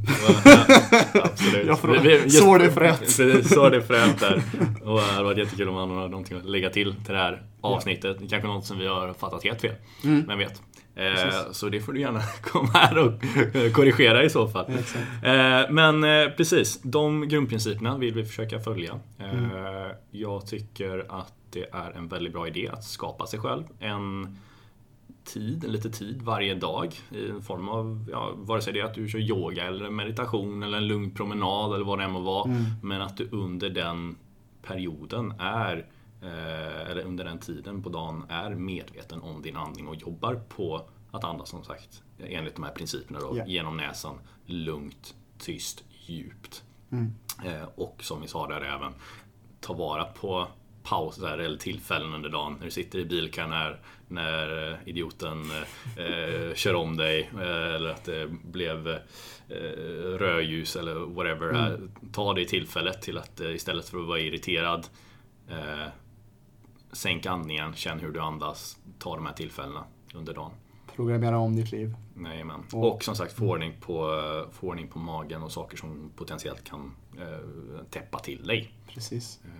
Absolut. 1.24 1.66
Jag 1.66 1.78
får- 1.78 1.88
Vi- 1.88 1.98
vi- 1.98 2.14
just- 2.22 2.38
sår 2.38 2.58
det 2.58 2.70
frätt. 2.70 2.98
Precis, 3.00 3.54
Sår 3.54 3.70
det 3.70 3.82
frätt 3.82 4.20
där. 4.20 4.42
Och 4.84 4.96
det 4.98 5.02
hade 5.04 5.24
varit 5.24 5.38
jättekul 5.38 5.68
om 5.68 5.74
man 5.74 5.90
har 5.90 6.08
någonting 6.08 6.36
att 6.36 6.44
lägga 6.44 6.70
till 6.70 6.94
till 7.04 7.14
det 7.14 7.20
här 7.20 7.42
avsnittet. 7.60 8.22
Är 8.22 8.26
kanske 8.28 8.48
något 8.48 8.64
som 8.66 8.78
vi 8.78 8.86
har 8.86 9.12
fattat 9.12 9.44
helt 9.44 9.60
fel. 9.60 9.74
Mm. 10.04 10.24
Vem 10.28 10.38
vet. 10.38 10.62
Eh, 10.98 11.50
så 11.52 11.68
det 11.68 11.80
får 11.80 11.92
du 11.92 12.00
gärna 12.00 12.20
komma 12.42 12.70
här 12.72 12.98
och 12.98 13.12
korrigera 13.72 14.24
i 14.24 14.30
så 14.30 14.48
fall. 14.48 14.66
Eh, 15.22 15.70
men 15.70 16.04
eh, 16.04 16.28
precis, 16.36 16.82
de 16.82 17.28
grundprinciperna 17.28 17.98
vill 17.98 18.14
vi 18.14 18.24
försöka 18.24 18.60
följa. 18.60 19.00
Eh, 19.18 19.28
Mm. 19.32 19.50
Jag 20.10 20.46
tycker 20.46 21.06
att 21.08 21.32
det 21.50 21.66
är 21.72 21.90
en 21.90 22.08
väldigt 22.08 22.32
bra 22.32 22.48
idé 22.48 22.68
att 22.68 22.84
skapa 22.84 23.26
sig 23.26 23.40
själv 23.40 23.64
en 23.78 24.36
tid, 25.24 25.64
lite 25.68 25.90
tid 25.90 26.22
varje 26.22 26.54
dag 26.54 26.94
i 27.10 27.28
en 27.30 27.42
form 27.42 27.68
av, 27.68 28.04
ja, 28.12 28.32
vare 28.36 28.60
sig 28.60 28.72
det 28.72 28.80
är 28.80 28.84
att 28.84 28.94
du 28.94 29.08
kör 29.08 29.18
yoga 29.18 29.66
eller 29.66 29.90
meditation 29.90 30.62
eller 30.62 30.78
en 30.78 30.86
lugn 30.88 31.10
promenad 31.10 31.74
eller 31.74 31.84
vad 31.84 31.98
det 31.98 32.04
än 32.04 32.12
må 32.12 32.20
vara. 32.20 32.50
Mm. 32.50 32.62
Men 32.82 33.02
att 33.02 33.16
du 33.16 33.28
under 33.32 33.70
den 33.70 34.16
perioden 34.62 35.32
är, 35.38 35.76
eh, 35.76 35.84
eller 36.22 37.02
under 37.04 37.24
den 37.24 37.38
tiden 37.38 37.82
på 37.82 37.88
dagen 37.88 38.24
är 38.28 38.50
medveten 38.50 39.20
om 39.22 39.42
din 39.42 39.56
andning 39.56 39.88
och 39.88 39.94
jobbar 39.96 40.34
på 40.48 40.88
att 41.10 41.24
andas 41.24 41.48
som 41.48 41.64
sagt 41.64 42.02
enligt 42.18 42.54
de 42.54 42.64
här 42.64 42.72
principerna 42.72 43.20
då, 43.20 43.36
Ja. 43.38 43.46
genom 43.46 43.76
näsan, 43.76 44.18
lugnt, 44.46 45.14
tyst, 45.38 45.84
djupt. 46.06 46.64
Mm. 46.92 47.14
Eh, 47.44 47.68
och 47.74 47.96
som 48.02 48.20
vi 48.20 48.28
sa 48.28 48.46
där 48.46 48.60
även, 48.60 48.92
ta 49.60 49.72
vara 49.72 50.04
på 50.04 50.46
pauser 50.82 51.38
eller 51.38 51.58
tillfällen 51.58 52.14
under 52.14 52.28
dagen 52.28 52.56
när 52.58 52.64
du 52.64 52.70
sitter 52.70 52.98
i 52.98 53.04
bilkön 53.04 53.50
när, 53.50 53.80
när 54.08 54.70
eh, 54.72 54.76
idioten 54.84 55.50
eh, 55.96 56.54
kör 56.54 56.74
om 56.74 56.96
dig 56.96 57.30
eh, 57.34 57.74
eller 57.74 57.90
att 57.90 58.04
det 58.04 58.26
blev 58.44 58.88
eh, 58.88 58.98
rödljus 60.18 60.76
eller 60.76 60.94
whatever. 60.94 61.52
här. 61.52 61.80
Ta 62.12 62.34
det 62.34 62.44
tillfället 62.44 63.02
till 63.02 63.18
att 63.18 63.40
eh, 63.40 63.50
istället 63.54 63.88
för 63.88 63.98
att 64.00 64.06
vara 64.06 64.20
irriterad 64.20 64.86
eh, 65.48 65.86
Sänk 66.92 67.26
andningen, 67.26 67.74
känn 67.74 67.98
hur 68.00 68.12
du 68.12 68.20
andas, 68.20 68.76
ta 68.98 69.14
de 69.16 69.26
här 69.26 69.32
tillfällena 69.32 69.84
under 70.14 70.34
dagen. 70.34 70.50
Programmera 70.96 71.38
om 71.38 71.56
ditt 71.56 71.72
liv. 71.72 71.94
Jajamän. 72.24 72.60
Och- 72.72 72.94
Och 72.94 73.04
som 73.04 73.14
sagt 73.16 73.32
få 73.32 73.44
ordning, 73.48 73.72
på, 73.80 73.94
få 74.52 74.66
ordning 74.66 74.88
på 74.88 74.98
magen 74.98 75.42
och 75.42 75.52
saker 75.52 75.76
som 75.76 76.10
potentiellt 76.16 76.64
kan 76.64 76.92
eh, 77.18 77.84
täppa 77.90 78.18
till 78.18 78.46
dig. 78.46 78.72
Precis. 78.94 79.40
Eh, 79.44 79.50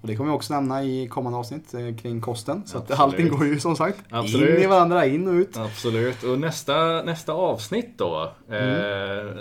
Och 0.00 0.08
det 0.08 0.16
kommer 0.16 0.30
vi 0.30 0.36
också 0.36 0.54
nämna 0.54 0.84
i 0.84 1.08
kommande 1.08 1.38
avsnitt 1.38 1.74
eh, 1.74 1.96
kring 1.96 2.20
kosten. 2.20 2.66
Så 2.66 2.78
att 2.78 2.90
allting 2.90 3.28
går 3.28 3.46
ju 3.46 3.60
som 3.60 3.76
sagt 3.76 3.98
Absolut. 4.10 4.56
in 4.58 4.62
i 4.64 4.66
varandra, 4.66 5.06
in 5.06 5.28
och 5.28 5.32
ut. 5.34 5.56
Absolut. 5.56 6.22
Och 6.22 6.38
nästa, 6.38 7.02
nästa 7.02 7.32
avsnitt 7.32 7.98
då 7.98 8.32
eh, 8.48 9.36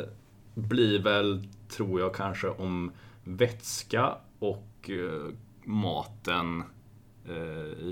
blir 0.54 1.00
väl, 1.04 1.48
tror 1.70 2.00
jag, 2.00 2.16
kanske 2.16 2.48
om 2.48 2.92
vätska 3.24 4.16
och 4.40 4.90
eh, 4.90 5.32
maten 5.64 6.64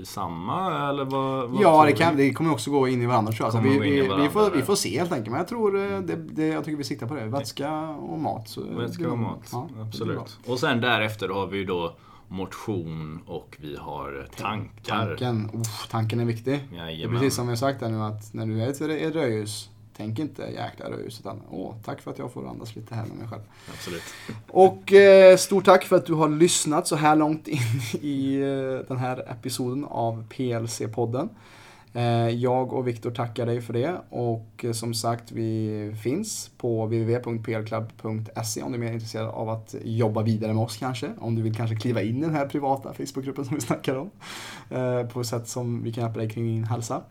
i 0.00 0.04
samma, 0.04 0.88
eller 0.88 1.04
vad? 1.04 1.50
vad 1.50 1.62
Ja, 1.62 1.84
det, 1.84 1.92
kan, 1.92 2.16
det 2.16 2.32
kommer 2.32 2.52
också 2.52 2.70
gå 2.70 2.88
in 2.88 3.02
i 3.02 3.06
varandra 3.06 3.32
tror 3.32 3.46
jag. 3.46 3.52
Så 3.52 3.58
Kommer 3.58 3.70
vi, 3.70 3.90
vi, 3.90 4.22
vi, 4.22 4.28
får, 4.28 4.50
vi 4.50 4.62
får 4.62 4.74
se 4.74 4.98
helt 4.98 5.12
enkelt. 5.12 5.30
Men 5.30 5.38
jag 5.38 5.48
tror, 5.48 5.92
eh, 5.92 6.00
det, 6.00 6.16
det, 6.16 6.46
jag 6.46 6.64
tycker 6.64 6.78
vi 6.78 6.84
siktar 6.84 7.06
på 7.06 7.14
det. 7.14 7.24
Vätska 7.24 7.80
och 7.88 8.18
mat. 8.18 8.56
Vätska 8.56 9.10
och 9.10 9.18
mat, 9.18 9.48
ja, 9.52 9.68
absolut. 9.80 10.38
Och 10.46 10.58
sen 10.58 10.80
därefter 10.80 11.28
har 11.28 11.46
vi 11.46 11.58
ju 11.58 11.64
då 11.64 11.96
motion 12.28 13.20
och 13.26 13.56
vi 13.60 13.76
har 13.76 14.28
tankar. 14.36 15.06
Tanken, 15.06 15.50
uff, 15.60 15.88
tanken 15.90 16.20
är 16.20 16.24
viktig. 16.24 16.60
Det 16.70 16.76
är 16.76 16.84
Jajamän. 16.84 17.16
precis 17.16 17.34
som 17.34 17.48
jag 17.48 17.58
sagt 17.58 17.82
här 17.82 17.88
nu 17.88 18.02
att 18.02 18.34
när 18.34 18.46
du 18.46 18.62
är 18.62 18.66
i 18.90 19.04
ett 19.04 19.14
rödljus, 19.14 19.70
tänk 19.96 20.18
inte 20.18 20.42
jäkla 20.42 20.90
rödljus 20.90 21.20
utan 21.20 21.42
åh, 21.50 21.74
tack 21.84 22.00
för 22.00 22.10
att 22.10 22.18
jag 22.18 22.32
får 22.32 22.48
andas 22.48 22.76
lite 22.76 22.94
här 22.94 23.06
med 23.06 23.16
mig 23.16 23.28
själv. 23.28 23.42
Absolut. 23.70 24.02
Och 24.50 24.92
eh, 24.92 25.36
stort 25.36 25.64
tack 25.64 25.84
för 25.84 25.96
att 25.96 26.06
du 26.06 26.14
har 26.14 26.28
lyssnat 26.28 26.88
så 26.88 26.96
här 26.96 27.16
långt 27.16 27.48
in 27.48 27.58
i 28.00 28.40
eh, 28.40 28.88
den 28.88 28.96
här 28.96 29.30
episoden 29.30 29.84
av 29.84 30.24
PLC-podden. 30.28 31.28
Eh, 31.96 32.28
jag 32.28 32.72
och 32.72 32.88
Viktor 32.88 33.10
tackar 33.10 33.46
dig 33.46 33.60
för 33.60 33.72
det 33.72 33.94
och 34.10 34.64
eh, 34.64 34.72
som 34.72 34.94
sagt 34.94 35.32
vi 35.32 35.94
finns 36.02 36.50
på 36.58 36.86
www.plclub.se 36.86 38.62
om 38.62 38.72
du 38.72 38.78
är 38.78 38.80
mer 38.80 38.92
intresserad 38.92 39.28
av 39.28 39.48
att 39.48 39.74
jobba 39.84 40.22
vidare 40.22 40.54
med 40.54 40.62
oss 40.62 40.76
kanske. 40.76 41.10
Om 41.18 41.34
du 41.34 41.42
vill 41.42 41.54
kanske 41.54 41.76
kliva 41.76 42.02
in 42.02 42.18
i 42.18 42.20
den 42.20 42.34
här 42.34 42.46
privata 42.46 42.92
Facebookgruppen 42.92 43.44
som 43.44 43.54
vi 43.54 43.60
snackar 43.60 43.94
om. 43.94 44.10
Eh, 44.70 45.02
på 45.06 45.20
ett 45.20 45.26
sätt 45.26 45.48
som 45.48 45.82
vi 45.82 45.92
kan 45.92 46.04
hjälpa 46.04 46.18
dig 46.18 46.30
kring 46.30 46.46
din 46.46 46.64
hälsa. 46.64 47.02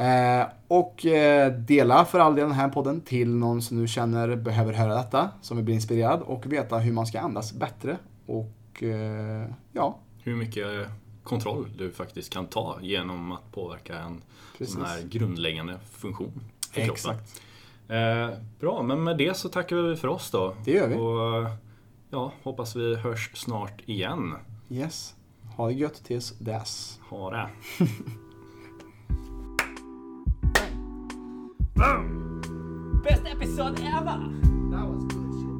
Eh, 0.00 0.46
och 0.68 1.06
eh, 1.06 1.52
dela 1.52 2.04
för 2.04 2.18
all 2.18 2.34
del 2.34 2.44
den 2.44 2.54
här 2.54 2.68
podden 2.68 3.00
till 3.00 3.28
någon 3.28 3.62
som 3.62 3.80
du 3.80 3.88
känner 3.88 4.36
behöver 4.36 4.72
höra 4.72 4.94
detta, 4.94 5.30
som 5.42 5.56
vill 5.56 5.64
bli 5.64 5.74
inspirerad 5.74 6.20
och 6.22 6.52
veta 6.52 6.78
hur 6.78 6.92
man 6.92 7.06
ska 7.06 7.20
andas 7.20 7.52
bättre. 7.52 7.98
Och 8.26 8.82
eh, 8.82 9.46
ja, 9.72 9.98
Hur 10.22 10.36
mycket 10.36 10.66
kontroll 11.24 11.68
du 11.78 11.90
faktiskt 11.92 12.32
kan 12.32 12.46
ta 12.46 12.78
genom 12.82 13.32
att 13.32 13.52
påverka 13.52 13.98
en 13.98 14.22
Precis. 14.58 14.74
sån 14.74 14.84
här 14.84 15.02
grundläggande 15.02 15.78
funktion 15.92 16.40
för 16.60 16.74
kroppen. 16.86 16.92
exakt. 16.94 17.42
Eh, 17.88 18.28
bra, 18.60 18.82
men 18.82 19.04
med 19.04 19.18
det 19.18 19.36
så 19.36 19.48
tackar 19.48 19.76
vi 19.76 19.96
för 19.96 20.08
oss 20.08 20.30
då. 20.30 20.54
Det 20.64 20.70
gör 20.72 20.88
vi. 20.88 20.94
Och 20.94 21.50
ja, 22.10 22.32
hoppas 22.42 22.76
vi 22.76 22.96
hörs 22.96 23.30
snart 23.34 23.80
igen. 23.86 24.34
Yes. 24.70 25.14
Ha 25.56 25.66
det 25.66 25.74
gött 25.74 26.04
tills 26.04 26.38
dess. 26.38 27.00
Ha 27.08 27.30
det. 27.30 27.48
Best 31.80 33.22
episode 33.26 33.80
ever! 33.80 34.18
That 34.70 34.86
was 34.86 35.04
good 35.04 35.32
shit. 35.34 35.50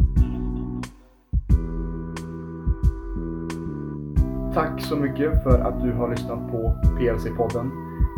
Tack 4.54 4.80
så 4.82 4.96
mycket 4.96 5.42
för 5.42 5.58
att 5.58 5.82
du 5.82 5.92
har 5.92 6.10
lyssnat 6.10 6.50
på 6.50 6.74
PLC-podden. 6.98 7.70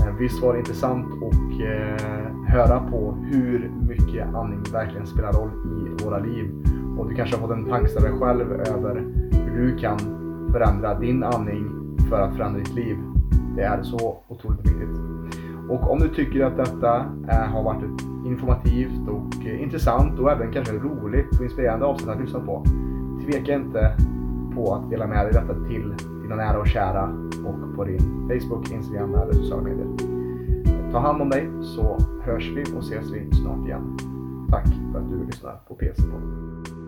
Eh, 0.06 0.14
Visst 0.18 0.42
var 0.42 0.52
det 0.52 0.58
intressant 0.58 1.06
att 1.06 1.60
eh, 1.60 2.06
höra 2.48 2.80
på 2.90 3.12
hur 3.30 3.70
mycket 3.88 4.34
andning 4.34 4.62
verkligen 4.72 5.06
spelar 5.06 5.32
roll 5.32 5.50
i 5.50 6.04
våra 6.04 6.18
liv. 6.18 6.50
Och 6.98 7.08
du 7.08 7.14
kanske 7.14 7.36
har 7.36 7.48
fått 7.48 7.56
en 7.56 7.64
tankeställare 7.68 8.12
själv 8.12 8.52
över 8.52 8.94
hur 9.32 9.66
du 9.66 9.78
kan 9.78 9.98
förändra 10.52 10.98
din 10.98 11.24
andning 11.24 11.70
för 12.10 12.20
att 12.20 12.36
förändra 12.36 12.58
ditt 12.58 12.74
liv. 12.74 12.96
Det 13.56 13.62
är 13.62 13.82
så 13.82 14.16
otroligt 14.28 14.60
viktigt. 14.60 15.11
Och 15.68 15.90
om 15.90 15.98
du 15.98 16.08
tycker 16.08 16.44
att 16.44 16.56
detta 16.56 17.06
eh, 17.28 17.50
har 17.52 17.62
varit 17.62 17.82
ett 17.82 18.06
informativt 18.26 19.08
och 19.08 19.46
eh, 19.46 19.62
intressant 19.62 20.18
och 20.18 20.32
även 20.32 20.52
kanske 20.52 20.72
roligt 20.72 21.38
och 21.38 21.44
inspirerande 21.44 21.86
avsnitt 21.86 22.08
att 22.08 22.20
lyssna 22.20 22.40
på. 22.40 22.64
Tveka 23.24 23.54
inte 23.54 23.96
på 24.54 24.74
att 24.74 24.90
dela 24.90 25.06
med 25.06 25.26
dig 25.26 25.32
detta 25.32 25.54
till 25.68 25.94
dina 26.22 26.36
nära 26.36 26.60
och 26.60 26.66
kära 26.66 27.04
och 27.46 27.76
på 27.76 27.84
din 27.84 28.28
Facebook, 28.28 28.70
Instagram 28.70 29.14
eller 29.14 29.32
sociala 29.32 29.62
medier. 29.62 29.86
Ta 30.92 30.98
hand 30.98 31.22
om 31.22 31.28
dig 31.28 31.48
så 31.62 31.98
hörs 32.24 32.52
vi 32.56 32.62
och 32.76 32.82
ses 32.82 33.10
vi 33.10 33.30
snart 33.32 33.66
igen. 33.66 33.98
Tack 34.50 34.66
för 34.92 34.98
att 34.98 35.10
du 35.10 35.26
lyssnar 35.26 35.56
på 35.68 35.74
PC-podden. 35.74 36.81